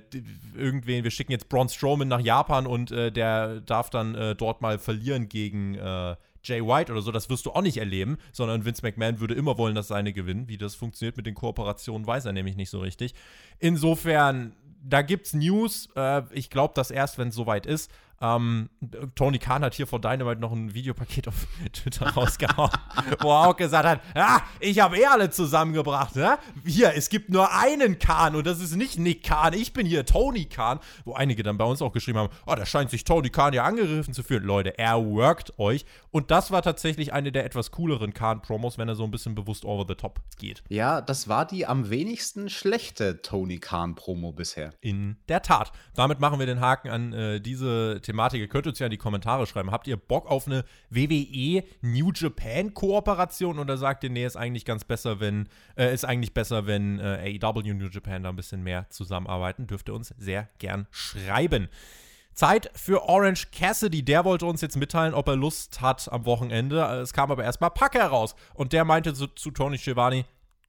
irgendwen, 0.54 1.04
wir 1.04 1.10
schicken 1.10 1.32
jetzt 1.32 1.48
Braun 1.48 1.70
Strowman 1.70 2.08
nach 2.08 2.20
Japan 2.20 2.66
und 2.66 2.90
äh, 2.90 3.10
der 3.10 3.62
darf 3.62 3.88
dann 3.88 4.14
äh, 4.14 4.34
dort 4.34 4.60
mal 4.60 4.78
verlieren 4.78 5.30
gegen 5.30 5.76
äh, 5.76 6.16
Jay 6.42 6.60
White 6.60 6.92
oder 6.92 7.02
so, 7.02 7.12
das 7.12 7.28
wirst 7.28 7.46
du 7.46 7.50
auch 7.50 7.62
nicht 7.62 7.76
erleben, 7.76 8.18
sondern 8.32 8.64
Vince 8.64 8.82
McMahon 8.82 9.20
würde 9.20 9.34
immer 9.34 9.58
wollen, 9.58 9.74
dass 9.74 9.88
seine 9.88 10.12
gewinnen. 10.12 10.48
Wie 10.48 10.58
das 10.58 10.74
funktioniert 10.74 11.16
mit 11.16 11.26
den 11.26 11.34
Kooperationen, 11.34 12.06
weiß 12.06 12.24
er 12.24 12.32
nämlich 12.32 12.56
nicht 12.56 12.70
so 12.70 12.80
richtig. 12.80 13.14
Insofern, 13.58 14.52
da 14.82 15.02
gibt's 15.02 15.34
News. 15.34 15.88
Äh, 15.96 16.22
ich 16.32 16.50
glaube 16.50 16.74
das 16.74 16.90
erst, 16.90 17.18
wenn 17.18 17.28
es 17.28 17.34
soweit 17.34 17.66
ist. 17.66 17.90
Ähm, 18.22 18.68
Tony 19.14 19.38
Khan 19.38 19.64
hat 19.64 19.72
hier 19.72 19.86
vor 19.86 19.98
Dynamite 19.98 20.40
noch 20.40 20.52
ein 20.52 20.74
Videopaket 20.74 21.28
auf 21.28 21.46
Twitter 21.72 22.10
rausgehauen, 22.10 22.70
wo 23.20 23.30
er 23.30 23.48
auch 23.48 23.56
gesagt 23.56 23.88
hat, 23.88 24.00
ah, 24.14 24.42
ich 24.60 24.78
habe 24.80 24.98
eh 24.98 25.06
alle 25.06 25.30
zusammengebracht. 25.30 26.16
Ne? 26.16 26.38
Hier, 26.66 26.92
es 26.94 27.08
gibt 27.08 27.30
nur 27.30 27.50
einen 27.50 27.98
Khan 27.98 28.36
und 28.36 28.46
das 28.46 28.60
ist 28.60 28.76
nicht 28.76 28.98
Nick 28.98 29.24
Khan, 29.24 29.54
ich 29.54 29.72
bin 29.72 29.86
hier 29.86 30.04
Tony 30.04 30.44
Khan. 30.44 30.80
Wo 31.06 31.14
einige 31.14 31.42
dann 31.42 31.56
bei 31.56 31.64
uns 31.64 31.80
auch 31.80 31.92
geschrieben 31.92 32.18
haben, 32.18 32.32
oh, 32.46 32.54
da 32.54 32.66
scheint 32.66 32.90
sich 32.90 33.04
Tony 33.04 33.30
Khan 33.30 33.54
ja 33.54 33.64
angegriffen 33.64 34.12
zu 34.12 34.22
fühlen. 34.22 34.44
Leute, 34.44 34.78
er 34.78 35.02
workt 35.02 35.58
euch. 35.58 35.86
Und 36.10 36.30
das 36.30 36.50
war 36.50 36.60
tatsächlich 36.60 37.14
eine 37.14 37.32
der 37.32 37.46
etwas 37.46 37.70
cooleren 37.70 38.12
Khan-Promos, 38.12 38.76
wenn 38.76 38.88
er 38.88 38.96
so 38.96 39.04
ein 39.04 39.10
bisschen 39.10 39.34
bewusst 39.34 39.64
over 39.64 39.86
the 39.88 39.94
top 39.94 40.20
geht. 40.38 40.62
Ja, 40.68 41.00
das 41.00 41.28
war 41.28 41.46
die 41.46 41.66
am 41.66 41.88
wenigsten 41.88 42.50
schlechte 42.50 43.22
Tony 43.22 43.58
Khan-Promo 43.58 44.32
bisher. 44.32 44.74
In 44.80 45.16
der 45.28 45.40
Tat. 45.40 45.72
Damit 45.94 46.20
machen 46.20 46.38
wir 46.38 46.46
den 46.46 46.60
Haken 46.60 46.90
an 46.90 47.12
äh, 47.12 47.40
diese 47.40 48.00
Thematik. 48.10 48.40
Ihr 48.40 48.48
könnt 48.48 48.66
uns 48.66 48.78
ja 48.78 48.86
in 48.86 48.90
die 48.90 48.96
Kommentare 48.96 49.46
schreiben. 49.46 49.70
Habt 49.70 49.86
ihr 49.86 49.96
Bock 49.96 50.30
auf 50.30 50.46
eine 50.46 50.64
WWE 50.90 51.62
New 51.80 52.10
Japan 52.12 52.74
Kooperation 52.74 53.58
oder 53.58 53.78
sagt 53.78 54.04
ihr, 54.04 54.10
nee, 54.10 54.26
ist 54.26 54.36
eigentlich 54.36 54.64
ganz 54.64 54.84
besser, 54.84 55.20
wenn, 55.20 55.48
äh, 55.76 55.94
ist 55.94 56.04
eigentlich 56.04 56.34
besser, 56.34 56.66
wenn 56.66 56.98
äh, 56.98 57.38
AEW 57.40 57.74
New 57.74 57.88
Japan 57.88 58.22
da 58.24 58.30
ein 58.30 58.36
bisschen 58.36 58.62
mehr 58.62 58.88
zusammenarbeiten? 58.90 59.66
Dürft 59.66 59.88
ihr 59.88 59.94
uns 59.94 60.14
sehr 60.18 60.48
gern 60.58 60.86
schreiben. 60.90 61.68
Zeit 62.32 62.70
für 62.74 63.08
Orange 63.08 63.48
Cassidy. 63.52 64.02
Der 64.02 64.24
wollte 64.24 64.46
uns 64.46 64.60
jetzt 64.60 64.76
mitteilen, 64.76 65.14
ob 65.14 65.28
er 65.28 65.36
Lust 65.36 65.80
hat 65.80 66.10
am 66.10 66.24
Wochenende. 66.24 66.82
Es 67.00 67.12
kam 67.12 67.30
aber 67.30 67.44
erstmal 67.44 67.70
Pack 67.70 67.94
heraus. 67.94 68.34
Und 68.54 68.72
der 68.72 68.84
meinte 68.84 69.14
zu, 69.14 69.26
zu 69.28 69.50
Tony 69.50 69.78
Schiavone, 69.78 70.24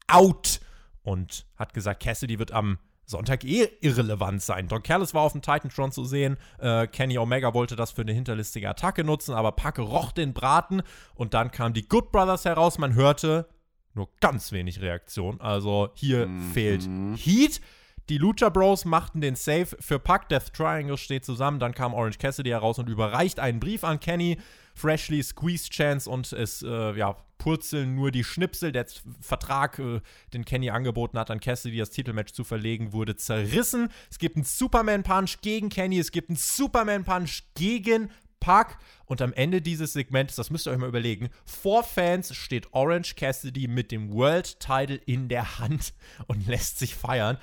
out. 0.08 0.60
Und 1.04 1.46
hat 1.56 1.74
gesagt, 1.74 2.04
Cassidy 2.04 2.38
wird 2.38 2.52
am 2.52 2.78
Sonntag 3.12 3.44
eh 3.44 3.70
irrelevant 3.82 4.42
sein. 4.42 4.68
Don 4.68 4.82
Callis 4.82 5.14
war 5.14 5.22
auf 5.22 5.34
dem 5.34 5.42
Titantron 5.42 5.92
zu 5.92 6.06
sehen. 6.06 6.38
Äh, 6.60 6.88
Kenny 6.88 7.18
Omega 7.18 7.54
wollte 7.54 7.76
das 7.76 7.92
für 7.92 8.02
eine 8.02 8.14
hinterlistige 8.14 8.70
Attacke 8.70 9.04
nutzen, 9.04 9.36
aber 9.36 9.52
Pack 9.52 9.78
roch 9.78 10.12
den 10.12 10.34
Braten. 10.34 10.82
Und 11.14 11.34
dann 11.34 11.52
kamen 11.52 11.74
die 11.74 11.88
Good 11.88 12.12
Brothers 12.12 12.46
heraus. 12.46 12.80
Man 12.80 12.96
hörte 12.96 13.48
nur 13.94 14.10
ganz 14.20 14.52
wenig 14.52 14.82
Reaktion. 14.82 15.40
Also 15.40 15.90
hier 15.94 16.28
mhm. 16.28 16.52
fehlt 16.52 16.90
Heat. 17.16 17.62
Die 18.10 18.18
Lucha 18.18 18.50
Bros 18.50 18.84
machten 18.86 19.22
den 19.22 19.36
Save 19.36 19.68
für 19.80 20.00
Puck. 20.00 20.28
Death 20.30 20.54
Triangle 20.54 20.98
steht 20.98 21.24
zusammen. 21.24 21.60
Dann 21.60 21.74
kam 21.74 21.94
Orange 21.94 22.18
Cassidy 22.18 22.50
heraus 22.50 22.80
und 22.80 22.90
überreicht 22.90 23.40
einen 23.40 23.60
Brief 23.60 23.84
an 23.84 24.00
Kenny. 24.00 24.38
Freshly 24.82 25.22
Squeeze 25.24 25.70
Chance 25.70 26.10
und 26.10 26.34
es 26.34 26.62
äh, 26.62 26.98
ja, 26.98 27.16
purzeln 27.38 27.96
nur 27.96 28.12
die 28.12 28.24
Schnipsel. 28.24 28.72
Der 28.72 28.86
Vertrag, 29.20 29.80
äh, 29.80 30.02
den 30.34 30.46
Kenny 30.46 30.70
angeboten 30.70 31.18
hat, 31.18 31.32
an 31.32 31.40
Cassidy 31.40 31.78
das 31.78 31.92
Titelmatch 31.92 32.34
zu 32.34 32.44
verlegen, 32.44 32.94
wurde 32.94 33.16
zerrissen. 33.16 33.90
Es 34.10 34.20
gibt 34.20 34.36
einen 34.36 34.46
Superman 34.46 35.04
Punch 35.04 35.42
gegen 35.42 35.70
Kenny. 35.70 36.00
Es 36.00 36.12
gibt 36.12 36.30
einen 36.30 36.38
Superman 36.38 37.04
Punch 37.04 37.44
gegen 37.56 38.10
Puck. 38.40 38.78
Und 39.06 39.22
am 39.22 39.34
Ende 39.34 39.62
dieses 39.62 39.94
Segments, 39.94 40.36
das 40.36 40.50
müsst 40.50 40.68
ihr 40.68 40.72
euch 40.72 40.80
mal 40.80 40.90
überlegen, 40.90 41.30
vor 41.46 41.84
Fans 41.84 42.36
steht 42.36 42.74
Orange 42.74 43.16
Cassidy 43.16 43.68
mit 43.68 43.92
dem 43.92 44.12
World 44.12 44.60
Title 44.60 45.00
in 45.06 45.30
der 45.30 45.60
Hand 45.60 45.94
und 46.28 46.48
lässt 46.48 46.80
sich 46.80 46.96
feiern 46.96 47.38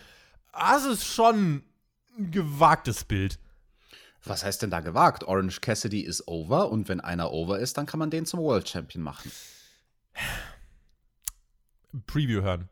das 0.59 0.85
ist 0.85 1.05
schon 1.05 1.63
ein 2.19 2.31
gewagtes 2.31 3.05
Bild. 3.05 3.39
Was 4.29 4.45
heißt 4.45 4.63
denn 4.63 4.71
da 4.71 4.81
gewagt? 4.81 5.25
Orange 5.25 5.61
Cassidy 5.61 6.01
ist 6.01 6.29
over 6.29 6.71
und 6.71 6.89
wenn 6.89 7.01
einer 7.01 7.33
over 7.33 7.59
ist, 7.59 7.79
dann 7.79 7.87
kann 7.87 7.99
man 7.99 8.11
den 8.11 8.27
zum 8.27 8.41
World 8.41 8.69
Champion 8.69 9.03
machen. 9.03 9.31
Preview 12.07 12.43
hören. 12.43 12.69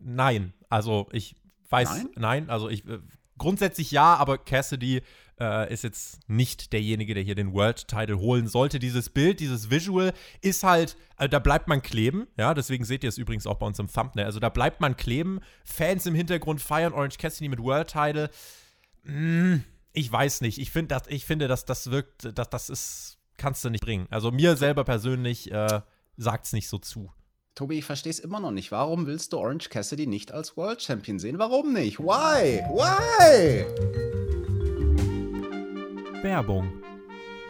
Nein, 0.00 0.52
also 0.68 1.08
ich 1.12 1.36
weiß, 1.70 1.88
nein, 1.88 2.10
nein 2.16 2.50
also 2.50 2.68
ich 2.68 2.86
äh, 2.86 2.98
grundsätzlich 3.38 3.90
ja, 3.90 4.14
aber 4.16 4.38
Cassidy 4.38 5.02
äh, 5.40 5.72
ist 5.72 5.82
jetzt 5.82 6.28
nicht 6.28 6.72
derjenige, 6.72 7.14
der 7.14 7.22
hier 7.22 7.34
den 7.34 7.52
World 7.52 7.88
Title 7.88 8.18
holen 8.18 8.46
sollte. 8.46 8.78
Dieses 8.78 9.10
Bild, 9.10 9.40
dieses 9.40 9.70
Visual 9.70 10.12
ist 10.42 10.62
halt, 10.62 10.96
also 11.16 11.28
da 11.28 11.38
bleibt 11.38 11.68
man 11.68 11.82
kleben. 11.82 12.26
Ja, 12.36 12.54
deswegen 12.54 12.84
seht 12.84 13.02
ihr 13.02 13.08
es 13.08 13.18
übrigens 13.18 13.46
auch 13.46 13.56
bei 13.56 13.66
uns 13.66 13.78
im 13.78 13.88
Thumbnail. 13.88 14.26
Also 14.26 14.40
da 14.40 14.48
bleibt 14.48 14.80
man 14.80 14.96
kleben. 14.96 15.40
Fans 15.64 16.06
im 16.06 16.14
Hintergrund 16.14 16.60
feiern 16.60 16.92
Orange 16.92 17.18
Cassidy 17.18 17.48
mit 17.48 17.58
World 17.58 17.88
Title. 17.88 18.30
Hm, 19.04 19.64
ich 19.94 20.12
weiß 20.12 20.42
nicht. 20.42 20.58
Ich, 20.58 20.70
find, 20.70 20.90
das, 20.90 21.04
ich 21.08 21.24
finde, 21.24 21.48
dass 21.48 21.64
das 21.64 21.90
wirkt, 21.90 22.36
dass 22.36 22.50
das 22.50 22.68
ist, 22.68 23.18
kannst 23.36 23.64
du 23.64 23.70
nicht 23.70 23.82
bringen. 23.82 24.06
Also 24.10 24.30
mir 24.30 24.56
selber 24.56 24.84
persönlich 24.84 25.50
äh, 25.50 25.80
sagt 26.16 26.46
es 26.46 26.52
nicht 26.52 26.68
so 26.68 26.78
zu. 26.78 27.10
Tobi, 27.54 27.78
ich 27.78 27.84
verstehe 27.84 28.10
es 28.10 28.18
immer 28.18 28.40
noch 28.40 28.50
nicht. 28.50 28.72
Warum 28.72 29.06
willst 29.06 29.32
du 29.32 29.38
Orange 29.38 29.68
Cassidy 29.70 30.08
nicht 30.08 30.32
als 30.32 30.56
World 30.56 30.82
Champion 30.82 31.20
sehen? 31.20 31.38
Warum 31.38 31.72
nicht? 31.72 32.00
Why? 32.00 32.64
Why? 32.68 33.64
Werbung 36.22 36.83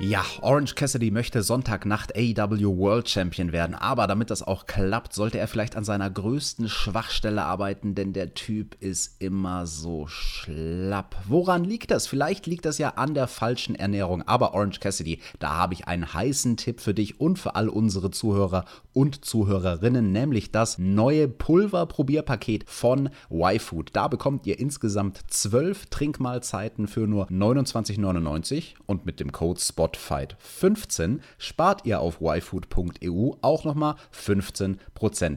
ja, 0.00 0.24
Orange 0.42 0.74
Cassidy 0.74 1.12
möchte 1.12 1.44
Sonntagnacht 1.44 2.16
AEW 2.16 2.76
World 2.76 3.08
Champion 3.08 3.52
werden, 3.52 3.76
aber 3.76 4.08
damit 4.08 4.28
das 4.28 4.42
auch 4.42 4.66
klappt, 4.66 5.12
sollte 5.12 5.38
er 5.38 5.46
vielleicht 5.46 5.76
an 5.76 5.84
seiner 5.84 6.10
größten 6.10 6.68
Schwachstelle 6.68 7.44
arbeiten, 7.44 7.94
denn 7.94 8.12
der 8.12 8.34
Typ 8.34 8.76
ist 8.80 9.22
immer 9.22 9.66
so 9.66 10.08
schlapp. 10.08 11.16
Woran 11.28 11.62
liegt 11.62 11.92
das? 11.92 12.08
Vielleicht 12.08 12.46
liegt 12.46 12.64
das 12.64 12.78
ja 12.78 12.90
an 12.90 13.14
der 13.14 13.28
falschen 13.28 13.76
Ernährung, 13.76 14.22
aber 14.22 14.52
Orange 14.52 14.80
Cassidy, 14.80 15.20
da 15.38 15.50
habe 15.50 15.74
ich 15.74 15.86
einen 15.86 16.12
heißen 16.12 16.56
Tipp 16.56 16.80
für 16.80 16.92
dich 16.92 17.20
und 17.20 17.38
für 17.38 17.54
all 17.54 17.68
unsere 17.68 18.10
Zuhörer 18.10 18.64
und 18.92 19.24
Zuhörerinnen, 19.24 20.10
nämlich 20.10 20.50
das 20.50 20.76
neue 20.76 21.28
Pulverprobierpaket 21.28 22.64
von 22.68 23.10
YFood. 23.30 23.90
Da 23.92 24.08
bekommt 24.08 24.44
ihr 24.46 24.58
insgesamt 24.58 25.20
12 25.28 25.86
Trinkmahlzeiten 25.86 26.88
für 26.88 27.06
nur 27.06 27.26
29,99 27.28 28.74
und 28.86 29.06
mit 29.06 29.20
dem 29.20 29.30
Code 29.30 29.60
SPOT 29.60 29.84
Spotfight 29.94 30.36
15 30.40 31.22
spart 31.38 31.86
ihr 31.86 32.00
auf 32.00 32.20
yfood.eu 32.20 33.32
auch 33.42 33.64
nochmal 33.64 33.94
15%. 34.12 34.78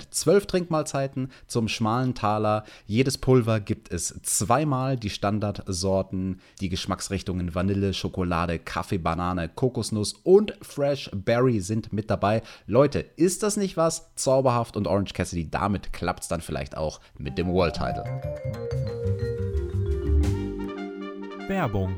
12 0.10 0.46
Trinkmahlzeiten 0.48 1.32
zum 1.48 1.67
schmalen 1.67 2.15
Taler. 2.15 2.63
Jedes 2.86 3.17
Pulver 3.17 3.60
gibt 3.60 3.91
es 3.91 4.20
zweimal. 4.24 4.98
Die 4.98 5.10
Standardsorten, 5.10 6.41
die 6.60 6.70
Geschmacksrichtungen 6.70 7.54
Vanille, 7.54 7.93
Schokolade, 7.93 8.60
Kaffee, 8.60 8.98
Banane, 8.98 9.50
Kokosnuss 9.50 10.13
und 10.24 10.54
Fresh 10.62 11.12
Berry 11.13 11.60
sind 11.60 11.93
mit 11.93 12.10
dabei. 12.10 12.41
Leute, 12.65 13.00
ist 13.15 13.43
das 13.43 13.58
nicht 13.58 13.78
was? 13.78 14.10
Zauberhaft 14.15 14.76
und 14.76 14.88
Orange 14.88 15.13
Cassidy, 15.13 15.50
damit 15.50 15.93
klappt 15.93 16.24
es 16.24 16.30
dann 16.30 16.41
vielleicht 16.41 16.76
auch 16.76 17.00
mit 17.17 17.38
dem 17.38 17.48
World 17.54 17.76
Title. 17.76 18.04
Werbung 21.48 21.96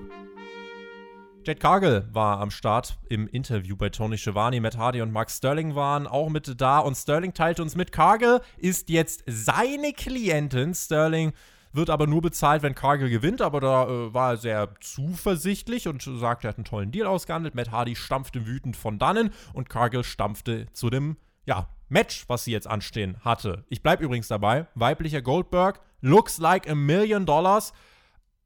Jade 1.50 1.62
Cargill 1.62 2.08
war 2.12 2.42
am 2.42 2.52
Start 2.52 3.00
im 3.10 3.28
Interview 3.28 3.76
bei 3.76 3.90
Tony 3.90 4.20
Schiavone. 4.20 4.62
Matt 4.62 4.78
Hardy 4.78 5.02
und 5.02 5.12
Mark 5.12 5.32
Sterling 5.32 5.74
waren 5.74 6.06
auch 6.06 6.30
mit 6.30 6.62
da 6.62 6.78
und 6.78 6.94
Sterling 6.94 7.34
teilte 7.34 7.64
uns 7.64 7.76
mit, 7.76 7.92
Cargill 7.92 8.42
ist 8.58 8.88
jetzt 8.88 9.24
seine 9.26 9.94
Klientin. 9.94 10.76
Sterling 10.76 11.34
wird 11.74 11.90
aber 11.90 12.06
nur 12.06 12.22
bezahlt, 12.22 12.62
wenn 12.62 12.76
Cargill 12.76 13.10
gewinnt, 13.10 13.42
aber 13.42 13.62
da 13.62 13.88
äh, 13.88 14.14
war 14.14 14.34
er 14.34 14.38
sehr 14.38 14.76
zuversichtlich 14.80 15.88
und 15.88 16.04
sagte, 16.04 16.46
er 16.46 16.50
hat 16.50 16.58
einen 16.60 16.66
tollen 16.66 16.92
Deal 16.92 17.08
ausgehandelt. 17.08 17.56
Matt 17.56 17.72
Hardy 17.72 17.96
stampfte 17.96 18.46
wütend 18.46 18.78
von 18.78 19.00
dannen 19.00 19.32
und 19.54 19.70
Cargill 19.70 20.04
stampfte 20.04 20.68
zu 20.74 20.92
dem, 20.92 21.18
ja, 21.48 21.68
Match, 21.88 22.26
was 22.30 22.44
sie 22.44 22.52
jetzt 22.52 22.68
anstehen 22.68 23.18
hatte. 23.22 23.66
Ich 23.70 23.82
bleibe 23.82 24.04
übrigens 24.04 24.28
dabei, 24.28 24.68
weiblicher 24.76 25.24
Goldberg, 25.24 25.82
looks 26.02 26.38
like 26.38 26.70
a 26.70 26.76
million 26.76 27.26
dollars, 27.26 27.74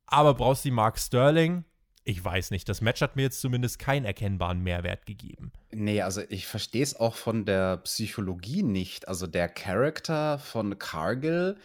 aber 0.06 0.36
brauchst 0.36 0.63
du 0.63 0.72
Mark 0.72 0.98
Sterling, 0.98 1.66
ich 2.06 2.24
weiß 2.24 2.52
nicht, 2.52 2.68
das 2.68 2.82
Match 2.82 3.02
hat 3.02 3.16
mir 3.16 3.24
jetzt 3.24 3.39
zumindest 3.39 3.80
keinen 3.80 4.06
erkennbaren 4.06 4.60
Mehrwert 4.62 5.06
gegeben. 5.06 5.52
Nee, 5.72 6.02
also 6.02 6.22
ich 6.30 6.48
verstehe 6.48 6.84
es 6.84 6.96
auch 6.96 7.16
von 7.16 7.46
der 7.46 7.78
Psychologie 7.78 8.63
nicht. 8.63 9.08
Also 9.08 9.28
der 9.28 9.48
Charakter 9.48 10.38
von 10.39 10.78
Cargill, 10.78 11.58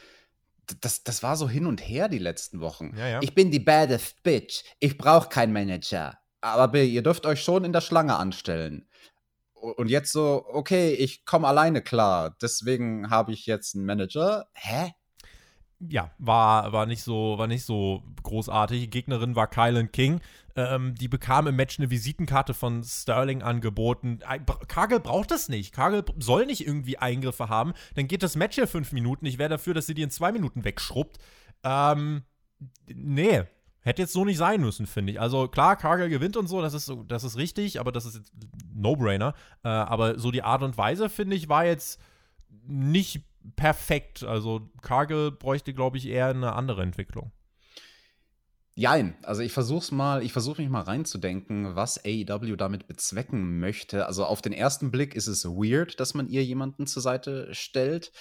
das, 0.81 1.03
das 1.03 1.23
war 1.23 1.37
so 1.37 1.49
hin 1.49 1.67
und 1.67 1.81
her 1.81 2.09
die 2.09 2.19
letzten 2.19 2.61
Wochen. 2.61 2.95
Ja, 2.97 3.09
ja. 3.09 3.21
Ich 3.23 3.35
bin 3.35 3.51
die 3.51 3.59
baddest 3.59 4.23
bitch. 4.23 4.63
Ich 4.79 4.97
brauche 4.97 5.29
keinen 5.29 5.53
Manager. 5.53 6.19
Aber 6.41 6.79
ihr 6.79 7.03
dürft 7.03 7.27
euch 7.27 7.43
schon 7.43 7.65
in 7.65 7.73
der 7.73 7.81
Schlange 7.81 8.17
anstellen. 8.17 8.89
Und 9.55 9.89
jetzt 9.89 10.13
so, 10.13 10.45
okay, 10.49 10.93
ich 10.93 11.25
komme 11.25 11.49
alleine 11.49 11.83
klar. 11.83 12.37
Deswegen 12.41 13.11
habe 13.11 13.33
ich 13.33 13.47
jetzt 13.47 13.75
einen 13.75 13.87
Manager. 13.87 14.47
Hä? 14.55 14.93
Ja, 15.81 16.11
war, 16.19 16.73
war, 16.73 16.87
nicht 16.87 17.03
so, 17.03 17.39
war 17.39 17.47
nicht 17.47 17.65
so 17.65 18.03
großartig. 18.23 18.81
Die 18.81 18.91
Gegnerin 18.91 19.37
war 19.37 19.47
Kylan 19.47 19.93
King. 19.93 20.21
Ähm, 20.57 20.95
die 20.97 21.07
bekam 21.07 21.47
im 21.47 21.57
Match 21.57 21.79
eine 21.79 21.91
Visitenkarte 21.91 22.53
von 22.53 22.83
Sterling 22.83 23.43
angeboten. 23.43 24.19
Kagel 24.67 24.99
braucht 24.99 25.31
das 25.31 25.49
nicht. 25.49 25.73
Kagel 25.73 26.05
soll 26.19 26.47
nicht 26.47 26.67
irgendwie 26.67 26.99
Eingriffe 26.99 27.49
haben. 27.49 27.75
Dann 27.95 28.09
geht 28.09 28.25
das 28.25 28.35
Match 28.35 28.59
ja 28.59 28.67
fünf 28.67 28.93
Minuten. 28.93 29.27
Ich 29.27 29.39
wäre 29.39 29.51
dafür, 29.51 29.75
dass 29.75 29.87
sie 29.87 29.95
die 29.95 30.03
in 30.03 30.11
zwei 30.11 30.33
Minuten 30.33 30.65
wegschrubbt. 30.65 31.19
Ähm, 31.63 32.23
nee. 32.87 33.45
Hätte 33.83 34.03
jetzt 34.03 34.13
so 34.13 34.25
nicht 34.25 34.37
sein 34.37 34.61
müssen, 34.61 34.87
finde 34.87 35.13
ich. 35.13 35.21
Also 35.21 35.47
klar, 35.47 35.77
Kagel 35.77 36.09
gewinnt 36.09 36.37
und 36.37 36.49
so, 36.49 36.61
das 36.61 36.75
ist, 36.75 36.93
das 37.07 37.23
ist 37.23 37.37
richtig, 37.37 37.79
aber 37.79 37.93
das 37.93 38.05
ist 38.05 38.17
jetzt 38.17 38.33
No-Brainer. 38.75 39.35
Äh, 39.63 39.69
aber 39.69 40.19
so 40.19 40.33
die 40.33 40.43
Art 40.43 40.63
und 40.63 40.77
Weise, 40.77 41.09
finde 41.09 41.37
ich, 41.37 41.49
war 41.49 41.65
jetzt 41.65 42.01
nicht 42.67 43.28
perfekt. 43.57 44.25
Also 44.25 44.71
Cargill 44.83 45.31
bräuchte, 45.31 45.75
glaube 45.75 45.99
ich, 45.99 46.07
eher 46.07 46.29
eine 46.29 46.55
andere 46.55 46.83
Entwicklung. 46.83 47.33
Jein, 48.75 49.17
also 49.25 49.43
ich 49.43 49.51
versuch's 49.51 49.91
mal, 49.91 50.23
ich 50.23 50.33
versuche 50.33 50.63
mich 50.63 50.71
mal 50.71 50.83
reinzudenken, 50.83 51.75
was 51.75 52.05
AEW 52.05 52.55
damit 52.55 52.87
bezwecken 52.87 53.59
möchte. 53.59 54.07
Also 54.07 54.25
auf 54.25 54.41
den 54.41 54.53
ersten 54.53 54.93
Blick 54.93 55.17
ist 55.17 55.27
es 55.27 55.45
weird, 55.45 55.99
dass 55.99 56.15
man 56.15 56.29
ihr 56.29 56.45
jemanden 56.45 56.87
zur 56.87 57.03
Seite 57.03 57.53
stellt. 57.53 58.13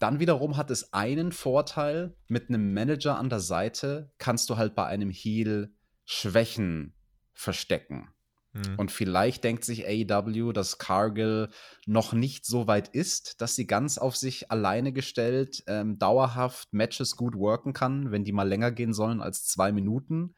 Dann 0.00 0.18
wiederum 0.18 0.56
hat 0.56 0.72
es 0.72 0.92
einen 0.92 1.30
Vorteil, 1.30 2.16
mit 2.26 2.48
einem 2.48 2.74
Manager 2.74 3.16
an 3.16 3.30
der 3.30 3.38
Seite 3.38 4.12
kannst 4.18 4.50
du 4.50 4.56
halt 4.56 4.74
bei 4.74 4.86
einem 4.86 5.10
Heel 5.10 5.72
Schwächen 6.04 6.94
verstecken. 7.32 8.08
Mhm. 8.56 8.78
Und 8.78 8.90
vielleicht 8.90 9.44
denkt 9.44 9.64
sich 9.64 9.86
AEW, 9.86 10.52
dass 10.52 10.78
Cargill 10.78 11.48
noch 11.86 12.12
nicht 12.12 12.46
so 12.46 12.66
weit 12.66 12.88
ist, 12.88 13.40
dass 13.40 13.54
sie 13.54 13.66
ganz 13.66 13.98
auf 13.98 14.16
sich 14.16 14.50
alleine 14.50 14.92
gestellt 14.92 15.62
ähm, 15.66 15.98
dauerhaft 15.98 16.72
Matches 16.72 17.16
gut 17.16 17.36
worken 17.36 17.72
kann, 17.72 18.10
wenn 18.10 18.24
die 18.24 18.32
mal 18.32 18.48
länger 18.48 18.72
gehen 18.72 18.92
sollen 18.92 19.20
als 19.20 19.46
zwei 19.46 19.72
Minuten. 19.72 20.34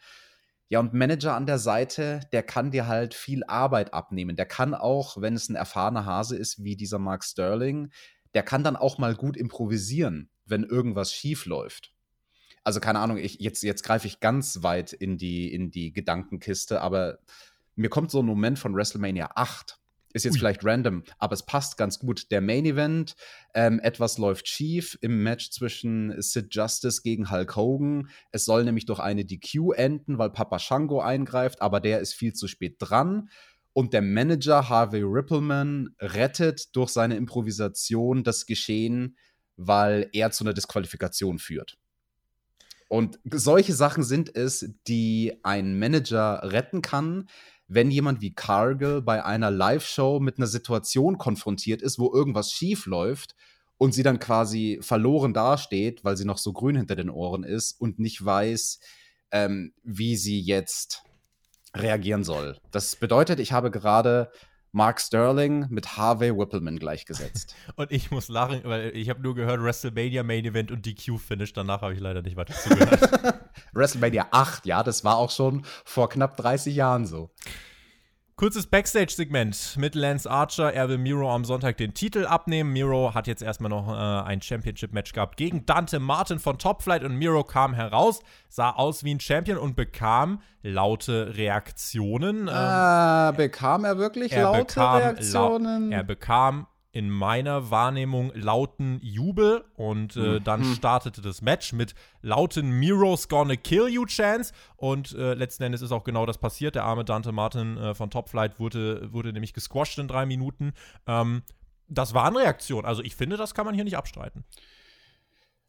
Ja, 0.70 0.80
und 0.80 0.92
Manager 0.92 1.34
an 1.34 1.46
der 1.46 1.58
Seite, 1.58 2.20
der 2.32 2.42
kann 2.42 2.70
dir 2.70 2.86
halt 2.86 3.14
viel 3.14 3.42
Arbeit 3.44 3.94
abnehmen. 3.94 4.36
Der 4.36 4.46
kann 4.46 4.74
auch, 4.74 5.20
wenn 5.20 5.34
es 5.34 5.48
ein 5.48 5.54
erfahrener 5.54 6.04
Hase 6.04 6.36
ist, 6.36 6.62
wie 6.62 6.76
dieser 6.76 6.98
Mark 6.98 7.24
Sterling, 7.24 7.90
der 8.34 8.42
kann 8.42 8.64
dann 8.64 8.76
auch 8.76 8.98
mal 8.98 9.14
gut 9.14 9.36
improvisieren, 9.36 10.28
wenn 10.44 10.64
irgendwas 10.64 11.12
schief 11.12 11.46
läuft. 11.46 11.94
Also 12.64 12.80
keine 12.80 12.98
Ahnung, 12.98 13.16
ich, 13.16 13.38
jetzt, 13.40 13.62
jetzt 13.62 13.82
greife 13.82 14.06
ich 14.06 14.20
ganz 14.20 14.62
weit 14.62 14.92
in 14.92 15.16
die, 15.16 15.50
in 15.50 15.70
die 15.70 15.90
Gedankenkiste, 15.90 16.82
aber 16.82 17.18
mir 17.78 17.88
kommt 17.88 18.10
so 18.10 18.20
ein 18.20 18.26
Moment 18.26 18.58
von 18.58 18.74
WrestleMania 18.74 19.30
8. 19.36 19.78
Ist 20.14 20.24
jetzt 20.24 20.34
Ui. 20.34 20.38
vielleicht 20.38 20.64
random, 20.64 21.04
aber 21.18 21.34
es 21.34 21.44
passt 21.44 21.76
ganz 21.76 21.98
gut. 21.98 22.30
Der 22.30 22.40
Main 22.40 22.64
Event, 22.64 23.14
ähm, 23.54 23.78
etwas 23.80 24.18
läuft 24.18 24.48
schief 24.48 24.98
im 25.00 25.22
Match 25.22 25.50
zwischen 25.50 26.20
Sid 26.20 26.54
Justice 26.54 27.02
gegen 27.02 27.30
Hulk 27.30 27.56
Hogan. 27.56 28.08
Es 28.32 28.44
soll 28.46 28.64
nämlich 28.64 28.86
durch 28.86 29.00
eine 29.00 29.24
DQ 29.24 29.72
enden, 29.76 30.18
weil 30.18 30.30
Papa 30.30 30.58
Shango 30.58 31.00
eingreift, 31.00 31.60
aber 31.60 31.80
der 31.80 32.00
ist 32.00 32.14
viel 32.14 32.32
zu 32.32 32.48
spät 32.48 32.76
dran. 32.78 33.28
Und 33.74 33.92
der 33.92 34.02
Manager 34.02 34.68
Harvey 34.68 35.02
Rippleman 35.02 35.94
rettet 36.00 36.74
durch 36.74 36.90
seine 36.90 37.16
Improvisation 37.16 38.24
das 38.24 38.46
Geschehen, 38.46 39.16
weil 39.56 40.08
er 40.12 40.30
zu 40.30 40.42
einer 40.42 40.54
Disqualifikation 40.54 41.38
führt. 41.38 41.78
Und 42.88 43.20
solche 43.30 43.74
Sachen 43.74 44.02
sind 44.02 44.34
es, 44.34 44.70
die 44.86 45.38
ein 45.42 45.78
Manager 45.78 46.40
retten 46.42 46.80
kann, 46.80 47.28
wenn 47.68 47.90
jemand 47.90 48.20
wie 48.22 48.34
Cargill 48.34 49.02
bei 49.02 49.24
einer 49.24 49.50
Live-Show 49.50 50.20
mit 50.20 50.38
einer 50.38 50.46
Situation 50.46 51.18
konfrontiert 51.18 51.82
ist, 51.82 51.98
wo 51.98 52.12
irgendwas 52.12 52.50
schief 52.50 52.86
läuft 52.86 53.34
und 53.76 53.92
sie 53.92 54.02
dann 54.02 54.18
quasi 54.18 54.78
verloren 54.82 55.34
dasteht, 55.34 56.02
weil 56.02 56.16
sie 56.16 56.24
noch 56.24 56.38
so 56.38 56.52
grün 56.52 56.76
hinter 56.76 56.96
den 56.96 57.10
Ohren 57.10 57.44
ist 57.44 57.80
und 57.80 57.98
nicht 57.98 58.24
weiß, 58.24 58.80
ähm, 59.30 59.72
wie 59.84 60.16
sie 60.16 60.40
jetzt 60.40 61.02
reagieren 61.76 62.24
soll. 62.24 62.58
Das 62.70 62.96
bedeutet, 62.96 63.38
ich 63.38 63.52
habe 63.52 63.70
gerade 63.70 64.30
Mark 64.72 65.00
Sterling 65.00 65.66
mit 65.70 65.96
Harvey 65.96 66.36
Whippleman 66.36 66.78
gleichgesetzt. 66.78 67.54
und 67.76 67.90
ich 67.92 68.10
muss 68.10 68.28
lachen, 68.28 68.60
weil 68.64 68.96
ich 68.96 69.08
habe 69.10 69.20
nur 69.20 69.34
gehört 69.34 69.62
WrestleMania 69.62 70.22
Main 70.22 70.44
Event 70.44 70.70
und 70.70 70.84
DQ 70.84 71.18
Finish. 71.18 71.52
Danach 71.52 71.82
habe 71.82 71.94
ich 71.94 72.00
leider 72.00 72.22
nicht 72.22 72.36
weiter 72.36 72.54
zugehört. 72.54 73.40
WrestleMania 73.72 74.26
8, 74.30 74.66
ja, 74.66 74.82
das 74.82 75.04
war 75.04 75.16
auch 75.16 75.30
schon 75.30 75.62
vor 75.84 76.08
knapp 76.08 76.36
30 76.36 76.74
Jahren 76.74 77.06
so. 77.06 77.30
Kurzes 78.38 78.68
Backstage-Segment 78.68 79.74
mit 79.78 79.96
Lance 79.96 80.30
Archer. 80.30 80.72
Er 80.72 80.88
will 80.88 80.98
Miro 80.98 81.34
am 81.34 81.44
Sonntag 81.44 81.76
den 81.76 81.92
Titel 81.92 82.24
abnehmen. 82.24 82.72
Miro 82.72 83.12
hat 83.12 83.26
jetzt 83.26 83.42
erstmal 83.42 83.68
noch 83.68 83.88
äh, 83.88 84.28
ein 84.28 84.40
Championship-Match 84.40 85.12
gehabt 85.12 85.36
gegen 85.36 85.66
Dante 85.66 85.98
Martin 85.98 86.38
von 86.38 86.56
Top 86.56 86.82
Flight 86.82 87.02
und 87.02 87.16
Miro 87.16 87.42
kam 87.42 87.74
heraus, 87.74 88.20
sah 88.48 88.70
aus 88.70 89.02
wie 89.02 89.12
ein 89.12 89.18
Champion 89.18 89.58
und 89.58 89.74
bekam 89.74 90.40
laute 90.62 91.36
Reaktionen. 91.36 92.46
Äh, 92.46 93.32
bekam 93.36 93.84
er 93.84 93.98
wirklich 93.98 94.30
er 94.30 94.44
laute 94.44 94.80
Reaktionen? 94.80 95.90
Lau 95.90 95.96
er 95.96 96.04
bekam 96.04 96.68
in 96.90 97.10
meiner 97.10 97.70
Wahrnehmung 97.70 98.32
lauten 98.34 98.98
Jubel 99.02 99.64
und 99.74 100.16
äh, 100.16 100.20
mhm. 100.38 100.44
dann 100.44 100.64
startete 100.64 101.20
das 101.20 101.42
Match 101.42 101.72
mit 101.72 101.94
lauten 102.22 102.70
Miro's 102.70 103.28
Gonna 103.28 103.56
Kill 103.56 103.88
You 103.88 104.06
Chance 104.06 104.52
und 104.76 105.12
äh, 105.12 105.34
letzten 105.34 105.64
Endes 105.64 105.82
ist 105.82 105.92
auch 105.92 106.04
genau 106.04 106.24
das 106.24 106.38
passiert. 106.38 106.74
Der 106.74 106.84
arme 106.84 107.04
Dante 107.04 107.32
Martin 107.32 107.76
äh, 107.76 107.94
von 107.94 108.10
Top 108.10 108.30
Flight 108.30 108.58
wurde, 108.58 109.12
wurde 109.12 109.32
nämlich 109.32 109.52
gesquashed 109.52 109.98
in 109.98 110.08
drei 110.08 110.24
Minuten. 110.24 110.72
Ähm, 111.06 111.42
das 111.88 112.14
waren 112.14 112.36
Reaktionen. 112.36 112.86
Also 112.86 113.02
ich 113.02 113.16
finde, 113.16 113.36
das 113.36 113.54
kann 113.54 113.66
man 113.66 113.74
hier 113.74 113.84
nicht 113.84 113.96
abstreiten. 113.96 114.44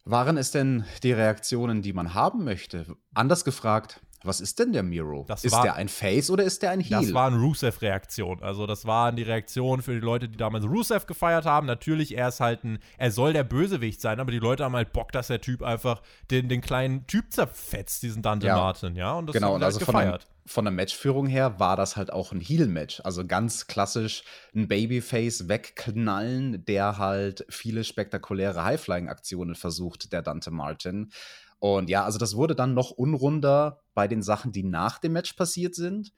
Waren 0.04 0.38
es 0.38 0.50
denn 0.50 0.84
die 1.02 1.12
Reaktionen, 1.12 1.82
die 1.82 1.92
man 1.92 2.14
haben 2.14 2.44
möchte? 2.44 2.86
Anders 3.14 3.44
gefragt, 3.44 4.00
was 4.22 4.40
ist 4.40 4.58
denn 4.58 4.72
der 4.72 4.82
Miro? 4.82 5.24
Das 5.28 5.44
ist 5.44 5.52
war, 5.52 5.62
der 5.62 5.76
ein 5.76 5.88
Face 5.88 6.30
oder 6.30 6.44
ist 6.44 6.62
der 6.62 6.72
ein 6.72 6.80
Heel? 6.80 7.00
Das 7.00 7.14
war 7.14 7.28
eine 7.28 7.38
Rusev-Reaktion. 7.38 8.42
Also, 8.42 8.66
das 8.66 8.84
waren 8.84 9.16
die 9.16 9.22
Reaktionen 9.22 9.82
für 9.82 9.94
die 9.94 10.00
Leute, 10.00 10.28
die 10.28 10.36
damals 10.36 10.64
Rusev 10.66 11.06
gefeiert 11.06 11.46
haben. 11.46 11.66
Natürlich, 11.66 12.16
er 12.16 12.28
ist 12.28 12.40
halt 12.40 12.62
ein, 12.64 12.78
er 12.98 13.10
soll 13.10 13.32
der 13.32 13.44
Bösewicht 13.44 14.00
sein, 14.00 14.20
aber 14.20 14.30
die 14.30 14.38
Leute 14.38 14.64
haben 14.64 14.76
halt 14.76 14.92
Bock, 14.92 15.12
dass 15.12 15.28
der 15.28 15.40
Typ 15.40 15.62
einfach 15.62 16.02
den, 16.30 16.48
den 16.48 16.60
kleinen 16.60 17.06
Typ 17.06 17.32
zerfetzt, 17.32 18.02
diesen 18.02 18.20
Dante 18.20 18.48
ja. 18.48 18.56
Martin, 18.56 18.94
ja. 18.94 19.14
Und 19.14 19.26
das 19.26 19.34
genau, 19.34 19.54
und 19.54 19.62
halt 19.62 19.74
also 19.74 19.78
gefeiert. 19.78 20.22
Von, 20.22 20.50
von 20.50 20.64
der 20.66 20.72
Matchführung 20.72 21.26
her 21.26 21.58
war 21.58 21.76
das 21.76 21.96
halt 21.96 22.12
auch 22.12 22.32
ein 22.32 22.40
Heel-Match. 22.40 23.00
Also 23.04 23.26
ganz 23.26 23.68
klassisch 23.68 24.22
ein 24.54 24.68
Babyface 24.68 25.48
wegknallen, 25.48 26.64
der 26.66 26.98
halt 26.98 27.46
viele 27.48 27.84
spektakuläre 27.84 28.64
High-Flying-Aktionen 28.64 29.54
versucht, 29.54 30.12
der 30.12 30.20
Dante 30.20 30.50
Martin. 30.50 31.10
Und 31.58 31.90
ja, 31.90 32.04
also 32.04 32.18
das 32.18 32.36
wurde 32.36 32.54
dann 32.54 32.74
noch 32.74 32.90
unrunder 32.90 33.79
bei 34.00 34.08
den 34.08 34.22
Sachen, 34.22 34.50
die 34.50 34.62
nach 34.62 34.98
dem 34.98 35.12
Match 35.12 35.34
passiert 35.34 35.74
sind. 35.74 36.14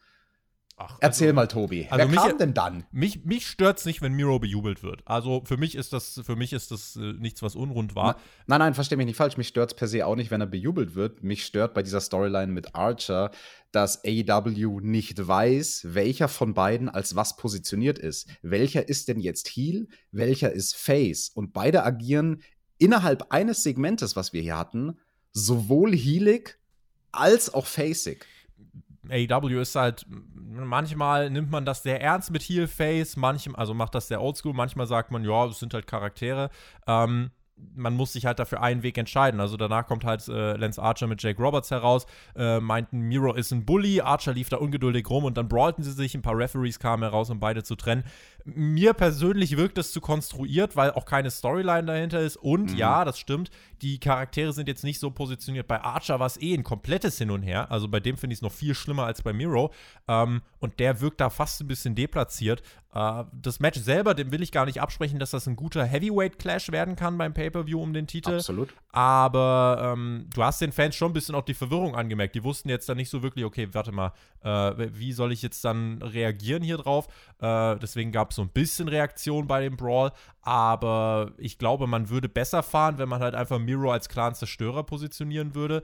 Ach, 0.77 0.99
Erzähl 1.01 1.31
also, 1.31 1.35
mal, 1.35 1.49
Tobi. 1.49 1.89
Also 1.91 1.99
Wer 1.99 2.07
mich, 2.07 2.17
kam 2.17 2.39
denn 2.39 2.55
dann? 2.55 2.85
Mich, 2.93 3.25
mich 3.25 3.49
stört 3.49 3.79
es 3.79 3.85
nicht, 3.87 4.03
wenn 4.03 4.13
Miro 4.13 4.39
bejubelt 4.39 4.85
wird. 4.85 5.03
Also 5.05 5.43
für 5.45 5.57
mich 5.57 5.75
ist 5.75 5.93
das, 5.93 6.21
für 6.25 6.37
mich 6.37 6.53
ist 6.53 6.71
das 6.71 6.95
äh, 6.95 7.13
nichts, 7.15 7.43
was 7.43 7.57
unrund 7.57 7.97
war. 7.97 8.15
Na, 8.47 8.57
nein, 8.57 8.61
nein, 8.61 8.75
versteh 8.75 8.95
mich 8.95 9.07
nicht 9.07 9.17
falsch. 9.17 9.37
Mich 9.37 9.49
stört 9.49 9.73
es 9.73 9.77
per 9.77 9.89
se 9.89 10.07
auch 10.07 10.15
nicht, 10.15 10.31
wenn 10.31 10.41
er 10.41 10.47
bejubelt 10.47 10.95
wird. 10.95 11.25
Mich 11.25 11.45
stört 11.45 11.75
bei 11.75 11.83
dieser 11.83 12.01
Storyline 12.01 12.53
mit 12.53 12.77
Archer, 12.77 13.33
dass 13.73 14.05
AEW 14.05 14.79
nicht 14.81 15.27
weiß, 15.27 15.89
welcher 15.89 16.29
von 16.29 16.55
beiden 16.55 16.89
als 16.89 17.17
was 17.17 17.35
positioniert 17.35 17.99
ist. 17.99 18.29
Welcher 18.43 18.89
ist 18.89 19.09
denn 19.09 19.19
jetzt 19.19 19.49
Heel, 19.49 19.89
welcher 20.13 20.53
ist 20.53 20.77
Face? 20.77 21.31
Und 21.35 21.53
beide 21.53 21.83
agieren 21.83 22.43
innerhalb 22.79 23.33
eines 23.33 23.65
Segmentes, 23.65 24.15
was 24.15 24.33
wir 24.33 24.41
hier 24.41 24.57
hatten, 24.57 25.01
sowohl 25.33 25.97
heelig 25.97 26.62
als 27.13 27.53
auch 27.53 27.67
facig. 27.67 28.27
AEW 29.09 29.61
ist 29.61 29.75
halt, 29.75 30.07
manchmal 30.09 31.31
nimmt 31.31 31.51
man 31.51 31.65
das 31.65 31.83
sehr 31.83 32.01
ernst 32.01 32.31
mit 32.31 32.43
Heel 32.43 32.69
Face, 32.69 33.17
manchmal, 33.17 33.57
also 33.57 33.75
macht 33.75 33.95
das 33.95 34.09
sehr 34.09 34.23
oldschool, 34.23 34.53
manchmal 34.53 34.87
sagt 34.87 35.11
man, 35.11 35.25
ja, 35.25 35.47
es 35.47 35.59
sind 35.59 35.75
halt 35.75 35.87
Charaktere. 35.87 36.51
Ähm, 36.87 37.31
man 37.75 37.95
muss 37.95 38.13
sich 38.13 38.27
halt 38.27 38.39
dafür 38.39 38.61
einen 38.61 38.83
Weg 38.83 38.99
entscheiden. 38.99 39.41
Also 39.41 39.57
danach 39.57 39.87
kommt 39.87 40.05
halt 40.05 40.27
äh, 40.29 40.57
Lance 40.57 40.83
Archer 40.83 41.07
mit 41.07 41.23
Jake 41.23 41.41
Roberts 41.41 41.71
heraus, 41.71 42.07
äh, 42.37 42.61
meinten, 42.61 43.01
Miro 43.01 43.35
ist 43.35 43.53
ein 43.53 43.65
Bully, 43.65 44.01
Archer 44.01 44.33
lief 44.33 44.49
da 44.49 44.57
ungeduldig 44.57 45.09
rum 45.09 45.25
und 45.25 45.37
dann 45.37 45.49
brawlten 45.49 45.85
sie 45.85 45.93
sich, 45.93 46.15
ein 46.15 46.23
paar 46.23 46.37
Referees 46.37 46.79
kamen 46.79 47.03
heraus, 47.03 47.31
um 47.31 47.41
beide 47.41 47.63
zu 47.63 47.77
trennen. 47.77 48.05
Mir 48.45 48.95
persönlich 48.95 49.57
wirkt 49.57 49.79
das 49.79 49.93
zu 49.93 50.01
konstruiert, 50.01 50.77
weil 50.77 50.91
auch 50.93 51.05
keine 51.05 51.31
Storyline 51.31 51.85
dahinter 51.85 52.21
ist 52.21 52.37
und 52.37 52.73
mhm. 52.73 52.77
ja, 52.77 53.05
das 53.05 53.19
stimmt, 53.19 53.51
die 53.83 53.99
Charaktere 53.99 54.53
sind 54.53 54.69
jetzt 54.69 54.85
nicht 54.85 55.01
so 55.01 55.11
positioniert. 55.11 55.67
Bei 55.67 55.83
Archer 55.83 56.21
war 56.21 56.27
es 56.27 56.41
eh 56.41 56.55
ein 56.55 56.63
komplettes 56.63 57.19
Hin 57.19 57.31
und 57.31 57.43
Her, 57.43 57.71
also 57.71 57.89
bei 57.89 58.01
dem 58.01 58.17
finde 58.17 58.35
ich 58.35 58.39
es 58.39 58.43
noch 58.43 58.53
viel 58.53 58.75
schlimmer 58.75 59.05
als 59.05 59.23
bei 59.23 59.33
Miro 59.33 59.73
ähm, 60.09 60.43
und 60.61 60.79
der 60.79 61.01
wirkt 61.01 61.21
da 61.21 61.31
fast 61.31 61.61
ein 61.61 61.67
bisschen 61.67 61.95
deplatziert. 61.95 62.63
Äh, 62.95 63.25
das 63.33 63.61
Match 63.61 63.81
selber, 63.81 64.15
dem 64.15 64.31
will 64.31 64.43
ich 64.43 64.53
gar 64.53 64.67
nicht 64.67 64.81
absprechen, 64.81 65.19
dass 65.19 65.31
das 65.31 65.47
ein 65.47 65.57
guter 65.57 65.85
Heavyweight-Clash 65.85 66.71
werden 66.71 66.95
kann 66.95 67.19
beim 67.19 67.33
Pay-Per-View 67.33 67.81
um 67.81 67.93
den 67.93 68.07
Titel. 68.07 68.35
Absolut. 68.35 68.69
Aber 68.91 69.95
ähm, 69.95 70.29
du 70.35 70.45
hast 70.45 70.61
den 70.61 70.73
Fans 70.73 70.95
schon 70.95 71.11
ein 71.11 71.15
bisschen 71.15 71.35
auch 71.35 71.45
die 71.45 71.55
Verwirrung 71.55 71.97
angemerkt. 71.97 72.35
Die 72.35 72.45
wussten 72.45 72.69
jetzt 72.69 72.89
dann 72.89 72.99
nicht 72.99 73.09
so 73.09 73.23
wirklich, 73.23 73.45
okay, 73.45 73.69
warte 73.73 73.93
mal, 73.93 74.13
äh, 74.43 74.89
wie 74.93 75.13
soll 75.13 75.33
ich 75.33 75.41
jetzt 75.43 75.65
dann 75.65 76.03
reagieren 76.03 76.63
hier 76.63 76.77
drauf? 76.77 77.09
Äh, 77.41 77.77
deswegen 77.77 78.13
gab 78.13 78.31
es 78.31 78.37
so 78.37 78.43
ein 78.43 78.51
bisschen 78.51 78.89
Reaktion 78.89 79.47
bei 79.47 79.63
dem 79.63 79.77
Brawl. 79.77 80.13
Aber 80.43 81.33
ich 81.39 81.57
glaube, 81.57 81.87
man 81.87 82.11
würde 82.11 82.29
besser 82.29 82.63
fahren, 82.63 82.99
wenn 82.99 83.09
man 83.09 83.23
halt 83.23 83.35
einfach 83.35 83.59
Miro 83.59 83.72
als 83.91 84.09
klaren 84.09 84.35
Zerstörer 84.35 84.83
positionieren 84.83 85.55
würde. 85.55 85.83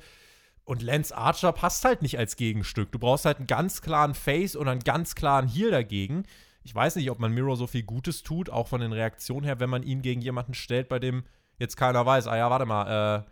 Und 0.65 0.83
Lance 0.83 1.17
Archer 1.17 1.53
passt 1.53 1.85
halt 1.85 2.03
nicht 2.03 2.19
als 2.19 2.37
Gegenstück. 2.37 2.93
Du 2.93 2.99
brauchst 2.99 3.25
halt 3.25 3.39
einen 3.39 3.47
ganz 3.47 3.81
klaren 3.81 4.15
Face 4.15 4.55
und 4.55 4.69
einen 4.69 4.85
ganz 4.85 5.15
klaren 5.15 5.49
Heal 5.49 5.71
dagegen 5.71 6.25
ich 6.69 6.75
weiß 6.75 6.97
nicht, 6.97 7.11
ob 7.11 7.19
man 7.19 7.33
Miro 7.33 7.55
so 7.55 7.67
viel 7.67 7.83
Gutes 7.83 8.23
tut, 8.23 8.51
auch 8.51 8.69
von 8.69 8.83
den 8.83 8.93
Reaktionen 8.93 9.45
her, 9.45 9.59
wenn 9.59 9.71
man 9.71 9.83
ihn 9.83 10.03
gegen 10.03 10.21
jemanden 10.21 10.53
stellt, 10.53 10.91
bei 10.91 10.99
dem 10.99 11.25
jetzt 11.59 11.79
keiner 11.79 12.05
weiß, 12.05 12.27
ah 12.27 12.37
ja, 12.37 12.51
warte 12.51 12.67
mal, 12.67 13.21
äh, 13.21 13.31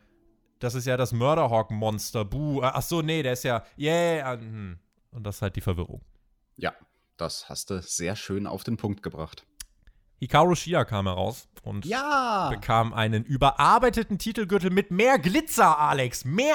das 0.59 0.75
ist 0.75 0.87
ja 0.87 0.97
das 0.97 1.13
Murderhawk-Monster, 1.13 2.25
buh, 2.25 2.63
äh, 2.63 2.71
ach 2.73 2.81
so, 2.81 3.03
nee, 3.03 3.23
der 3.23 3.35
ist 3.35 3.45
ja, 3.45 3.63
yeah, 3.79 4.33
hm. 4.33 4.79
und 5.11 5.25
das 5.25 5.37
ist 5.37 5.43
halt 5.43 5.55
die 5.55 5.61
Verwirrung. 5.61 6.01
Ja, 6.57 6.75
das 7.19 7.51
hast 7.51 7.69
du 7.69 7.83
sehr 7.83 8.17
schön 8.17 8.47
auf 8.47 8.65
den 8.65 8.79
Punkt 8.79 9.03
gebracht. 9.03 9.45
Hikaru 10.19 10.55
Shida 10.55 10.87
kam 10.87 11.07
heraus 11.07 11.47
und 11.63 11.85
ja. 11.85 12.49
bekam 12.49 12.95
einen 12.95 13.23
überarbeiteten 13.23 14.19
Titelgürtel 14.19 14.71
mit 14.71 14.91
mehr 14.91 15.19
Glitzer, 15.19 15.79
Alex. 15.79 16.25
Mehr! 16.25 16.55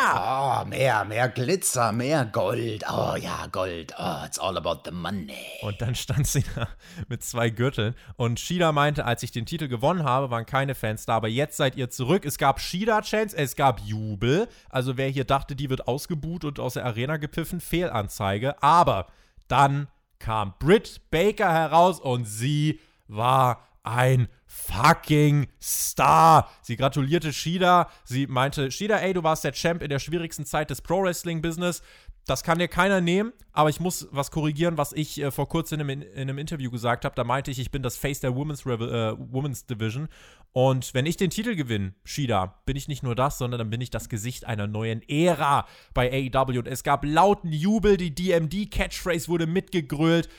Oh, 0.63 0.65
mehr, 0.65 1.05
mehr 1.05 1.29
Glitzer, 1.29 1.91
mehr 1.91 2.25
Gold. 2.25 2.83
Oh 2.91 3.15
ja, 3.15 3.45
Gold. 3.51 3.93
Oh, 3.99 4.25
it's 4.25 4.39
all 4.39 4.57
about 4.57 4.81
the 4.85 4.91
money. 4.91 5.35
Und 5.61 5.79
dann 5.79 5.93
stand 5.93 6.25
sie 6.25 6.43
da 6.55 6.69
mit 7.07 7.23
zwei 7.23 7.51
Gürteln. 7.51 7.93
Und 8.15 8.39
Shida 8.39 8.71
meinte, 8.71 9.05
als 9.05 9.21
ich 9.21 9.31
den 9.31 9.45
Titel 9.45 9.67
gewonnen 9.67 10.05
habe, 10.05 10.31
waren 10.31 10.47
keine 10.47 10.73
Fans 10.73 11.05
da. 11.05 11.17
Aber 11.17 11.27
jetzt 11.27 11.57
seid 11.57 11.75
ihr 11.75 11.91
zurück. 11.91 12.25
Es 12.25 12.39
gab 12.39 12.59
Shida-Chants, 12.59 13.35
es 13.35 13.55
gab 13.55 13.79
Jubel. 13.81 14.47
Also 14.69 14.97
wer 14.97 15.09
hier 15.09 15.25
dachte, 15.25 15.55
die 15.55 15.69
wird 15.69 15.87
ausgebuht 15.87 16.45
und 16.45 16.59
aus 16.59 16.73
der 16.73 16.85
Arena 16.85 17.17
gepfiffen, 17.17 17.59
Fehlanzeige. 17.59 18.63
Aber 18.63 19.05
dann 19.47 19.87
kam 20.17 20.55
Britt 20.57 21.01
Baker 21.11 21.51
heraus 21.51 21.99
und 21.99 22.25
sie 22.25 22.79
war 23.11 23.67
ein 23.83 24.27
fucking 24.45 25.47
Star. 25.61 26.49
Sie 26.61 26.75
gratulierte 26.75 27.33
Shida. 27.33 27.89
Sie 28.03 28.27
meinte, 28.27 28.71
Shida, 28.71 28.97
ey, 28.97 29.13
du 29.13 29.23
warst 29.23 29.43
der 29.43 29.53
Champ 29.53 29.81
in 29.81 29.89
der 29.89 29.99
schwierigsten 29.99 30.45
Zeit 30.45 30.69
des 30.69 30.81
Pro-Wrestling-Business. 30.81 31.81
Das 32.27 32.43
kann 32.43 32.59
dir 32.59 32.67
keiner 32.67 33.01
nehmen, 33.01 33.33
aber 33.51 33.69
ich 33.69 33.79
muss 33.79 34.07
was 34.11 34.29
korrigieren, 34.29 34.77
was 34.77 34.93
ich 34.93 35.19
äh, 35.19 35.31
vor 35.31 35.49
kurzem 35.49 35.79
in 35.79 35.89
einem, 35.89 36.01
in 36.03 36.21
einem, 36.21 36.37
Interview 36.37 36.69
gesagt 36.69 37.03
habe. 37.03 37.15
Da 37.15 37.23
meinte 37.23 37.49
ich, 37.49 37.57
ich 37.57 37.71
bin 37.71 37.81
das 37.81 37.97
Face 37.97 38.19
der 38.19 38.35
Women's, 38.35 38.67
Rebel, 38.67 38.89
äh, 38.89 39.33
Women's 39.33 39.65
Division. 39.65 40.07
Und 40.53 40.93
wenn 40.93 41.07
ich 41.07 41.17
den 41.17 41.31
Titel 41.31 41.55
gewinne, 41.55 41.95
Shida, 42.03 42.61
bin 42.65 42.75
ich 42.75 42.87
nicht 42.87 43.01
nur 43.01 43.15
das, 43.15 43.39
sondern 43.39 43.57
dann 43.57 43.69
bin 43.71 43.81
ich 43.81 43.89
das 43.89 44.07
Gesicht 44.07 44.45
einer 44.45 44.67
neuen 44.67 45.01
Ära 45.09 45.65
bei 45.95 46.31
AEW. 46.31 46.59
Und 46.59 46.67
es 46.67 46.83
gab 46.83 47.03
lauten 47.03 47.51
Jubel, 47.51 47.97
die 47.97 48.13
DMD-Catchphrase 48.13 49.27
wurde 49.27 49.47
mitgegrölt 49.47 50.29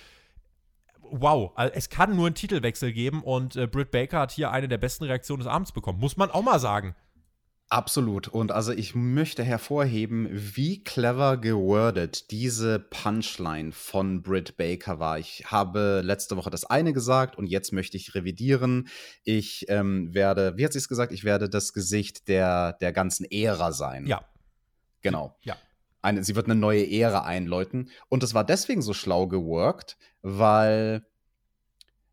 wow, 1.13 1.53
es 1.75 1.89
kann 1.89 2.17
nur 2.17 2.27
einen 2.27 2.35
Titelwechsel 2.35 2.93
geben 2.93 3.23
und 3.23 3.57
äh, 3.57 3.67
Britt 3.67 3.91
Baker 3.91 4.21
hat 4.21 4.33
hier 4.33 4.51
eine 4.51 4.69
der 4.69 4.79
besten 4.79 5.05
Reaktionen 5.05 5.41
des 5.41 5.49
Abends 5.49 5.73
bekommen. 5.73 6.01
Muss 6.01 6.17
man 6.17 6.31
auch 6.31 6.43
mal 6.43 6.59
sagen. 6.59 6.97
Absolut. 7.73 8.29
Und 8.29 8.53
also 8.53 8.71
ich 8.73 8.95
möchte 8.95 9.43
hervorheben, 9.43 10.29
wie 10.31 10.85
clever 10.85 11.39
gewordet 11.39 12.31
diese 12.31 12.79
Punchline 12.79 13.73
von 13.73 14.23
Britt 14.23 14.59
Baker 14.59 14.99
war. 14.99 15.19
Ich 15.19 15.45
habe 15.47 16.03
letzte 16.05 16.37
Woche 16.37 16.51
das 16.51 16.67
eine 16.67 16.93
gesagt 16.93 17.39
und 17.39 17.47
jetzt 17.47 17.73
möchte 17.73 17.97
ich 17.97 18.15
revidieren. 18.15 18.89
Ich 19.25 19.65
ähm, 19.71 20.13
werde, 20.13 20.59
wie 20.59 20.67
hat 20.67 20.73
sie 20.73 20.81
es 20.81 20.89
gesagt, 20.89 21.13
ich 21.13 21.25
werde 21.25 21.49
das 21.49 21.73
Gesicht 21.73 22.29
der, 22.29 22.75
der 22.75 22.93
ganzen 22.93 23.25
Ära 23.31 23.73
sein. 23.73 24.07
Ja. 24.07 24.23
Genau. 25.01 25.35
Ja. 25.43 25.57
Eine, 26.03 26.25
sie 26.25 26.37
wird 26.37 26.47
eine 26.47 26.57
neue 26.57 26.91
Ära 26.91 27.23
einläuten. 27.25 27.91
Und 28.09 28.23
es 28.23 28.35
war 28.35 28.45
deswegen 28.45 28.83
so 28.83 28.93
schlau 28.93 29.29
geworkt, 29.29 29.97
weil 30.21 31.07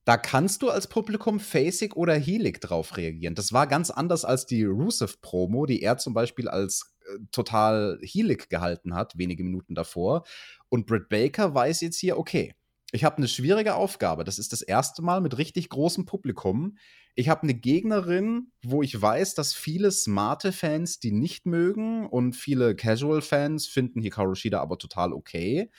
da 0.06 0.18
kannst 0.18 0.62
du 0.62 0.70
als 0.70 0.88
Publikum 0.88 1.40
Facig 1.40 1.96
oder 1.96 2.16
Heelig 2.16 2.62
drauf 2.62 2.98
reagieren. 2.98 3.36
Das 3.36 3.54
war 3.54 3.68
ganz 3.68 3.92
anders 3.92 4.26
als 4.26 4.46
die 4.46 4.64
Rusev-Promo, 4.64 5.66
die 5.66 5.82
er 5.82 5.98
zum 5.98 6.14
Beispiel 6.14 6.48
als 6.48 6.96
äh, 7.02 7.20
total 7.32 8.00
Heelig 8.02 8.50
gehalten 8.50 8.96
hat, 8.96 9.18
wenige 9.18 9.44
Minuten 9.44 9.76
davor. 9.76 10.24
Und 10.70 10.88
Britt 10.88 11.10
Baker 11.10 11.54
weiß 11.54 11.82
jetzt 11.82 12.00
hier, 12.00 12.18
okay, 12.18 12.56
ich 12.92 13.04
habe 13.04 13.18
eine 13.18 13.28
schwierige 13.28 13.76
Aufgabe. 13.76 14.24
Das 14.24 14.40
ist 14.40 14.52
das 14.52 14.62
erste 14.62 15.04
Mal 15.04 15.22
mit 15.22 15.38
richtig 15.38 15.70
großem 15.70 16.06
Publikum. 16.06 16.78
Ich 17.20 17.28
habe 17.28 17.44
eine 17.44 17.54
Gegnerin, 17.54 18.54
wo 18.64 18.82
ich 18.82 19.02
weiß, 19.02 19.36
dass 19.36 19.54
viele 19.54 19.92
smarte 19.92 20.54
Fans 20.54 21.02
die 21.02 21.12
nicht 21.12 21.46
mögen 21.46 22.08
und 22.08 22.34
viele 22.34 22.78
Casual-Fans 22.78 23.68
finden 23.68 24.00
Hikaru 24.00 24.36
Shida 24.36 24.62
aber 24.62 24.78
total 24.78 25.12
okay. 25.12 25.70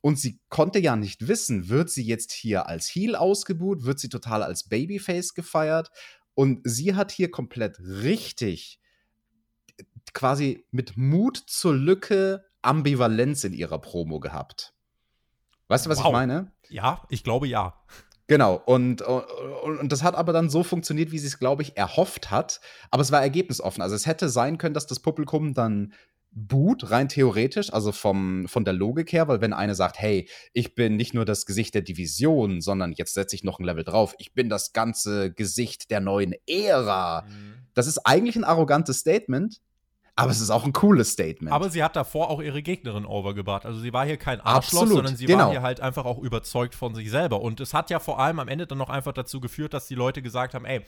Und 0.00 0.18
sie 0.18 0.40
konnte 0.48 0.80
ja 0.80 0.96
nicht 0.96 1.28
wissen, 1.28 1.68
wird 1.68 1.90
sie 1.90 2.02
jetzt 2.02 2.32
hier 2.32 2.66
als 2.66 2.88
Heel 2.88 3.14
ausgebuht, 3.14 3.84
wird 3.84 4.00
sie 4.00 4.08
total 4.08 4.42
als 4.42 4.68
Babyface 4.68 5.34
gefeiert. 5.34 5.92
Und 6.34 6.62
sie 6.64 6.96
hat 6.96 7.12
hier 7.12 7.30
komplett 7.30 7.78
richtig 7.78 8.80
quasi 10.14 10.66
mit 10.72 10.96
Mut 10.96 11.36
zur 11.46 11.76
Lücke 11.76 12.44
Ambivalenz 12.62 13.44
in 13.44 13.52
ihrer 13.52 13.80
Promo 13.80 14.18
gehabt. 14.18 14.74
Weißt 15.68 15.86
du, 15.86 15.90
was 15.90 15.98
wow. 15.98 16.06
ich 16.06 16.12
meine? 16.12 16.50
Ja, 16.70 17.04
ich 17.08 17.22
glaube 17.22 17.46
ja. 17.46 17.80
Genau, 18.28 18.60
und, 18.64 19.02
und, 19.02 19.78
und 19.78 19.92
das 19.92 20.02
hat 20.02 20.16
aber 20.16 20.32
dann 20.32 20.50
so 20.50 20.64
funktioniert, 20.64 21.12
wie 21.12 21.18
sie 21.18 21.28
es, 21.28 21.38
glaube 21.38 21.62
ich, 21.62 21.76
erhofft 21.76 22.30
hat. 22.30 22.60
Aber 22.90 23.02
es 23.02 23.12
war 23.12 23.22
ergebnisoffen. 23.22 23.82
Also 23.82 23.94
es 23.94 24.06
hätte 24.06 24.28
sein 24.28 24.58
können, 24.58 24.74
dass 24.74 24.86
das 24.86 25.00
Publikum 25.00 25.54
dann 25.54 25.92
boot, 26.32 26.90
rein 26.90 27.08
theoretisch, 27.08 27.72
also 27.72 27.92
vom, 27.92 28.46
von 28.46 28.64
der 28.64 28.74
Logik 28.74 29.12
her, 29.12 29.26
weil 29.26 29.40
wenn 29.40 29.54
eine 29.54 29.74
sagt, 29.74 29.98
hey, 29.98 30.28
ich 30.52 30.74
bin 30.74 30.96
nicht 30.96 31.14
nur 31.14 31.24
das 31.24 31.46
Gesicht 31.46 31.74
der 31.74 31.80
Division, 31.80 32.60
sondern 32.60 32.92
jetzt 32.92 33.14
setze 33.14 33.34
ich 33.34 33.42
noch 33.42 33.58
ein 33.58 33.64
Level 33.64 33.84
drauf, 33.84 34.14
ich 34.18 34.34
bin 34.34 34.50
das 34.50 34.74
ganze 34.74 35.32
Gesicht 35.32 35.90
der 35.90 36.00
neuen 36.00 36.34
Ära. 36.46 37.22
Mhm. 37.22 37.54
Das 37.72 37.86
ist 37.86 37.98
eigentlich 38.04 38.36
ein 38.36 38.44
arrogantes 38.44 38.98
Statement, 38.98 39.62
aber 40.18 40.30
es 40.30 40.40
ist 40.40 40.48
auch 40.48 40.64
ein 40.64 40.72
cooles 40.72 41.12
Statement. 41.12 41.52
Aber 41.52 41.68
sie 41.68 41.84
hat 41.84 41.94
davor 41.94 42.30
auch 42.30 42.40
ihre 42.40 42.62
Gegnerin 42.62 43.04
overgebracht. 43.04 43.66
Also 43.66 43.80
sie 43.80 43.92
war 43.92 44.06
hier 44.06 44.16
kein 44.16 44.40
Arschloch, 44.40 44.80
Absolut, 44.80 44.96
sondern 44.96 45.16
sie 45.16 45.26
genau. 45.26 45.44
war 45.44 45.50
hier 45.50 45.62
halt 45.62 45.80
einfach 45.80 46.06
auch 46.06 46.18
überzeugt 46.18 46.74
von 46.74 46.94
sich 46.94 47.10
selber. 47.10 47.42
Und 47.42 47.60
es 47.60 47.74
hat 47.74 47.90
ja 47.90 47.98
vor 47.98 48.18
allem 48.18 48.38
am 48.38 48.48
Ende 48.48 48.66
dann 48.66 48.78
noch 48.78 48.88
einfach 48.88 49.12
dazu 49.12 49.40
geführt, 49.40 49.74
dass 49.74 49.88
die 49.88 49.94
Leute 49.94 50.22
gesagt 50.22 50.54
haben, 50.54 50.64
ey, 50.64 50.80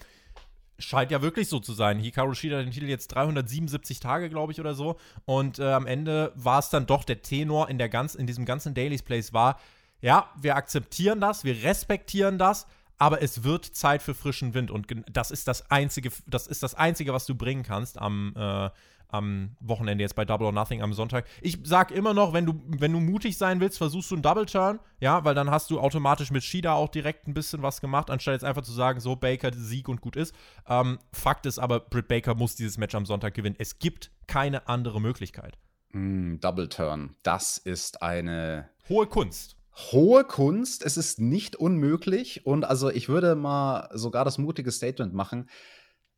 scheint 0.78 1.10
ja 1.10 1.20
wirklich 1.20 1.48
so 1.48 1.60
zu 1.60 1.74
sein. 1.74 1.98
Hikaru 1.98 2.32
Shida 2.32 2.62
den 2.62 2.70
Titel 2.70 2.86
jetzt 2.86 3.08
377 3.08 4.00
Tage, 4.00 4.30
glaube 4.30 4.52
ich, 4.52 4.60
oder 4.60 4.74
so. 4.74 4.96
Und 5.26 5.58
äh, 5.58 5.72
am 5.72 5.86
Ende 5.86 6.32
war 6.34 6.60
es 6.60 6.70
dann 6.70 6.86
doch 6.86 7.04
der 7.04 7.20
Tenor 7.20 7.68
in, 7.68 7.76
der 7.76 7.90
ganz, 7.90 8.14
in 8.14 8.26
diesem 8.26 8.46
ganzen 8.46 8.72
Daily's 8.72 9.02
Place 9.02 9.34
war, 9.34 9.58
ja, 10.00 10.30
wir 10.40 10.56
akzeptieren 10.56 11.20
das, 11.20 11.44
wir 11.44 11.64
respektieren 11.64 12.38
das, 12.38 12.66
aber 12.98 13.20
es 13.20 13.42
wird 13.42 13.64
Zeit 13.64 14.00
für 14.00 14.14
frischen 14.14 14.54
Wind. 14.54 14.70
Und 14.70 14.86
das 15.10 15.30
ist 15.30 15.48
das 15.48 15.70
Einzige, 15.70 16.10
das 16.26 16.46
ist 16.46 16.62
das 16.62 16.74
Einzige, 16.74 17.12
was 17.12 17.26
du 17.26 17.34
bringen 17.34 17.64
kannst 17.64 17.98
am, 17.98 18.32
äh, 18.36 18.70
am 19.08 19.56
Wochenende 19.60 20.02
jetzt 20.02 20.14
bei 20.14 20.24
Double 20.24 20.46
or 20.46 20.52
Nothing 20.52 20.82
am 20.82 20.92
Sonntag. 20.92 21.26
Ich 21.40 21.58
sag 21.64 21.90
immer 21.90 22.14
noch, 22.14 22.32
wenn 22.32 22.46
du, 22.46 22.60
wenn 22.66 22.92
du 22.92 23.00
mutig 23.00 23.36
sein 23.38 23.60
willst, 23.60 23.78
versuchst 23.78 24.10
du 24.10 24.16
einen 24.16 24.22
Double 24.22 24.46
Turn, 24.46 24.78
ja, 25.00 25.24
weil 25.24 25.34
dann 25.34 25.50
hast 25.50 25.70
du 25.70 25.80
automatisch 25.80 26.30
mit 26.30 26.42
Shida 26.42 26.72
auch 26.74 26.88
direkt 26.88 27.26
ein 27.26 27.34
bisschen 27.34 27.62
was 27.62 27.80
gemacht, 27.80 28.10
anstatt 28.10 28.34
jetzt 28.34 28.44
einfach 28.44 28.62
zu 28.62 28.72
sagen, 28.72 29.00
so 29.00 29.16
Baker 29.16 29.52
Sieg 29.52 29.88
und 29.88 30.00
gut 30.00 30.16
ist. 30.16 30.34
Ähm, 30.66 30.98
Fakt 31.12 31.46
ist 31.46 31.58
aber, 31.58 31.80
Britt 31.80 32.08
Baker 32.08 32.34
muss 32.34 32.54
dieses 32.54 32.78
Match 32.78 32.94
am 32.94 33.06
Sonntag 33.06 33.34
gewinnen. 33.34 33.56
Es 33.58 33.78
gibt 33.78 34.10
keine 34.26 34.68
andere 34.68 35.00
Möglichkeit. 35.00 35.58
Mm, 35.92 36.36
Double 36.40 36.68
Turn, 36.68 37.16
das 37.22 37.58
ist 37.58 38.02
eine 38.02 38.68
hohe 38.88 39.06
Kunst 39.06 39.58
hohe 39.92 40.24
Kunst. 40.24 40.84
Es 40.84 40.96
ist 40.96 41.20
nicht 41.20 41.56
unmöglich. 41.56 42.44
Und 42.46 42.64
also 42.64 42.90
ich 42.90 43.08
würde 43.08 43.34
mal 43.34 43.88
sogar 43.92 44.24
das 44.24 44.38
mutige 44.38 44.72
Statement 44.72 45.14
machen 45.14 45.48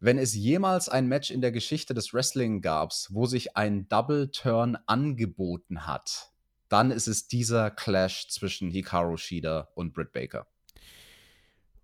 wenn 0.00 0.18
es 0.18 0.34
jemals 0.34 0.88
ein 0.88 1.06
Match 1.06 1.30
in 1.30 1.42
der 1.42 1.52
Geschichte 1.52 1.92
des 1.92 2.14
Wrestling 2.14 2.62
gab, 2.62 2.92
wo 3.10 3.26
sich 3.26 3.56
ein 3.56 3.86
Double 3.88 4.30
Turn 4.30 4.78
angeboten 4.86 5.86
hat, 5.86 6.32
dann 6.70 6.90
ist 6.90 7.06
es 7.06 7.28
dieser 7.28 7.70
Clash 7.70 8.28
zwischen 8.28 8.70
Hikaru 8.70 9.18
Shida 9.18 9.68
und 9.74 9.92
Britt 9.92 10.12
Baker. 10.12 10.46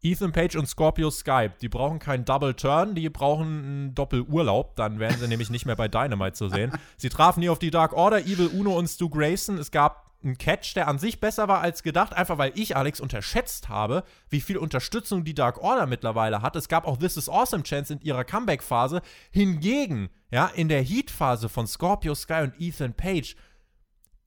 Ethan 0.07 0.31
Page 0.31 0.55
und 0.55 0.69
Scorpio 0.69 1.11
Sky, 1.11 1.51
die 1.61 1.69
brauchen 1.69 1.99
keinen 1.99 2.25
Double 2.25 2.55
Turn, 2.55 2.95
die 2.95 3.09
brauchen 3.11 3.47
einen 3.47 3.95
Doppelurlaub, 3.97 4.77
dann 4.77 5.01
wären 5.01 5.19
sie 5.19 5.27
nämlich 5.29 5.51
nicht 5.51 5.67
mehr 5.67 5.75
bei 5.75 5.89
Dynamite 5.89 6.35
zu 6.35 6.49
sehen. 6.49 6.71
Sie 6.97 7.09
trafen 7.09 7.43
hier 7.43 7.51
auf 7.51 7.59
die 7.59 7.73
Dark 7.73 7.93
Order, 7.93 8.21
Evil 8.21 8.49
Uno 8.49 8.79
und 8.79 8.87
Stu 8.87 9.09
Grayson. 9.09 9.59
Es 9.59 9.73
gab 9.73 10.07
ein 10.23 10.39
Catch, 10.39 10.75
der 10.77 10.87
an 10.87 10.99
sich 10.99 11.19
besser 11.19 11.49
war 11.49 11.61
als 11.61 11.83
gedacht, 11.83 12.13
einfach 12.13 12.39
weil 12.39 12.53
ich, 12.55 12.77
Alex, 12.77 13.01
unterschätzt 13.01 13.69
habe, 13.69 14.05
wie 14.29 14.41
viel 14.41 14.59
Unterstützung 14.59 15.25
die 15.25 15.35
Dark 15.35 15.59
Order 15.59 15.87
mittlerweile 15.87 16.41
hat. 16.41 16.55
Es 16.55 16.69
gab 16.69 16.87
auch 16.87 16.99
This 16.99 17.17
is 17.17 17.29
Awesome 17.29 17.65
Chance 17.65 17.95
in 17.95 18.01
ihrer 18.01 18.25
Comeback-Phase. 18.25 19.03
Hingegen, 19.33 20.09
ja, 20.31 20.47
in 20.47 20.69
der 20.69 20.83
Heat-Phase 20.83 21.49
von 21.49 21.67
Scorpio 21.67 22.15
Sky 22.15 22.43
und 22.43 22.61
Ethan 22.61 22.95
Page, 22.95 23.35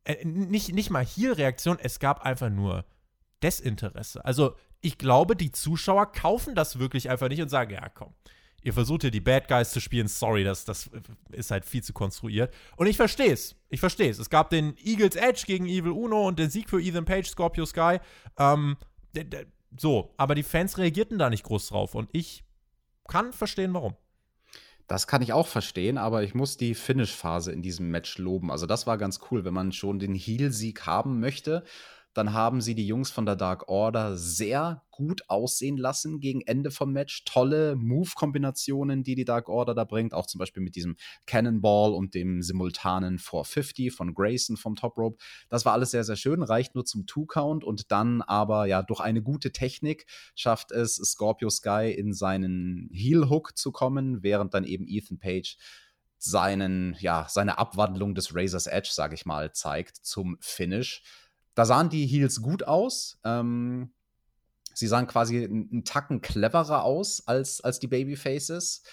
äh, 0.03 0.25
nicht, 0.25 0.73
nicht 0.73 0.89
mal 0.89 1.05
hier 1.05 1.37
Reaktion, 1.37 1.77
es 1.81 1.99
gab 1.99 2.25
einfach 2.25 2.49
nur 2.49 2.83
Desinteresse. 3.43 4.23
Also, 4.25 4.55
ich 4.81 4.97
glaube, 4.97 5.35
die 5.35 5.51
Zuschauer 5.51 6.11
kaufen 6.11 6.55
das 6.55 6.79
wirklich 6.79 7.09
einfach 7.09 7.27
nicht 7.29 7.41
und 7.41 7.49
sagen, 7.49 7.73
ja, 7.73 7.89
komm, 7.89 8.13
ihr 8.61 8.73
versucht 8.73 9.01
hier 9.01 9.11
die 9.11 9.19
Bad 9.19 9.47
Guys 9.47 9.71
zu 9.71 9.79
spielen. 9.79 10.07
Sorry, 10.07 10.43
das, 10.43 10.65
das 10.65 10.89
ist 11.31 11.51
halt 11.51 11.65
viel 11.65 11.83
zu 11.83 11.93
konstruiert. 11.93 12.53
Und 12.77 12.87
ich 12.87 12.97
verstehe 12.97 13.33
es. 13.33 13.55
Ich 13.69 13.79
verstehe 13.79 14.09
es. 14.09 14.19
Es 14.19 14.29
gab 14.29 14.49
den 14.49 14.75
Eagles 14.83 15.15
Edge 15.15 15.43
gegen 15.45 15.65
Evil 15.65 15.91
Uno 15.91 16.27
und 16.27 16.39
den 16.39 16.49
Sieg 16.49 16.69
für 16.69 16.81
Ethan 16.81 17.05
Page, 17.05 17.27
Scorpio 17.27 17.65
Sky. 17.65 17.99
Ähm, 18.37 18.77
so, 19.77 20.13
aber 20.17 20.35
die 20.35 20.43
Fans 20.43 20.77
reagierten 20.77 21.17
da 21.17 21.29
nicht 21.29 21.43
groß 21.43 21.67
drauf. 21.67 21.95
Und 21.95 22.09
ich 22.11 22.43
kann 23.07 23.33
verstehen, 23.33 23.73
warum. 23.73 23.95
Das 24.87 25.05
kann 25.05 25.21
ich 25.21 25.33
auch 25.33 25.45
verstehen, 25.45 25.99
aber 25.99 26.23
ich 26.23 26.33
muss 26.33 26.57
die 26.57 26.73
Finish-Phase 26.73 27.51
in 27.51 27.61
diesem 27.61 27.91
Match 27.91 28.17
loben. 28.17 28.49
Also, 28.49 28.65
das 28.65 28.87
war 28.87 28.97
ganz 28.97 29.19
cool, 29.29 29.45
wenn 29.45 29.53
man 29.53 29.71
schon 29.71 29.99
den 29.99 30.15
Heel-Sieg 30.15 30.87
haben 30.87 31.19
möchte 31.19 31.63
dann 32.13 32.33
haben 32.33 32.61
sie 32.61 32.75
die 32.75 32.87
Jungs 32.87 33.11
von 33.11 33.25
der 33.25 33.35
Dark 33.35 33.67
Order 33.69 34.17
sehr 34.17 34.83
gut 34.89 35.21
aussehen 35.29 35.77
lassen 35.77 36.19
gegen 36.19 36.41
Ende 36.41 36.71
vom 36.71 36.91
Match. 36.91 37.23
Tolle 37.23 37.75
Move-Kombinationen, 37.75 39.03
die 39.03 39.15
die 39.15 39.25
Dark 39.25 39.47
Order 39.47 39.73
da 39.73 39.83
bringt. 39.83 40.13
Auch 40.13 40.25
zum 40.25 40.39
Beispiel 40.39 40.63
mit 40.63 40.75
diesem 40.75 40.97
Cannonball 41.25 41.93
und 41.93 42.15
dem 42.15 42.41
simultanen 42.41 43.19
450 43.19 43.93
von 43.93 44.13
Grayson 44.13 44.57
vom 44.57 44.75
Top 44.75 44.97
Rope. 44.97 45.17
Das 45.49 45.65
war 45.65 45.73
alles 45.73 45.91
sehr, 45.91 46.03
sehr 46.03 46.15
schön. 46.15 46.43
Reicht 46.43 46.75
nur 46.75 46.85
zum 46.85 47.05
Two-Count 47.05 47.63
und 47.63 47.91
dann 47.91 48.21
aber 48.21 48.65
ja 48.65 48.81
durch 48.81 48.99
eine 48.99 49.21
gute 49.21 49.51
Technik 49.51 50.05
schafft 50.35 50.71
es 50.71 50.95
Scorpio 50.95 51.49
Sky 51.49 51.93
in 51.95 52.13
seinen 52.13 52.89
Heel-Hook 52.91 53.57
zu 53.57 53.71
kommen, 53.71 54.23
während 54.23 54.53
dann 54.53 54.63
eben 54.63 54.85
Ethan 54.87 55.19
Page 55.19 55.57
seinen, 56.17 56.97
ja, 56.99 57.27
seine 57.29 57.57
Abwandlung 57.57 58.13
des 58.13 58.35
Razor's 58.35 58.67
Edge, 58.67 58.89
sage 58.91 59.15
ich 59.15 59.25
mal, 59.25 59.53
zeigt 59.53 59.95
zum 59.95 60.37
Finish. 60.41 61.01
Da 61.55 61.65
sahen 61.65 61.89
die 61.89 62.05
Heels 62.05 62.41
gut 62.41 62.63
aus. 62.63 63.19
Ähm, 63.23 63.91
sie 64.73 64.87
sahen 64.87 65.07
quasi 65.07 65.43
einen 65.43 65.83
Tacken 65.83 66.21
cleverer 66.21 66.83
aus 66.83 67.27
als, 67.27 67.61
als 67.61 67.79
die 67.79 67.87
Babyfaces. 67.87 68.83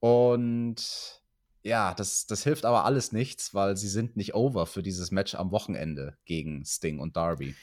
Und 0.00 1.22
ja, 1.62 1.94
das, 1.94 2.26
das 2.26 2.44
hilft 2.44 2.64
aber 2.64 2.84
alles 2.84 3.12
nichts, 3.12 3.54
weil 3.54 3.76
sie 3.76 3.88
sind 3.88 4.16
nicht 4.16 4.34
over 4.34 4.66
für 4.66 4.82
dieses 4.82 5.10
Match 5.10 5.34
am 5.34 5.50
Wochenende 5.50 6.16
gegen 6.24 6.64
Sting 6.64 6.98
und 6.98 7.16
Darby. 7.16 7.54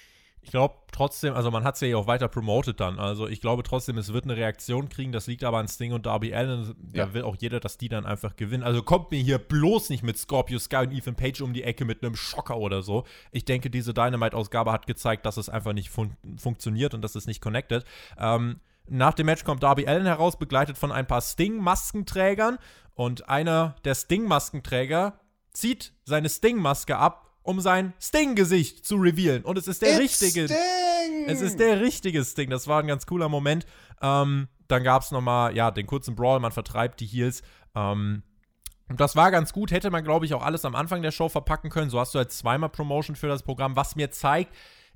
Ich 0.44 0.50
glaube 0.50 0.76
trotzdem, 0.92 1.36
also 1.36 1.52
man 1.52 1.64
hat 1.64 1.76
es 1.76 1.82
ja 1.82 1.96
auch 1.96 2.08
weiter 2.08 2.28
promoted 2.28 2.80
dann. 2.80 3.00
Also 3.00 3.28
ich 3.28 3.42
glaube 3.42 3.62
trotzdem, 3.62 3.98
es 3.98 4.12
wird 4.12 4.26
eine 4.26 4.36
Reaktion 4.36 4.90
kriegen. 4.90 5.12
Das 5.12 5.28
liegt 5.28 5.44
aber 5.44 5.60
an 5.60 5.68
Sting 5.68 5.94
und 5.94 6.08
Darby 6.08 6.34
Allen. 6.34 6.76
Da 6.80 7.06
ja. 7.06 7.14
will 7.14 7.24
auch 7.24 7.36
jeder, 7.40 7.60
dass 7.60 7.78
die 7.78 7.90
dann 7.90 8.06
einfach 8.06 8.36
gewinnen. 8.36 8.64
Also 8.64 8.82
kommt 8.82 9.12
mir 9.12 9.20
hier 9.20 9.38
bloß 9.38 9.90
nicht 9.90 10.02
mit 10.02 10.18
Scorpio 10.18 10.58
Sky 10.58 10.78
und 10.78 10.94
Ethan 10.94 11.16
Page 11.16 11.42
um 11.42 11.54
die 11.54 11.64
Ecke 11.64 11.86
mit 11.86 12.04
einem 12.04 12.16
Schocker 12.16 12.58
oder 12.58 12.82
so. 12.82 13.06
Ich 13.32 13.46
denke, 13.46 13.70
diese 13.70 13.94
Dynamite-Ausgabe 13.94 14.72
hat 14.72 14.88
gezeigt, 14.88 15.26
dass 15.26 15.38
es 15.38 15.48
einfach 15.48 15.74
nicht 15.74 15.90
fun 15.90 16.18
funktioniert 16.38 16.94
und 16.96 17.02
dass 17.04 17.16
es 17.16 17.28
nicht 17.28 17.42
connected. 17.42 17.86
Ähm, 18.18 18.60
nach 18.88 19.14
dem 19.14 19.28
Match 19.28 19.44
kommt 19.44 19.62
Darby 19.62 19.88
Allen 19.88 20.06
heraus, 20.06 20.38
begleitet 20.38 20.78
von 20.78 20.92
ein 20.92 21.06
paar 21.06 21.22
Sting-Maskenträgern. 21.22 22.58
Und 22.96 23.30
einer 23.30 23.76
der 23.86 23.96
Sting-Maskenträger 23.96 25.20
zieht 25.54 25.94
seine 26.04 26.30
Sting-Maske 26.30 26.98
ab 26.98 27.31
um 27.44 27.60
sein 27.60 27.94
Sting-Gesicht 28.00 28.86
zu 28.86 28.96
revealen. 28.96 29.44
Und 29.44 29.58
es 29.58 29.68
ist 29.68 29.82
der 29.82 29.92
It's 29.92 30.22
richtige. 30.22 30.46
Sting! 30.48 31.26
Es 31.28 31.42
ist 31.42 31.60
der 31.60 31.82
richtige 31.82 32.24
Sting. 32.24 32.50
Das 32.50 32.68
war 32.68 32.80
ein 32.80 32.88
ganz 32.88 33.06
cooler 33.06 33.30
Moment. 33.30 33.66
Ähm, 34.02 34.48
dann 34.68 34.84
gab 34.84 35.04
es 35.04 35.12
nochmal, 35.12 35.56
ja, 35.56 35.72
den 35.72 35.88
kurzen 35.88 36.16
Brawl, 36.16 36.40
man 36.40 36.52
vertreibt 36.52 37.00
die 37.00 37.06
Heels. 37.06 37.42
Ähm, 37.76 38.24
das 38.98 39.16
war 39.16 39.32
ganz 39.32 39.54
gut, 39.54 39.72
hätte 39.72 39.90
man, 39.90 40.04
glaube 40.04 40.26
ich, 40.26 40.34
auch 40.34 40.44
alles 40.44 40.66
am 40.66 40.76
Anfang 40.76 41.02
der 41.02 41.12
Show 41.12 41.30
verpacken 41.30 41.70
können. 41.70 41.90
So 41.90 42.00
hast 42.00 42.14
du 42.14 42.20
halt 42.20 42.32
zweimal 42.32 42.70
Promotion 42.70 43.16
für 43.16 43.28
das 43.28 43.44
Programm, 43.44 43.76
was 43.76 43.96
mir 43.96 44.12
zeigt, 44.12 44.54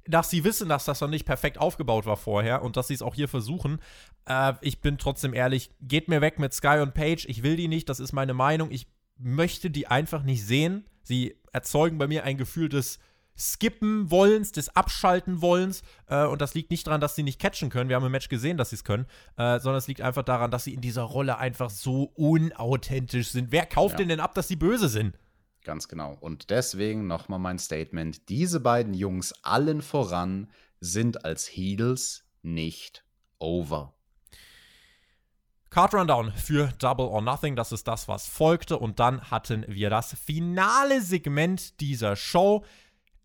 dass 0.08 0.30
sie 0.30 0.44
wissen, 0.44 0.70
dass 0.70 0.86
das 0.86 1.02
noch 1.02 1.10
nicht 1.10 1.26
perfekt 1.26 1.58
aufgebaut 1.58 2.06
war 2.06 2.18
vorher 2.18 2.62
und 2.62 2.78
dass 2.78 2.88
sie 2.88 2.94
es 2.94 3.02
auch 3.02 3.16
hier 3.16 3.28
versuchen. 3.28 3.80
Äh, 4.26 4.54
ich 4.62 4.82
bin 4.82 4.98
trotzdem 4.98 5.34
ehrlich, 5.34 5.72
geht 5.82 6.08
mir 6.08 6.22
weg 6.22 6.40
mit 6.40 6.54
Sky 6.54 6.80
und 6.82 6.94
Page. 6.94 7.26
Ich 7.28 7.44
will 7.44 7.56
die 7.56 7.68
nicht, 7.68 7.90
das 7.90 8.00
ist 8.00 8.14
meine 8.14 8.34
Meinung. 8.34 8.70
Ich 8.72 8.88
möchte 9.18 9.70
die 9.70 9.88
einfach 9.88 10.24
nicht 10.24 10.46
sehen. 10.46 10.86
Sie 11.04 11.36
erzeugen 11.56 11.98
bei 11.98 12.08
mir 12.08 12.24
ein 12.24 12.38
Gefühl 12.38 12.70
des 12.70 13.00
Skippen 13.38 14.12
wollens, 14.12 14.52
des 14.52 14.76
Abschalten 14.76 15.42
wollens. 15.42 15.82
Äh, 16.08 16.26
und 16.26 16.42
das 16.42 16.54
liegt 16.54 16.70
nicht 16.72 16.86
daran, 16.88 17.02
dass 17.02 17.16
sie 17.16 17.24
nicht 17.24 17.40
catchen 17.40 17.70
können. 17.70 17.90
Wir 17.90 17.96
haben 17.96 18.06
im 18.06 18.12
Match 18.12 18.30
gesehen, 18.30 18.58
dass 18.58 18.70
sie 18.70 18.78
es 18.78 18.84
können. 18.84 19.06
Äh, 19.38 19.60
sondern 19.60 19.78
es 19.78 19.88
liegt 19.88 20.02
einfach 20.02 20.24
daran, 20.24 20.52
dass 20.52 20.66
sie 20.66 20.74
in 20.74 20.82
dieser 20.82 21.04
Rolle 21.04 21.38
einfach 21.38 21.70
so 21.70 22.12
unauthentisch 22.16 23.30
sind. 23.30 23.52
Wer 23.52 23.66
kauft 23.66 23.94
ja. 23.94 23.98
denn 24.00 24.10
denn 24.10 24.20
ab, 24.20 24.36
dass 24.36 24.48
sie 24.48 24.56
böse 24.56 24.88
sind? 24.88 25.18
Ganz 25.64 25.88
genau. 25.88 26.16
Und 26.20 26.50
deswegen 26.52 27.08
nochmal 27.08 27.40
mein 27.40 27.58
Statement. 27.58 28.30
Diese 28.30 28.60
beiden 28.60 28.94
Jungs 28.94 29.34
allen 29.42 29.82
voran 29.82 30.50
sind 30.80 31.26
als 31.26 31.48
Heels 31.48 32.24
nicht 32.44 33.04
over. 33.40 33.95
Card 35.70 35.94
Rundown 35.94 36.32
für 36.32 36.70
Double 36.80 37.06
or 37.06 37.22
Nothing, 37.22 37.56
das 37.56 37.72
ist 37.72 37.88
das, 37.88 38.08
was 38.08 38.28
folgte. 38.28 38.78
Und 38.78 39.00
dann 39.00 39.30
hatten 39.30 39.66
wir 39.68 39.90
das 39.90 40.14
finale 40.14 41.02
Segment 41.02 41.80
dieser 41.82 42.16
Show. 42.16 42.64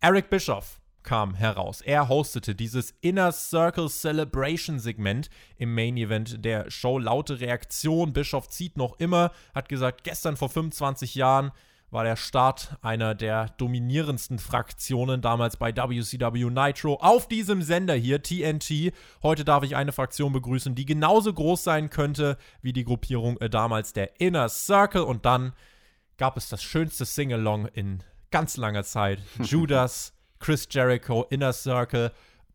Eric 0.01 0.29
Bischoff 0.29 0.81
kam 1.03 1.33
heraus. 1.33 1.81
Er 1.81 2.09
hostete 2.09 2.55
dieses 2.55 2.91
Inner 3.01 3.31
Circle 3.31 3.89
Celebration 3.89 4.79
Segment 4.79 5.29
im 5.57 5.73
Main 5.73 5.97
Event 5.97 6.43
der 6.43 6.69
Show. 6.69 6.99
Laute 6.99 7.39
Reaktion. 7.39 8.13
Bischoff 8.13 8.49
zieht 8.49 8.77
noch 8.77 8.99
immer, 8.99 9.31
hat 9.55 9.69
gesagt, 9.69 10.03
gestern 10.03 10.37
vor 10.37 10.49
25 10.49 11.15
Jahren 11.15 11.51
war 11.91 12.05
der 12.05 12.15
Start 12.15 12.77
einer 12.81 13.13
der 13.13 13.49
dominierendsten 13.57 14.39
Fraktionen 14.39 15.21
damals 15.21 15.57
bei 15.57 15.75
WCW 15.75 16.49
Nitro 16.49 16.95
auf 16.95 17.27
diesem 17.27 17.61
Sender 17.61 17.93
hier, 17.93 18.23
TNT. 18.23 18.93
Heute 19.21 19.43
darf 19.43 19.63
ich 19.63 19.75
eine 19.75 19.91
Fraktion 19.91 20.31
begrüßen, 20.31 20.73
die 20.73 20.85
genauso 20.85 21.33
groß 21.33 21.63
sein 21.63 21.89
könnte 21.89 22.37
wie 22.61 22.71
die 22.71 22.85
Gruppierung 22.85 23.37
äh, 23.41 23.49
damals 23.49 23.91
der 23.91 24.21
Inner 24.21 24.47
Circle. 24.47 25.01
Und 25.01 25.25
dann 25.25 25.51
gab 26.17 26.37
es 26.37 26.47
das 26.47 26.63
schönste 26.63 27.03
Singalong 27.03 27.65
in 27.67 28.03
ganz 28.31 28.55
langer 28.55 28.85
Zeit. 28.85 29.19
Judas, 29.41 30.13
Chris 30.39 30.67
Jericho, 30.71 31.23
Inner 31.29 31.51
Circle. 31.51 32.13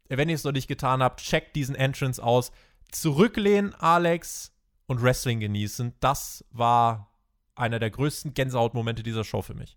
Wenn 0.08 0.30
ihr 0.30 0.34
es 0.34 0.44
noch 0.44 0.52
nicht 0.52 0.68
getan 0.68 1.02
habt, 1.02 1.20
checkt 1.20 1.54
diesen 1.56 1.74
Entrance 1.74 2.22
aus. 2.22 2.52
Zurücklehnen, 2.90 3.74
Alex, 3.74 4.52
und 4.86 5.02
Wrestling 5.02 5.40
genießen. 5.40 5.92
Das 6.00 6.44
war 6.52 7.10
einer 7.56 7.78
der 7.78 7.90
größten 7.90 8.34
Gänsehautmomente 8.34 9.02
dieser 9.02 9.24
Show 9.24 9.42
für 9.42 9.54
mich. 9.54 9.76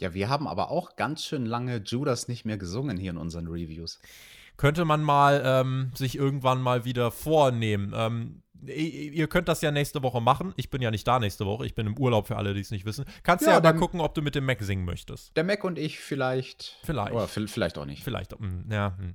Ja, 0.00 0.14
wir 0.14 0.28
haben 0.28 0.46
aber 0.46 0.70
auch 0.70 0.96
ganz 0.96 1.24
schön 1.24 1.46
lange 1.46 1.82
Judas 1.84 2.28
nicht 2.28 2.44
mehr 2.44 2.58
gesungen 2.58 2.96
hier 2.96 3.10
in 3.10 3.16
unseren 3.16 3.46
Reviews. 3.46 4.00
Könnte 4.56 4.84
man 4.84 5.02
mal 5.02 5.42
ähm, 5.44 5.90
sich 5.94 6.16
irgendwann 6.16 6.60
mal 6.60 6.84
wieder 6.84 7.10
vornehmen. 7.10 7.92
Ähm, 7.94 8.42
ihr 8.66 9.26
könnt 9.28 9.48
das 9.48 9.62
ja 9.62 9.70
nächste 9.70 10.02
Woche 10.02 10.20
machen. 10.20 10.52
Ich 10.56 10.70
bin 10.70 10.80
ja 10.80 10.90
nicht 10.90 11.06
da 11.06 11.18
nächste 11.18 11.44
Woche. 11.44 11.66
Ich 11.66 11.74
bin 11.74 11.86
im 11.86 11.98
Urlaub 11.98 12.26
für 12.28 12.36
alle, 12.36 12.54
die 12.54 12.60
es 12.60 12.70
nicht 12.70 12.84
wissen. 12.84 13.04
Kannst 13.22 13.44
ja, 13.46 13.52
ja 13.52 13.56
aber 13.56 13.74
gucken, 13.74 14.00
ob 14.00 14.14
du 14.14 14.22
mit 14.22 14.34
dem 14.34 14.44
Mac 14.44 14.62
singen 14.62 14.84
möchtest. 14.84 15.36
Der 15.36 15.44
Mac 15.44 15.64
und 15.64 15.78
ich 15.78 15.98
vielleicht. 15.98 16.78
Vielleicht. 16.84 17.12
Oder 17.12 17.28
vielleicht 17.28 17.78
auch 17.78 17.86
nicht. 17.86 18.04
Vielleicht. 18.04 18.32
Hm, 18.32 18.64
ja. 18.70 18.96
Hm. 18.96 19.14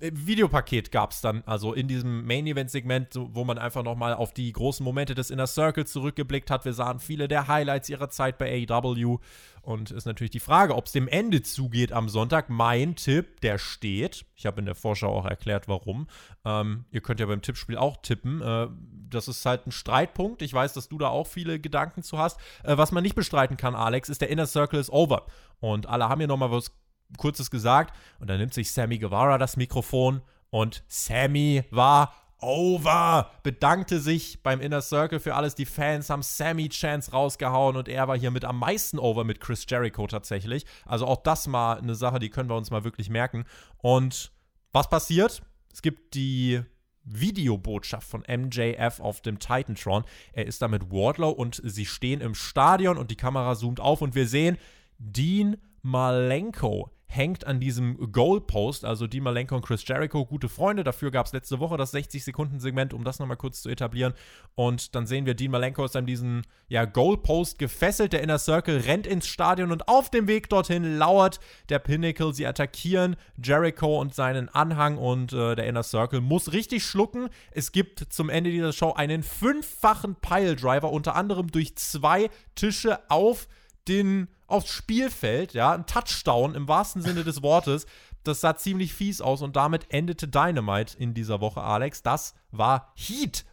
Äh, 0.00 0.10
Videopaket 0.14 0.92
gab 0.92 1.12
es 1.12 1.20
dann, 1.20 1.42
also 1.46 1.72
in 1.72 1.88
diesem 1.88 2.26
Main-Event-Segment, 2.26 3.14
wo 3.14 3.44
man 3.44 3.58
einfach 3.58 3.82
nochmal 3.82 4.14
auf 4.14 4.32
die 4.32 4.52
großen 4.52 4.84
Momente 4.84 5.14
des 5.14 5.30
Inner 5.30 5.46
Circle 5.46 5.86
zurückgeblickt 5.86 6.50
hat. 6.50 6.64
Wir 6.64 6.72
sahen 6.72 7.00
viele 7.00 7.28
der 7.28 7.48
Highlights 7.48 7.88
ihrer 7.88 8.10
Zeit 8.10 8.38
bei 8.38 8.66
AEW. 8.68 9.18
Und 9.60 9.90
ist 9.90 10.06
natürlich 10.06 10.30
die 10.30 10.40
Frage, 10.40 10.74
ob 10.74 10.86
es 10.86 10.92
dem 10.92 11.08
Ende 11.08 11.42
zugeht 11.42 11.92
am 11.92 12.08
Sonntag. 12.08 12.48
Mein 12.48 12.96
Tipp, 12.96 13.40
der 13.42 13.58
steht. 13.58 14.24
Ich 14.34 14.46
habe 14.46 14.60
in 14.60 14.64
der 14.64 14.74
Vorschau 14.74 15.14
auch 15.14 15.26
erklärt, 15.26 15.68
warum. 15.68 16.06
Ähm, 16.44 16.86
ihr 16.90 17.02
könnt 17.02 17.20
ja 17.20 17.26
beim 17.26 17.42
Tippspiel 17.42 17.76
auch 17.76 17.98
tippen. 17.98 18.40
Äh, 18.40 18.68
das 19.10 19.28
ist 19.28 19.44
halt 19.44 19.66
ein 19.66 19.72
Streitpunkt. 19.72 20.40
Ich 20.40 20.54
weiß, 20.54 20.72
dass 20.72 20.88
du 20.88 20.96
da 20.96 21.08
auch 21.08 21.26
viele 21.26 21.60
Gedanken 21.60 22.02
zu 22.02 22.18
hast. 22.18 22.40
Äh, 22.64 22.78
was 22.78 22.92
man 22.92 23.02
nicht 23.02 23.14
bestreiten 23.14 23.58
kann, 23.58 23.74
Alex, 23.74 24.08
ist 24.08 24.22
der 24.22 24.30
Inner 24.30 24.46
Circle 24.46 24.80
is 24.80 24.90
over. 24.90 25.26
Und 25.60 25.86
alle 25.86 26.08
haben 26.08 26.20
hier 26.20 26.28
nochmal 26.28 26.50
was 26.50 26.72
Kurzes 27.16 27.50
gesagt. 27.50 27.96
Und 28.20 28.28
dann 28.28 28.38
nimmt 28.38 28.54
sich 28.54 28.72
Sammy 28.72 28.98
Guevara 28.98 29.38
das 29.38 29.56
Mikrofon 29.56 30.22
und 30.50 30.84
Sammy 30.88 31.64
war 31.70 32.14
over, 32.40 33.30
bedankte 33.42 33.98
sich 33.98 34.42
beim 34.42 34.60
Inner 34.60 34.80
Circle 34.80 35.18
für 35.18 35.34
alles. 35.34 35.54
Die 35.54 35.66
Fans 35.66 36.08
haben 36.08 36.22
Sammy 36.22 36.68
Chance 36.68 37.10
rausgehauen 37.10 37.76
und 37.76 37.88
er 37.88 38.06
war 38.06 38.16
hier 38.16 38.30
mit 38.30 38.44
am 38.44 38.58
meisten 38.58 38.98
over 38.98 39.24
mit 39.24 39.40
Chris 39.40 39.66
Jericho 39.68 40.06
tatsächlich. 40.06 40.64
Also 40.86 41.06
auch 41.06 41.22
das 41.22 41.46
mal 41.46 41.78
eine 41.78 41.94
Sache, 41.94 42.18
die 42.18 42.30
können 42.30 42.48
wir 42.48 42.56
uns 42.56 42.70
mal 42.70 42.84
wirklich 42.84 43.10
merken. 43.10 43.44
Und 43.78 44.32
was 44.72 44.88
passiert? 44.88 45.42
Es 45.72 45.82
gibt 45.82 46.14
die 46.14 46.62
Videobotschaft 47.04 48.06
von 48.06 48.22
MJF 48.28 49.00
auf 49.00 49.20
dem 49.20 49.38
Titantron. 49.38 50.04
Er 50.32 50.46
ist 50.46 50.62
da 50.62 50.68
mit 50.68 50.90
Wardlow 50.90 51.30
und 51.30 51.60
sie 51.64 51.86
stehen 51.86 52.20
im 52.20 52.34
Stadion 52.34 52.98
und 52.98 53.10
die 53.10 53.16
Kamera 53.16 53.56
zoomt 53.56 53.80
auf 53.80 54.02
und 54.02 54.14
wir 54.14 54.28
sehen 54.28 54.58
Dean 54.98 55.56
Malenko 55.82 56.90
hängt 57.10 57.46
an 57.46 57.58
diesem 57.58 58.12
Goalpost, 58.12 58.84
also 58.84 59.06
Dean 59.06 59.24
Malenko 59.24 59.56
und 59.56 59.64
Chris 59.64 59.82
Jericho, 59.86 60.26
gute 60.26 60.50
Freunde. 60.50 60.84
Dafür 60.84 61.10
gab 61.10 61.24
es 61.24 61.32
letzte 61.32 61.58
Woche 61.58 61.78
das 61.78 61.94
60-Sekunden-Segment, 61.94 62.92
um 62.92 63.02
das 63.02 63.18
nochmal 63.18 63.38
kurz 63.38 63.62
zu 63.62 63.70
etablieren. 63.70 64.12
Und 64.54 64.94
dann 64.94 65.06
sehen 65.06 65.24
wir, 65.24 65.34
Dean 65.34 65.50
Malenko 65.50 65.86
ist 65.86 65.96
an 65.96 66.04
diesem 66.04 66.42
ja, 66.68 66.84
Goalpost 66.84 67.58
gefesselt. 67.58 68.12
Der 68.12 68.22
Inner 68.22 68.38
Circle 68.38 68.80
rennt 68.80 69.06
ins 69.06 69.26
Stadion 69.26 69.72
und 69.72 69.88
auf 69.88 70.10
dem 70.10 70.28
Weg 70.28 70.50
dorthin 70.50 70.98
lauert 70.98 71.40
der 71.70 71.78
Pinnacle. 71.78 72.34
Sie 72.34 72.46
attackieren 72.46 73.16
Jericho 73.42 73.98
und 73.98 74.14
seinen 74.14 74.50
Anhang 74.50 74.98
und 74.98 75.32
äh, 75.32 75.56
der 75.56 75.66
Inner 75.66 75.82
Circle 75.82 76.20
muss 76.20 76.52
richtig 76.52 76.84
schlucken. 76.84 77.30
Es 77.52 77.72
gibt 77.72 78.12
zum 78.12 78.28
Ende 78.28 78.50
dieser 78.50 78.74
Show 78.74 78.92
einen 78.92 79.22
fünffachen 79.22 80.14
Piledriver, 80.16 80.92
unter 80.92 81.16
anderem 81.16 81.50
durch 81.50 81.74
zwei 81.76 82.28
Tische 82.54 82.98
auf 83.08 83.48
den 83.88 84.28
aufs 84.46 84.70
Spielfeld, 84.70 85.52
ja, 85.54 85.72
ein 85.72 85.86
Touchdown 85.86 86.54
im 86.54 86.68
wahrsten 86.68 87.02
Sinne 87.02 87.24
des 87.24 87.42
Wortes. 87.42 87.86
Das 88.24 88.40
sah 88.40 88.56
ziemlich 88.56 88.94
fies 88.94 89.20
aus 89.20 89.42
und 89.42 89.56
damit 89.56 89.86
endete 89.90 90.28
Dynamite 90.28 90.96
in 90.98 91.14
dieser 91.14 91.40
Woche, 91.40 91.62
Alex. 91.62 92.02
Das 92.02 92.34
war 92.50 92.92
Heat. 92.96 93.44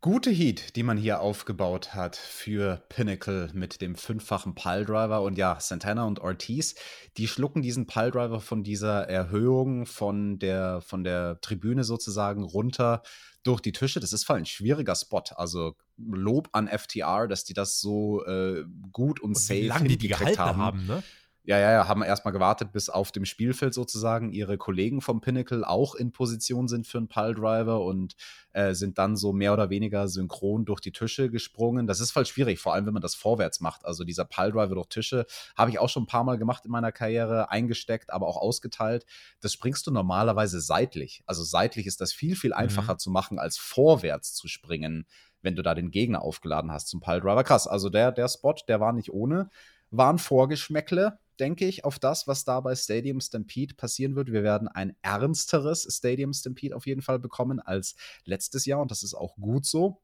Gute 0.00 0.30
Heat, 0.30 0.76
die 0.76 0.84
man 0.84 0.96
hier 0.96 1.20
aufgebaut 1.20 1.92
hat 1.92 2.14
für 2.14 2.84
Pinnacle 2.88 3.50
mit 3.52 3.80
dem 3.80 3.96
fünffachen 3.96 4.54
Piledriver 4.54 5.22
und 5.22 5.36
ja, 5.36 5.58
Santana 5.58 6.04
und 6.04 6.20
Ortiz, 6.20 6.76
die 7.16 7.26
schlucken 7.26 7.62
diesen 7.62 7.88
Piledriver 7.88 8.40
von 8.40 8.62
dieser 8.62 9.08
Erhöhung 9.08 9.86
von 9.86 10.38
der, 10.38 10.82
von 10.82 11.02
der 11.02 11.40
Tribüne 11.40 11.82
sozusagen 11.82 12.44
runter 12.44 13.02
durch 13.42 13.60
die 13.60 13.72
Tische. 13.72 13.98
Das 13.98 14.12
ist 14.12 14.24
voll 14.24 14.36
ein 14.36 14.46
schwieriger 14.46 14.94
Spot. 14.94 15.24
Also 15.34 15.74
Lob 15.98 16.48
an 16.52 16.68
FTR, 16.68 17.26
dass 17.28 17.44
die 17.44 17.54
das 17.54 17.80
so 17.80 18.24
äh, 18.24 18.64
gut 18.92 19.20
und, 19.20 19.30
und 19.30 19.38
safe 19.38 19.60
wie 19.60 19.66
lange 19.66 19.88
die 19.88 19.98
die 19.98 20.08
gehalten 20.08 20.38
haben. 20.38 20.58
haben 20.58 20.86
ne? 20.86 21.02
Ja, 21.48 21.58
ja, 21.58 21.72
ja, 21.72 21.88
haben 21.88 22.02
erstmal 22.02 22.32
gewartet, 22.32 22.72
bis 22.72 22.90
auf 22.90 23.10
dem 23.10 23.24
Spielfeld 23.24 23.72
sozusagen 23.72 24.34
ihre 24.34 24.58
Kollegen 24.58 25.00
vom 25.00 25.22
Pinnacle 25.22 25.64
auch 25.64 25.94
in 25.94 26.12
Position 26.12 26.68
sind 26.68 26.86
für 26.86 26.98
einen 26.98 27.08
Piledriver 27.08 27.80
und 27.80 28.16
äh, 28.52 28.74
sind 28.74 28.98
dann 28.98 29.16
so 29.16 29.32
mehr 29.32 29.54
oder 29.54 29.70
weniger 29.70 30.08
synchron 30.08 30.66
durch 30.66 30.80
die 30.80 30.92
Tische 30.92 31.30
gesprungen. 31.30 31.86
Das 31.86 32.00
ist 32.00 32.10
voll 32.10 32.26
schwierig, 32.26 32.58
vor 32.58 32.74
allem 32.74 32.84
wenn 32.84 32.92
man 32.92 33.00
das 33.00 33.14
vorwärts 33.14 33.60
macht. 33.60 33.86
Also 33.86 34.04
dieser 34.04 34.26
Piledriver 34.26 34.74
durch 34.74 34.88
Tische 34.88 35.24
habe 35.56 35.70
ich 35.70 35.78
auch 35.78 35.88
schon 35.88 36.02
ein 36.02 36.06
paar 36.06 36.22
Mal 36.22 36.36
gemacht 36.36 36.66
in 36.66 36.70
meiner 36.70 36.92
Karriere, 36.92 37.50
eingesteckt, 37.50 38.12
aber 38.12 38.28
auch 38.28 38.36
ausgeteilt. 38.36 39.06
Das 39.40 39.54
springst 39.54 39.86
du 39.86 39.90
normalerweise 39.90 40.60
seitlich. 40.60 41.22
Also 41.24 41.44
seitlich 41.44 41.86
ist 41.86 42.02
das 42.02 42.12
viel, 42.12 42.36
viel 42.36 42.50
mhm. 42.50 42.58
einfacher 42.58 42.92
mhm. 42.92 42.98
zu 42.98 43.10
machen, 43.10 43.38
als 43.38 43.56
vorwärts 43.56 44.34
zu 44.34 44.48
springen, 44.48 45.06
wenn 45.40 45.56
du 45.56 45.62
da 45.62 45.74
den 45.74 45.90
Gegner 45.90 46.20
aufgeladen 46.20 46.72
hast 46.72 46.88
zum 46.88 47.00
Piledriver. 47.00 47.42
Krass, 47.42 47.66
also 47.66 47.88
der, 47.88 48.12
der 48.12 48.28
Spot, 48.28 48.56
der 48.68 48.80
war 48.80 48.92
nicht 48.92 49.10
ohne. 49.10 49.48
War 49.90 50.12
ein 50.12 50.18
Vorgeschmäckle 50.18 51.18
denke 51.38 51.66
ich, 51.66 51.84
auf 51.84 51.98
das, 51.98 52.26
was 52.26 52.44
da 52.44 52.60
bei 52.60 52.74
Stadium 52.74 53.20
Stampede 53.20 53.74
passieren 53.74 54.16
wird. 54.16 54.32
Wir 54.32 54.42
werden 54.42 54.68
ein 54.68 54.96
ernsteres 55.02 55.86
Stadium 55.90 56.32
Stampede 56.32 56.74
auf 56.76 56.86
jeden 56.86 57.02
Fall 57.02 57.18
bekommen 57.18 57.60
als 57.60 57.94
letztes 58.24 58.66
Jahr 58.66 58.80
und 58.80 58.90
das 58.90 59.02
ist 59.02 59.14
auch 59.14 59.36
gut 59.36 59.66
so. 59.66 60.00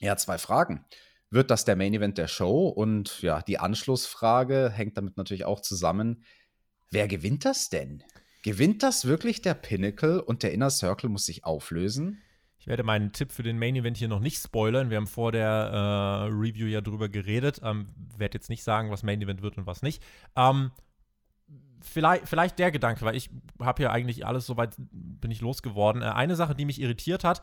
Ja, 0.00 0.16
zwei 0.16 0.38
Fragen. 0.38 0.84
Wird 1.30 1.50
das 1.50 1.64
der 1.64 1.76
Main 1.76 1.94
Event 1.94 2.18
der 2.18 2.28
Show? 2.28 2.68
Und 2.68 3.20
ja, 3.20 3.42
die 3.42 3.58
Anschlussfrage 3.58 4.70
hängt 4.70 4.96
damit 4.96 5.16
natürlich 5.16 5.44
auch 5.44 5.60
zusammen. 5.60 6.24
Wer 6.90 7.08
gewinnt 7.08 7.44
das 7.44 7.68
denn? 7.68 8.02
Gewinnt 8.42 8.82
das 8.82 9.04
wirklich 9.04 9.42
der 9.42 9.54
Pinnacle 9.54 10.20
und 10.20 10.42
der 10.42 10.52
Inner 10.52 10.70
Circle 10.70 11.10
muss 11.10 11.26
sich 11.26 11.44
auflösen? 11.44 12.22
Werde 12.68 12.82
meinen 12.82 13.12
Tipp 13.12 13.32
für 13.32 13.42
den 13.42 13.58
Main 13.58 13.76
Event 13.76 13.96
hier 13.96 14.08
noch 14.08 14.20
nicht 14.20 14.42
spoilern. 14.42 14.90
Wir 14.90 14.98
haben 14.98 15.06
vor 15.06 15.32
der 15.32 15.48
äh, 15.48 16.24
Review 16.26 16.66
ja 16.66 16.82
drüber 16.82 17.08
geredet. 17.08 17.62
Ähm, 17.64 17.86
werde 18.14 18.34
jetzt 18.36 18.50
nicht 18.50 18.62
sagen, 18.62 18.90
was 18.90 19.02
Main 19.02 19.22
Event 19.22 19.40
wird 19.40 19.56
und 19.56 19.66
was 19.66 19.80
nicht. 19.80 20.02
Ähm, 20.36 20.70
vielleicht, 21.80 22.28
vielleicht 22.28 22.58
der 22.58 22.70
Gedanke, 22.70 23.06
weil 23.06 23.16
ich 23.16 23.30
habe 23.58 23.84
ja 23.84 23.90
eigentlich 23.90 24.26
alles 24.26 24.44
soweit 24.44 24.74
bin 24.76 25.30
ich 25.30 25.40
losgeworden. 25.40 26.02
Äh, 26.02 26.08
eine 26.08 26.36
Sache, 26.36 26.54
die 26.54 26.66
mich 26.66 26.78
irritiert 26.78 27.24
hat, 27.24 27.40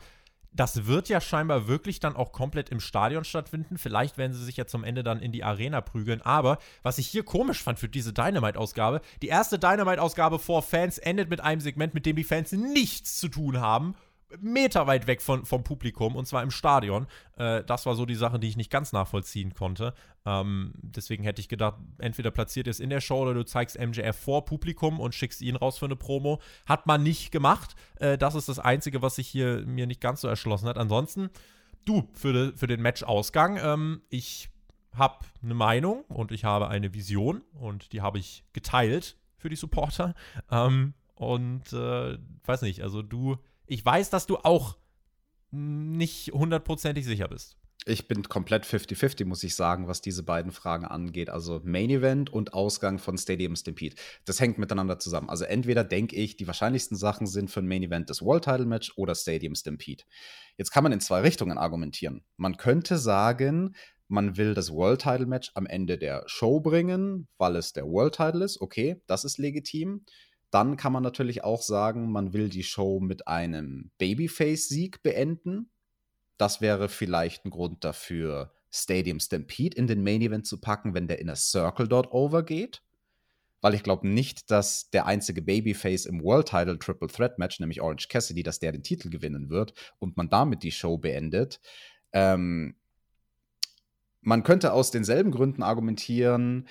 das 0.52 0.86
wird 0.86 1.08
ja 1.08 1.20
scheinbar 1.20 1.66
wirklich 1.66 1.98
dann 1.98 2.14
auch 2.14 2.30
komplett 2.30 2.68
im 2.68 2.78
Stadion 2.78 3.24
stattfinden. 3.24 3.78
Vielleicht 3.78 4.18
werden 4.18 4.32
sie 4.32 4.44
sich 4.44 4.56
ja 4.56 4.68
zum 4.68 4.84
Ende 4.84 5.02
dann 5.02 5.18
in 5.18 5.32
die 5.32 5.42
Arena 5.42 5.80
prügeln. 5.80 6.22
Aber 6.22 6.58
was 6.84 6.98
ich 6.98 7.08
hier 7.08 7.24
komisch 7.24 7.60
fand 7.64 7.80
für 7.80 7.88
diese 7.88 8.12
Dynamite-Ausgabe, 8.12 9.00
die 9.22 9.26
erste 9.26 9.58
Dynamite-Ausgabe 9.58 10.38
vor 10.38 10.62
Fans 10.62 10.98
endet 10.98 11.30
mit 11.30 11.40
einem 11.40 11.60
Segment, 11.60 11.94
mit 11.94 12.06
dem 12.06 12.14
die 12.14 12.22
Fans 12.22 12.52
nichts 12.52 13.18
zu 13.18 13.26
tun 13.26 13.60
haben 13.60 13.96
Meter 14.40 14.86
weit 14.86 15.06
weg 15.06 15.22
von, 15.22 15.44
vom 15.46 15.62
Publikum 15.62 16.16
und 16.16 16.26
zwar 16.26 16.42
im 16.42 16.50
Stadion. 16.50 17.06
Äh, 17.36 17.62
das 17.64 17.86
war 17.86 17.94
so 17.94 18.06
die 18.06 18.14
Sache, 18.14 18.38
die 18.38 18.48
ich 18.48 18.56
nicht 18.56 18.70
ganz 18.70 18.92
nachvollziehen 18.92 19.54
konnte. 19.54 19.94
Ähm, 20.24 20.72
deswegen 20.76 21.22
hätte 21.22 21.40
ich 21.40 21.48
gedacht, 21.48 21.78
entweder 21.98 22.30
platziert 22.30 22.66
es 22.66 22.80
in 22.80 22.90
der 22.90 23.00
Show 23.00 23.22
oder 23.22 23.34
du 23.34 23.44
zeigst 23.44 23.78
MJF 23.78 24.16
vor 24.16 24.44
Publikum 24.44 24.98
und 24.98 25.14
schickst 25.14 25.40
ihn 25.42 25.56
raus 25.56 25.78
für 25.78 25.86
eine 25.86 25.96
Promo. 25.96 26.40
Hat 26.66 26.86
man 26.86 27.02
nicht 27.02 27.30
gemacht. 27.30 27.76
Äh, 28.00 28.18
das 28.18 28.34
ist 28.34 28.48
das 28.48 28.58
Einzige, 28.58 29.00
was 29.00 29.16
sich 29.16 29.28
hier 29.28 29.64
mir 29.64 29.86
nicht 29.86 30.00
ganz 30.00 30.20
so 30.22 30.28
erschlossen 30.28 30.68
hat. 30.68 30.76
Ansonsten, 30.76 31.30
du, 31.84 32.08
für, 32.12 32.32
de, 32.32 32.56
für 32.56 32.66
den 32.66 32.82
Matchausgang, 32.82 33.58
ähm, 33.62 34.02
ich 34.08 34.50
habe 34.92 35.24
eine 35.42 35.54
Meinung 35.54 36.02
und 36.08 36.32
ich 36.32 36.44
habe 36.44 36.68
eine 36.68 36.94
Vision 36.94 37.42
und 37.52 37.92
die 37.92 38.00
habe 38.00 38.18
ich 38.18 38.44
geteilt 38.52 39.16
für 39.36 39.48
die 39.48 39.56
Supporter. 39.56 40.14
Ähm, 40.50 40.94
und 41.14 41.72
äh, 41.72 42.18
weiß 42.44 42.62
nicht, 42.62 42.82
also 42.82 43.02
du 43.02 43.36
ich 43.66 43.84
weiß, 43.84 44.10
dass 44.10 44.26
du 44.26 44.36
auch 44.38 44.76
nicht 45.50 46.32
hundertprozentig 46.32 47.04
sicher 47.04 47.28
bist. 47.28 47.56
Ich 47.88 48.08
bin 48.08 48.24
komplett 48.24 48.66
50-50, 48.66 49.26
muss 49.26 49.44
ich 49.44 49.54
sagen, 49.54 49.86
was 49.86 50.00
diese 50.00 50.24
beiden 50.24 50.50
Fragen 50.50 50.84
angeht. 50.84 51.30
Also 51.30 51.60
Main 51.62 51.88
Event 51.88 52.32
und 52.32 52.52
Ausgang 52.52 52.98
von 52.98 53.16
Stadium 53.16 53.54
Stampede. 53.54 53.94
Das 54.24 54.40
hängt 54.40 54.58
miteinander 54.58 54.98
zusammen. 54.98 55.28
Also 55.28 55.44
entweder 55.44 55.84
denke 55.84 56.16
ich, 56.16 56.36
die 56.36 56.48
wahrscheinlichsten 56.48 56.96
Sachen 56.96 57.28
sind 57.28 57.48
für 57.48 57.60
ein 57.60 57.68
Main 57.68 57.84
Event 57.84 58.10
das 58.10 58.22
World 58.22 58.42
Title 58.42 58.66
Match 58.66 58.92
oder 58.96 59.14
Stadium 59.14 59.54
Stampede. 59.54 60.02
Jetzt 60.56 60.72
kann 60.72 60.82
man 60.82 60.90
in 60.90 61.00
zwei 61.00 61.20
Richtungen 61.20 61.58
argumentieren. 61.58 62.24
Man 62.36 62.56
könnte 62.56 62.98
sagen, 62.98 63.76
man 64.08 64.36
will 64.36 64.54
das 64.54 64.72
World 64.72 65.02
Title 65.02 65.26
Match 65.26 65.52
am 65.54 65.66
Ende 65.66 65.96
der 65.96 66.24
Show 66.26 66.58
bringen, 66.58 67.28
weil 67.38 67.54
es 67.54 67.72
der 67.72 67.86
World 67.86 68.16
Title 68.16 68.44
ist. 68.44 68.60
Okay, 68.60 69.00
das 69.06 69.24
ist 69.24 69.38
legitim. 69.38 70.04
Dann 70.50 70.76
kann 70.76 70.92
man 70.92 71.02
natürlich 71.02 71.44
auch 71.44 71.62
sagen, 71.62 72.10
man 72.10 72.32
will 72.32 72.48
die 72.48 72.62
Show 72.62 73.00
mit 73.00 73.26
einem 73.26 73.90
Babyface-Sieg 73.98 75.02
beenden. 75.02 75.70
Das 76.38 76.60
wäre 76.60 76.88
vielleicht 76.88 77.44
ein 77.44 77.50
Grund 77.50 77.84
dafür, 77.84 78.52
Stadium 78.70 79.20
Stampede 79.20 79.76
in 79.76 79.86
den 79.86 80.02
Main 80.02 80.20
Event 80.20 80.46
zu 80.46 80.60
packen, 80.60 80.94
wenn 80.94 81.08
der 81.08 81.18
Inner 81.18 81.36
Circle 81.36 81.88
dort 81.88 82.12
overgeht. 82.12 82.82
Weil 83.62 83.74
ich 83.74 83.82
glaube 83.82 84.06
nicht, 84.06 84.50
dass 84.50 84.90
der 84.90 85.06
einzige 85.06 85.42
Babyface 85.42 86.06
im 86.06 86.22
World 86.22 86.48
Title 86.48 86.78
Triple 86.78 87.08
Threat 87.08 87.38
Match, 87.38 87.58
nämlich 87.58 87.80
Orange 87.80 88.08
Cassidy, 88.08 88.42
dass 88.42 88.60
der 88.60 88.72
den 88.72 88.82
Titel 88.82 89.10
gewinnen 89.10 89.48
wird 89.48 89.72
und 89.98 90.16
man 90.16 90.28
damit 90.28 90.62
die 90.62 90.70
Show 90.70 90.98
beendet. 90.98 91.60
Ähm, 92.12 92.76
man 94.20 94.42
könnte 94.42 94.72
aus 94.72 94.90
denselben 94.90 95.30
Gründen 95.30 95.62
argumentieren, 95.62 96.68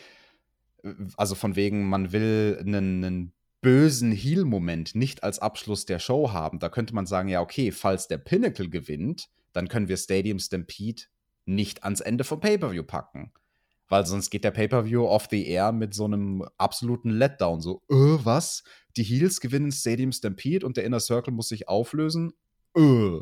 also 1.17 1.35
von 1.35 1.55
wegen, 1.55 1.89
man 1.89 2.11
will 2.11 2.57
einen, 2.59 3.03
einen 3.03 3.33
bösen 3.65 4.11
Heal-Moment 4.11 4.93
nicht 4.93 5.23
als 5.23 5.39
Abschluss 5.39 5.87
der 5.87 5.97
Show 5.97 6.31
haben. 6.31 6.59
Da 6.59 6.69
könnte 6.69 6.93
man 6.93 7.07
sagen, 7.07 7.29
ja, 7.29 7.41
okay, 7.41 7.71
falls 7.71 8.07
der 8.07 8.19
Pinnacle 8.19 8.69
gewinnt, 8.69 9.27
dann 9.53 9.69
können 9.69 9.87
wir 9.87 9.97
Stadium 9.97 10.37
Stampede 10.37 11.01
nicht 11.45 11.83
ans 11.83 11.99
Ende 11.99 12.23
vom 12.23 12.39
Pay-Per-View 12.39 12.83
packen. 12.83 13.33
Weil 13.89 14.05
sonst 14.05 14.29
geht 14.29 14.43
der 14.43 14.51
Pay-Per-View 14.51 15.07
off 15.07 15.29
the 15.31 15.47
air 15.47 15.71
mit 15.71 15.95
so 15.95 16.05
einem 16.05 16.47
absoluten 16.59 17.09
Letdown. 17.09 17.59
So, 17.59 17.81
äh, 17.89 17.95
was? 18.23 18.63
Die 18.97 19.03
Heels 19.03 19.41
gewinnen 19.41 19.71
Stadium 19.71 20.11
Stampede 20.11 20.63
und 20.63 20.77
der 20.77 20.83
Inner 20.83 20.99
Circle 20.99 21.33
muss 21.33 21.49
sich 21.49 21.67
auflösen? 21.67 22.33
Äh. 22.77 23.17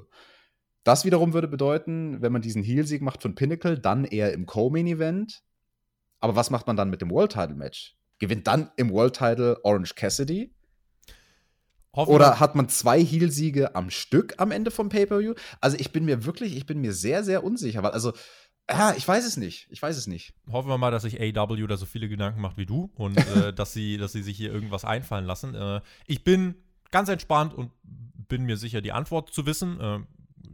Das 0.83 1.05
wiederum 1.05 1.31
würde 1.31 1.47
bedeuten, 1.47 2.21
wenn 2.21 2.33
man 2.33 2.41
diesen 2.41 2.63
Heel-Sieg 2.63 3.01
macht 3.01 3.21
von 3.21 3.35
Pinnacle, 3.35 3.79
dann 3.79 4.03
eher 4.03 4.33
im 4.33 4.45
Co-Main-Event. 4.45 5.41
Aber 6.19 6.35
was 6.35 6.49
macht 6.49 6.67
man 6.67 6.75
dann 6.75 6.89
mit 6.89 6.99
dem 6.99 7.11
World-Title-Match? 7.11 7.95
Gewinnt 8.23 8.47
dann 8.47 8.71
im 8.77 8.89
World 8.89 9.17
Title 9.17 9.59
Orange 9.63 9.95
Cassidy? 9.95 10.55
Oder 11.91 12.39
hat 12.39 12.55
man 12.55 12.69
zwei 12.69 13.03
Heelsiege 13.03 13.75
am 13.75 13.89
Stück 13.89 14.35
am 14.37 14.51
Ende 14.51 14.71
vom 14.71 14.87
Pay-Per-View? 14.87 15.33
Also 15.59 15.75
ich 15.77 15.91
bin 15.91 16.05
mir 16.05 16.23
wirklich, 16.23 16.55
ich 16.55 16.65
bin 16.65 16.79
mir 16.79 16.93
sehr, 16.93 17.25
sehr 17.25 17.43
unsicher, 17.43 17.83
weil 17.83 17.91
also 17.91 18.13
ja, 18.69 18.93
ich 18.95 19.05
weiß 19.05 19.25
es 19.25 19.35
nicht. 19.35 19.67
Ich 19.71 19.81
weiß 19.81 19.97
es 19.97 20.07
nicht. 20.07 20.33
Hoffen 20.49 20.69
wir 20.69 20.77
mal, 20.77 20.89
dass 20.89 21.03
sich 21.03 21.19
AW 21.19 21.67
da 21.67 21.75
so 21.75 21.85
viele 21.85 22.07
Gedanken 22.07 22.39
macht 22.39 22.55
wie 22.55 22.65
du 22.65 22.93
und 22.95 23.17
äh, 23.35 23.51
dass, 23.51 23.73
sie, 23.73 23.97
dass 23.97 24.13
sie 24.13 24.23
sich 24.23 24.37
hier 24.37 24.53
irgendwas 24.53 24.85
einfallen 24.85 25.25
lassen. 25.25 25.53
Äh, 25.53 25.81
ich 26.07 26.23
bin 26.23 26.55
ganz 26.91 27.09
entspannt 27.09 27.53
und 27.53 27.71
bin 27.83 28.43
mir 28.45 28.55
sicher, 28.55 28.79
die 28.79 28.93
Antwort 28.93 29.33
zu 29.33 29.45
wissen. 29.45 29.81
Äh, 29.81 29.99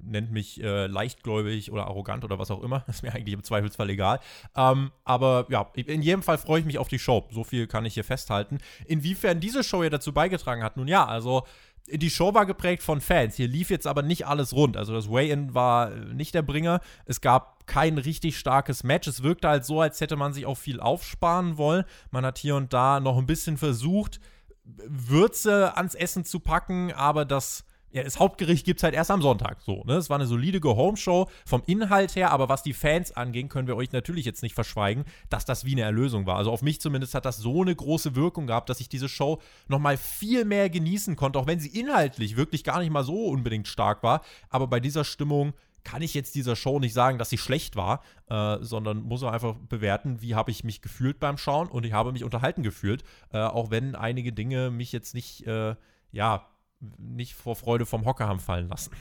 nennt 0.03 0.31
mich 0.31 0.61
äh, 0.63 0.87
leichtgläubig 0.87 1.71
oder 1.71 1.87
arrogant 1.87 2.23
oder 2.23 2.39
was 2.39 2.51
auch 2.51 2.61
immer. 2.61 2.83
ist 2.87 3.03
mir 3.03 3.13
eigentlich 3.13 3.33
im 3.33 3.43
Zweifelsfall 3.43 3.89
egal. 3.89 4.19
Ähm, 4.55 4.91
aber 5.03 5.45
ja, 5.49 5.69
in 5.75 6.01
jedem 6.01 6.23
Fall 6.23 6.37
freue 6.37 6.59
ich 6.59 6.65
mich 6.65 6.77
auf 6.77 6.87
die 6.87 6.99
Show. 6.99 7.27
So 7.31 7.43
viel 7.43 7.67
kann 7.67 7.85
ich 7.85 7.93
hier 7.93 8.03
festhalten. 8.03 8.59
Inwiefern 8.85 9.39
diese 9.39 9.63
Show 9.63 9.83
ja 9.83 9.89
dazu 9.89 10.13
beigetragen 10.13 10.63
hat, 10.63 10.77
nun 10.77 10.87
ja, 10.87 11.05
also 11.05 11.43
die 11.91 12.09
Show 12.09 12.33
war 12.33 12.45
geprägt 12.45 12.83
von 12.83 13.01
Fans. 13.01 13.35
Hier 13.35 13.47
lief 13.47 13.69
jetzt 13.69 13.87
aber 13.87 14.01
nicht 14.01 14.27
alles 14.27 14.53
rund. 14.53 14.77
Also 14.77 14.93
das 14.93 15.09
Way-In 15.09 15.53
war 15.53 15.89
nicht 15.89 16.35
der 16.35 16.41
Bringer. 16.41 16.81
Es 17.05 17.21
gab 17.21 17.65
kein 17.67 17.97
richtig 17.97 18.37
starkes 18.37 18.83
Match. 18.83 19.07
Es 19.07 19.23
wirkte 19.23 19.47
halt 19.47 19.65
so, 19.65 19.81
als 19.81 20.01
hätte 20.01 20.15
man 20.15 20.33
sich 20.33 20.45
auch 20.45 20.57
viel 20.57 20.79
aufsparen 20.79 21.57
wollen. 21.57 21.85
Man 22.11 22.25
hat 22.25 22.37
hier 22.37 22.55
und 22.55 22.73
da 22.73 22.99
noch 22.99 23.17
ein 23.17 23.25
bisschen 23.25 23.57
versucht, 23.57 24.19
Würze 24.63 25.75
ans 25.77 25.95
Essen 25.95 26.25
zu 26.25 26.39
packen, 26.39 26.91
aber 26.93 27.25
das 27.25 27.65
ja, 27.91 28.03
das 28.03 28.19
Hauptgericht 28.19 28.65
gibt 28.65 28.79
es 28.79 28.83
halt 28.83 28.93
erst 28.93 29.09
am 29.11 29.21
Sonntag. 29.21 29.61
So, 29.61 29.83
ne? 29.85 29.93
Es 29.95 30.09
war 30.09 30.17
eine 30.17 30.27
solide 30.27 30.59
Go-Home-Show 30.59 31.27
vom 31.45 31.63
Inhalt 31.65 32.15
her, 32.15 32.31
aber 32.31 32.47
was 32.47 32.61
die 32.61 32.73
Fans 32.73 33.11
anging, 33.11 33.49
können 33.49 33.67
wir 33.67 33.75
euch 33.75 33.91
natürlich 33.91 34.25
jetzt 34.25 34.43
nicht 34.43 34.53
verschweigen, 34.53 35.05
dass 35.29 35.45
das 35.45 35.65
wie 35.65 35.71
eine 35.71 35.81
Erlösung 35.81 36.25
war. 36.25 36.37
Also 36.37 36.51
auf 36.51 36.61
mich 36.61 36.81
zumindest 36.81 37.15
hat 37.15 37.25
das 37.25 37.37
so 37.37 37.61
eine 37.61 37.75
große 37.75 38.15
Wirkung 38.15 38.47
gehabt, 38.47 38.69
dass 38.69 38.79
ich 38.79 38.89
diese 38.89 39.09
Show 39.09 39.39
nochmal 39.67 39.97
viel 39.97 40.45
mehr 40.45 40.69
genießen 40.69 41.15
konnte, 41.15 41.39
auch 41.39 41.47
wenn 41.47 41.59
sie 41.59 41.79
inhaltlich 41.79 42.37
wirklich 42.37 42.63
gar 42.63 42.79
nicht 42.79 42.91
mal 42.91 43.03
so 43.03 43.25
unbedingt 43.25 43.67
stark 43.67 44.03
war. 44.03 44.21
Aber 44.49 44.67
bei 44.67 44.79
dieser 44.79 45.03
Stimmung 45.03 45.53
kann 45.83 46.01
ich 46.01 46.13
jetzt 46.13 46.35
dieser 46.35 46.55
Show 46.55 46.79
nicht 46.79 46.93
sagen, 46.93 47.17
dass 47.17 47.29
sie 47.29 47.37
schlecht 47.37 47.75
war, 47.75 48.03
äh, 48.29 48.57
sondern 48.61 49.01
muss 49.01 49.23
einfach 49.23 49.55
bewerten, 49.55 50.21
wie 50.21 50.35
habe 50.35 50.51
ich 50.51 50.63
mich 50.63 50.81
gefühlt 50.81 51.19
beim 51.19 51.37
Schauen 51.37 51.67
und 51.67 51.85
ich 51.85 51.93
habe 51.93 52.11
mich 52.11 52.23
unterhalten 52.23 52.63
gefühlt, 52.63 53.03
äh, 53.31 53.39
auch 53.39 53.71
wenn 53.71 53.95
einige 53.95 54.33
Dinge 54.33 54.69
mich 54.69 54.91
jetzt 54.91 55.15
nicht, 55.15 55.47
äh, 55.47 55.75
ja, 56.11 56.47
nicht 56.79 57.33
vor 57.33 57.55
Freude 57.55 57.85
vom 57.85 58.05
Hocker 58.05 58.27
haben 58.27 58.39
fallen 58.39 58.67
lassen. 58.67 58.91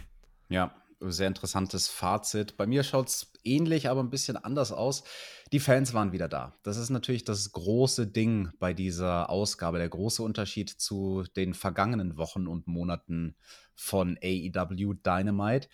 Ja, 0.48 0.74
sehr 1.00 1.28
interessantes 1.28 1.88
Fazit. 1.88 2.56
Bei 2.56 2.66
mir 2.66 2.82
schaut 2.82 3.08
es 3.08 3.32
ähnlich, 3.44 3.88
aber 3.88 4.02
ein 4.02 4.10
bisschen 4.10 4.36
anders 4.36 4.72
aus. 4.72 5.04
Die 5.52 5.60
Fans 5.60 5.94
waren 5.94 6.12
wieder 6.12 6.28
da. 6.28 6.58
Das 6.62 6.76
ist 6.76 6.90
natürlich 6.90 7.24
das 7.24 7.52
große 7.52 8.08
Ding 8.08 8.50
bei 8.58 8.74
dieser 8.74 9.30
Ausgabe, 9.30 9.78
der 9.78 9.88
große 9.88 10.22
Unterschied 10.22 10.70
zu 10.70 11.24
den 11.36 11.54
vergangenen 11.54 12.16
Wochen 12.16 12.46
und 12.46 12.66
Monaten 12.66 13.36
von 13.74 14.18
AEW 14.22 14.94
Dynamite. 14.94 15.68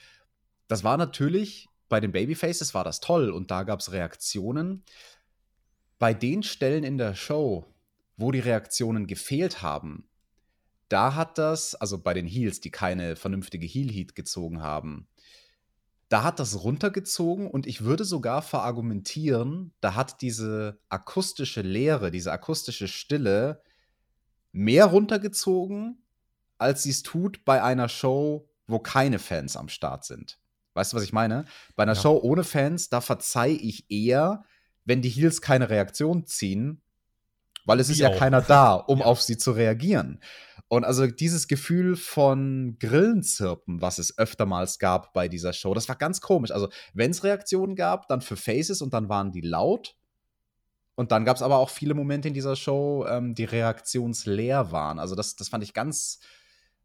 Das 0.69 0.85
war 0.85 0.97
natürlich 0.97 1.69
bei 1.89 2.01
den 2.01 2.13
Babyfaces 2.13 2.75
war 2.75 2.85
das 2.85 3.01
toll 3.01 3.31
und 3.31 3.51
da 3.51 3.63
gab 3.63 3.81
es 3.81 3.93
Reaktionen. 3.93 4.85
Bei 5.99 6.13
den 6.13 6.43
Stellen 6.43 6.83
in 6.83 6.99
der 6.99 7.15
Show, 7.15 7.73
wo 8.17 8.33
die 8.33 8.41
Reaktionen 8.41 9.07
gefehlt 9.07 9.63
haben, 9.63 10.09
da 10.89 11.15
hat 11.15 11.39
das, 11.39 11.75
also 11.75 11.99
bei 11.99 12.15
den 12.15 12.27
Heels, 12.27 12.61
die 12.61 12.71
keine 12.71 13.17
vernünftige 13.17 13.67
Heel-Heat 13.67 14.15
gezogen 14.15 14.63
haben, 14.63 15.09
da 16.09 16.23
hat 16.23 16.39
das 16.39 16.63
runtergezogen 16.63 17.47
und 17.49 17.67
ich 17.67 17.83
würde 17.83 18.05
sogar 18.05 18.43
verargumentieren, 18.43 19.73
da 19.81 19.95
hat 19.95 20.21
diese 20.21 20.79
akustische 20.89 21.63
Leere, 21.63 22.11
diese 22.11 22.31
akustische 22.31 22.89
Stille 22.89 23.63
mehr 24.53 24.87
runtergezogen, 24.87 26.03
als 26.59 26.83
sie 26.85 26.91
es 26.91 27.03
tut 27.03 27.45
bei 27.45 27.63
einer 27.63 27.89
Show, 27.89 28.49
wo 28.67 28.79
keine 28.79 29.19
Fans 29.19 29.57
am 29.57 29.69
Start 29.69 30.05
sind. 30.05 30.39
Weißt 30.75 30.93
du, 30.93 30.97
was 30.97 31.05
ich 31.05 31.13
meine? 31.13 31.47
Bei 31.77 31.83
einer 31.85 31.95
ja. 31.95 32.01
Show 32.01 32.19
ohne 32.23 32.45
Fans, 32.45 32.89
da 32.89 33.01
verzeih 33.01 33.51
ich 33.61 33.91
eher, 33.91 34.45
wenn 34.85 35.03
die 35.03 35.09
Heels 35.09 35.41
keine 35.41 35.71
Reaktion 35.71 36.27
ziehen, 36.27 36.83
weil 37.65 37.81
es 37.81 37.89
Wie 37.89 37.93
ist 37.93 37.99
ja 37.99 38.11
auch. 38.11 38.19
keiner 38.19 38.43
da, 38.43 38.75
um 38.75 38.99
Ja. 39.01 39.07
auf 39.07 39.23
sie 39.23 39.39
zu 39.39 39.53
reagieren. 39.53 40.21
Und 40.75 40.85
also 40.85 41.07
dieses 41.07 41.47
Gefühl 41.47 41.95
von 41.95 42.77
Grillenzirpen, 42.81 43.81
was 43.81 43.99
es 43.99 44.19
öftermals 44.19 44.81
gab 44.81 45.13
bei 45.13 45.29
dieser 45.29 45.53
Show, 45.53 45.73
das 45.73 45.89
war 45.89 45.95
ganz 45.95 46.21
komisch. 46.21 46.51
Also, 46.51 46.69
wenn 46.95 47.13
es 47.13 47.23
Reaktionen 47.23 47.77
gab, 47.77 48.09
dann 48.09 48.21
für 48.21 48.35
Faces 48.35 48.83
und 48.83 48.93
dann 48.93 49.09
waren 49.09 49.31
die 49.31 49.41
laut. 49.41 49.97
Und 50.97 51.13
dann 51.13 51.25
gab 51.25 51.37
es 51.37 51.43
aber 51.43 51.59
auch 51.59 51.71
viele 51.71 51.95
Momente 51.95 52.27
in 52.27 52.35
dieser 52.35 52.57
Show, 52.57 53.07
ähm, 53.09 53.37
die 53.37 53.45
reaktionsleer 53.45 54.73
waren. 54.73 54.99
Also, 54.99 55.15
das, 55.15 55.37
das 55.37 55.49
fand 55.49 55.63
ich 55.63 55.75
ganz 55.75 56.19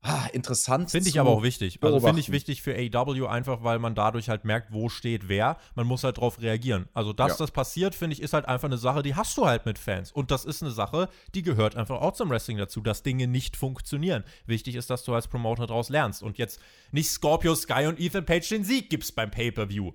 ah, 0.01 0.27
interessant. 0.33 0.91
Finde 0.91 1.09
ich 1.09 1.19
aber 1.19 1.29
auch 1.29 1.43
wichtig. 1.43 1.79
Also 1.81 1.99
finde 1.99 2.19
ich 2.19 2.31
wichtig 2.31 2.61
für 2.61 2.73
AW 2.75 3.27
einfach, 3.27 3.63
weil 3.63 3.79
man 3.79 3.95
dadurch 3.95 4.29
halt 4.29 4.45
merkt, 4.45 4.71
wo 4.73 4.89
steht 4.89 5.27
wer. 5.27 5.57
Man 5.75 5.87
muss 5.87 6.03
halt 6.03 6.17
drauf 6.17 6.41
reagieren. 6.41 6.87
Also, 6.93 7.13
dass 7.13 7.31
Ja. 7.33 7.37
das 7.39 7.51
passiert, 7.51 7.95
finde 7.95 8.13
ich, 8.15 8.21
ist 8.21 8.33
halt 8.33 8.45
einfach 8.47 8.67
eine 8.67 8.77
Sache, 8.77 9.03
die 9.03 9.15
hast 9.15 9.37
du 9.37 9.45
halt 9.45 9.65
mit 9.65 9.77
Fans. 9.77 10.11
Und 10.11 10.31
das 10.31 10.45
ist 10.45 10.61
eine 10.61 10.71
Sache, 10.71 11.09
die 11.35 11.41
gehört 11.41 11.75
einfach 11.75 12.01
auch 12.01 12.13
zum 12.13 12.29
Wrestling 12.29 12.57
dazu, 12.57 12.81
dass 12.81 13.03
Dinge 13.03 13.27
nicht 13.27 13.55
funktionieren. 13.57 14.23
Wichtig 14.45 14.75
ist, 14.75 14.89
dass 14.89 15.03
du 15.03 15.13
als 15.13 15.27
Promoter 15.27 15.67
daraus 15.67 15.89
lernst 15.89 16.23
und 16.23 16.37
jetzt 16.37 16.59
nicht 16.91 17.09
Scorpio 17.09 17.55
Sky 17.55 17.85
und 17.87 17.99
Ethan 17.99 18.25
Page 18.25 18.47
den 18.49 18.63
Sieg 18.63 18.89
gibst 18.89 19.15
beim 19.15 19.31
Pay-Per-View. 19.31 19.91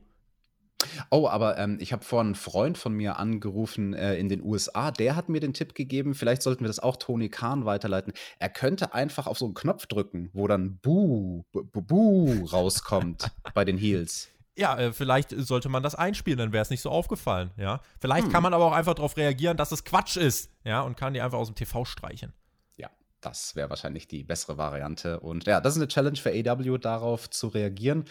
Oh, 1.11 1.29
aber 1.29 1.59
ähm, 1.59 1.79
ich 1.81 1.93
habe 1.93 2.05
vorhin 2.05 2.29
einen 2.29 2.35
Freund 2.35 2.79
von 2.79 2.93
mir 2.93 3.19
angerufen 3.19 3.95
äh, 3.95 4.17
in 4.17 4.29
den 4.29 4.43
USA. 4.43 4.91
Der 4.91 5.17
hat 5.17 5.29
mir 5.29 5.41
den 5.41 5.53
Tipp 5.55 5.75
gegeben, 5.75 6.15
vielleicht 6.15 6.43
sollten 6.43 6.65
wir 6.65 6.69
das 6.69 6.81
auch 6.81 6.97
Tony 6.97 7.29
Khan 7.29 7.65
weiterleiten. 7.65 8.13
Er 8.39 8.49
könnte 8.49 8.95
einfach 8.95 9.27
auf 9.27 9.39
so 9.39 9.45
einen 9.47 9.55
Knopf 9.55 9.87
drücken, 9.87 10.31
wo 10.33 10.47
dann 10.47 10.79
Buh, 10.79 11.45
Bu, 11.53 11.65
Bu, 11.65 11.83
Bu 11.83 12.45
rauskommt 12.47 13.31
bei 13.55 13.65
den 13.65 13.77
Heels. 13.79 14.29
Ja, 14.57 14.79
äh, 14.79 14.93
vielleicht 14.93 15.31
sollte 15.31 15.69
man 15.69 15.83
das 15.83 15.97
einspielen, 15.97 16.39
dann 16.39 16.53
wäre 16.53 16.63
es 16.63 16.71
nicht 16.71 16.81
so 16.81 16.91
aufgefallen, 16.91 17.51
ja. 17.57 17.81
Vielleicht 18.01 18.27
Hm. 18.27 18.33
kann 18.33 18.43
man 18.45 18.55
aber 18.55 18.65
auch 18.67 18.73
einfach 18.73 18.95
darauf 18.95 19.17
reagieren, 19.17 19.57
dass 19.57 19.73
es 19.73 19.83
Quatsch 19.85 20.17
ist, 20.17 20.49
ja, 20.63 20.81
und 20.83 20.97
kann 20.97 21.13
die 21.13 21.21
einfach 21.21 21.39
aus 21.39 21.49
dem 21.49 21.57
TV 21.57 21.85
streichen. 21.85 22.33
Ja, 22.77 22.89
das 23.21 23.57
wäre 23.57 23.69
wahrscheinlich 23.71 24.07
die 24.07 24.23
bessere 24.23 24.57
Variante. 24.57 25.19
Und 25.19 25.45
ja, 25.47 25.61
das 25.61 25.75
ist 25.75 25.81
eine 25.83 25.89
Challenge 25.89 26.17
für 26.19 26.31
AW, 26.31 26.79
darauf 26.79 27.29
zu 27.31 27.49
reagieren. 27.49 28.05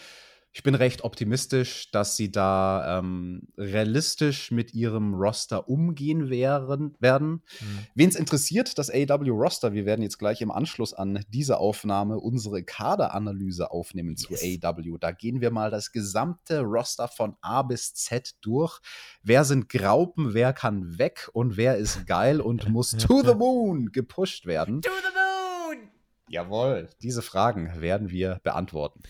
Ich 0.56 0.62
bin 0.62 0.76
recht 0.76 1.02
optimistisch, 1.02 1.90
dass 1.90 2.16
sie 2.16 2.30
da 2.30 3.00
ähm, 3.00 3.48
realistisch 3.58 4.52
mit 4.52 4.72
ihrem 4.72 5.12
Roster 5.12 5.68
umgehen 5.68 6.30
wären, 6.30 6.94
werden. 7.00 7.42
Hm. 7.58 7.78
Wen 7.96 8.08
es 8.08 8.14
interessiert, 8.14 8.78
das 8.78 8.88
AW-Roster, 8.88 9.72
wir 9.72 9.84
werden 9.84 10.02
jetzt 10.02 10.16
gleich 10.16 10.40
im 10.42 10.52
Anschluss 10.52 10.94
an 10.94 11.24
diese 11.28 11.58
Aufnahme 11.58 12.20
unsere 12.20 12.62
Kaderanalyse 12.62 13.72
aufnehmen 13.72 14.16
zu 14.16 14.30
Yes. 14.30 14.62
AW. 14.62 14.96
Da 15.00 15.10
gehen 15.10 15.40
wir 15.40 15.50
mal 15.50 15.72
das 15.72 15.90
gesamte 15.90 16.60
Roster 16.60 17.08
von 17.08 17.34
A 17.40 17.62
bis 17.62 17.92
Z 17.94 18.36
durch. 18.40 18.78
Wer 19.24 19.44
sind 19.44 19.68
Graupen, 19.68 20.34
wer 20.34 20.52
kann 20.52 20.98
weg 20.98 21.28
und 21.32 21.56
wer 21.56 21.78
ist 21.78 22.06
geil 22.06 22.40
und 22.40 22.68
muss 22.68 22.92
to 22.92 23.24
the 23.24 23.34
moon 23.34 23.90
gepusht 23.90 24.46
werden? 24.46 24.82
To 24.82 24.90
the 25.02 25.74
moon! 25.74 25.88
Jawohl, 26.28 26.90
diese 27.02 27.22
Fragen 27.22 27.72
werden 27.80 28.08
wir 28.10 28.38
beantworten. 28.44 29.02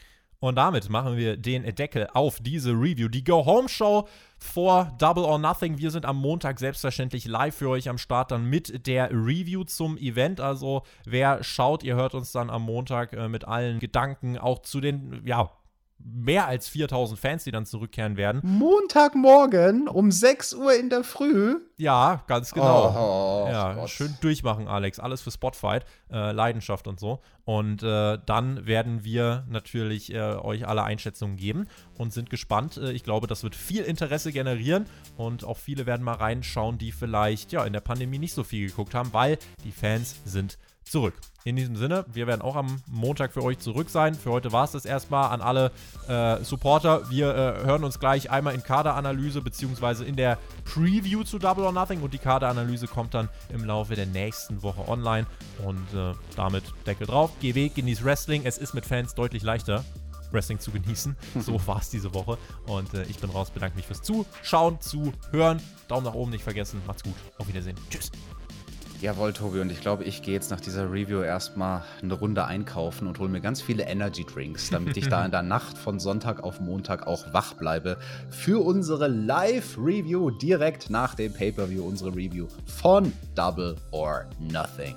Und 0.44 0.56
damit 0.56 0.90
machen 0.90 1.16
wir 1.16 1.38
den 1.38 1.62
Deckel 1.74 2.06
auf 2.12 2.38
diese 2.38 2.72
Review. 2.72 3.08
Die 3.08 3.24
Go-Home-Show 3.24 4.06
vor 4.36 4.92
Double 4.98 5.24
or 5.24 5.38
Nothing. 5.38 5.78
Wir 5.78 5.90
sind 5.90 6.04
am 6.04 6.18
Montag 6.18 6.58
selbstverständlich 6.58 7.24
live 7.24 7.54
für 7.54 7.70
euch 7.70 7.88
am 7.88 7.96
Start 7.96 8.30
dann 8.30 8.44
mit 8.44 8.86
der 8.86 9.10
Review 9.10 9.64
zum 9.64 9.96
Event. 9.96 10.42
Also 10.42 10.82
wer 11.06 11.42
schaut, 11.42 11.82
ihr 11.82 11.96
hört 11.96 12.12
uns 12.14 12.30
dann 12.30 12.50
am 12.50 12.60
Montag 12.60 13.14
äh, 13.14 13.26
mit 13.26 13.48
allen 13.48 13.78
Gedanken 13.78 14.36
auch 14.36 14.58
zu 14.58 14.82
den, 14.82 15.22
ja, 15.24 15.50
mehr 15.98 16.46
als 16.46 16.68
4000 16.68 17.18
Fans, 17.18 17.44
die 17.44 17.50
dann 17.50 17.66
zurückkehren 17.66 18.16
werden. 18.16 18.40
Montagmorgen 18.44 19.88
um 19.88 20.10
6 20.10 20.54
Uhr 20.54 20.74
in 20.74 20.90
der 20.90 21.02
Früh. 21.02 21.56
Ja, 21.76 22.22
ganz 22.26 22.52
genau. 22.52 23.44
Oh, 23.46 23.48
ja, 23.50 23.74
Gott. 23.74 23.90
schön 23.90 24.14
durchmachen, 24.20 24.68
Alex. 24.68 25.00
Alles 25.00 25.22
für 25.22 25.30
Spotfight, 25.30 25.84
äh, 26.10 26.32
Leidenschaft 26.32 26.86
und 26.86 27.00
so. 27.00 27.20
Und 27.44 27.82
äh, 27.82 28.18
dann 28.24 28.66
werden 28.66 29.04
wir 29.04 29.44
natürlich 29.48 30.12
äh, 30.12 30.20
euch 30.20 30.66
alle 30.66 30.82
Einschätzungen 30.82 31.36
geben 31.36 31.66
und 31.98 32.12
sind 32.12 32.30
gespannt. 32.30 32.76
Äh, 32.76 32.92
ich 32.92 33.02
glaube, 33.02 33.26
das 33.26 33.42
wird 33.42 33.54
viel 33.54 33.82
Interesse 33.82 34.32
generieren 34.32 34.86
und 35.16 35.44
auch 35.44 35.58
viele 35.58 35.86
werden 35.86 36.02
mal 36.02 36.14
reinschauen, 36.14 36.78
die 36.78 36.92
vielleicht 36.92 37.52
ja 37.52 37.64
in 37.64 37.72
der 37.72 37.80
Pandemie 37.80 38.18
nicht 38.18 38.34
so 38.34 38.44
viel 38.44 38.68
geguckt 38.68 38.94
haben, 38.94 39.12
weil 39.12 39.38
die 39.64 39.72
Fans 39.72 40.16
sind 40.24 40.58
zurück. 40.84 41.14
In 41.46 41.56
diesem 41.56 41.76
Sinne, 41.76 42.06
wir 42.10 42.26
werden 42.26 42.40
auch 42.40 42.56
am 42.56 42.80
Montag 42.86 43.34
für 43.34 43.42
euch 43.42 43.58
zurück 43.58 43.90
sein. 43.90 44.14
Für 44.14 44.30
heute 44.30 44.50
war 44.52 44.64
es 44.64 44.72
das 44.72 44.86
erstmal 44.86 45.30
an 45.30 45.42
alle 45.42 45.72
äh, 46.08 46.42
Supporter. 46.42 47.10
Wir 47.10 47.34
äh, 47.34 47.66
hören 47.66 47.84
uns 47.84 48.00
gleich 48.00 48.30
einmal 48.30 48.54
in 48.54 48.62
Kaderanalyse 48.62 49.42
beziehungsweise 49.42 50.06
in 50.06 50.16
der 50.16 50.38
Preview 50.64 51.22
zu 51.22 51.38
Double 51.38 51.64
or 51.64 51.72
Nothing 51.72 52.00
und 52.00 52.14
die 52.14 52.18
Kaderanalyse 52.18 52.86
kommt 52.86 53.12
dann 53.12 53.28
im 53.50 53.62
Laufe 53.62 53.94
der 53.94 54.06
nächsten 54.06 54.62
Woche 54.62 54.88
online. 54.88 55.26
Und 55.62 55.92
äh, 55.94 56.14
damit 56.34 56.64
Deckel 56.86 57.06
drauf. 57.06 57.30
Geh 57.40 57.54
weg, 57.54 57.74
genieß 57.74 58.02
Wrestling. 58.02 58.42
Es 58.46 58.56
ist 58.56 58.72
mit 58.72 58.86
Fans 58.86 59.14
deutlich 59.14 59.42
leichter. 59.42 59.84
Wrestling 60.32 60.58
zu 60.58 60.70
genießen. 60.70 61.14
So 61.40 61.60
war 61.66 61.78
es 61.78 61.90
diese 61.90 62.14
Woche. 62.14 62.38
Und 62.66 62.94
äh, 62.94 63.04
ich 63.04 63.18
bin 63.18 63.28
raus, 63.28 63.50
bedanke 63.50 63.76
mich 63.76 63.86
fürs 63.86 64.00
Zuschauen, 64.00 64.80
Zuhören. 64.80 65.60
Daumen 65.88 66.06
nach 66.06 66.14
oben 66.14 66.30
nicht 66.30 66.44
vergessen. 66.44 66.80
Macht's 66.86 67.02
gut. 67.02 67.14
Auf 67.36 67.48
Wiedersehen. 67.48 67.76
Tschüss. 67.90 68.10
Jawohl, 69.00 69.32
Tobi, 69.32 69.60
und 69.60 69.70
ich 69.70 69.80
glaube, 69.80 70.04
ich 70.04 70.22
gehe 70.22 70.34
jetzt 70.34 70.50
nach 70.50 70.60
dieser 70.60 70.90
Review 70.90 71.20
erstmal 71.20 71.82
eine 72.02 72.14
Runde 72.14 72.44
einkaufen 72.44 73.06
und 73.06 73.18
hole 73.18 73.28
mir 73.28 73.40
ganz 73.40 73.60
viele 73.60 73.84
Energy 73.84 74.24
Drinks, 74.24 74.70
damit 74.70 74.96
ich 74.96 75.08
da 75.08 75.24
in 75.24 75.30
der 75.30 75.42
Nacht 75.54 75.76
von 75.76 76.00
Sonntag 76.00 76.42
auf 76.42 76.60
Montag 76.60 77.06
auch 77.06 77.32
wach 77.32 77.54
bleibe 77.54 77.98
für 78.30 78.64
unsere 78.64 79.08
Live-Review 79.08 80.30
direkt 80.30 80.90
nach 80.90 81.14
dem 81.14 81.32
Pay-Per-View, 81.32 81.84
unsere 81.84 82.10
Review 82.10 82.46
von 82.66 83.12
Double 83.34 83.76
or 83.90 84.26
Nothing. 84.38 84.96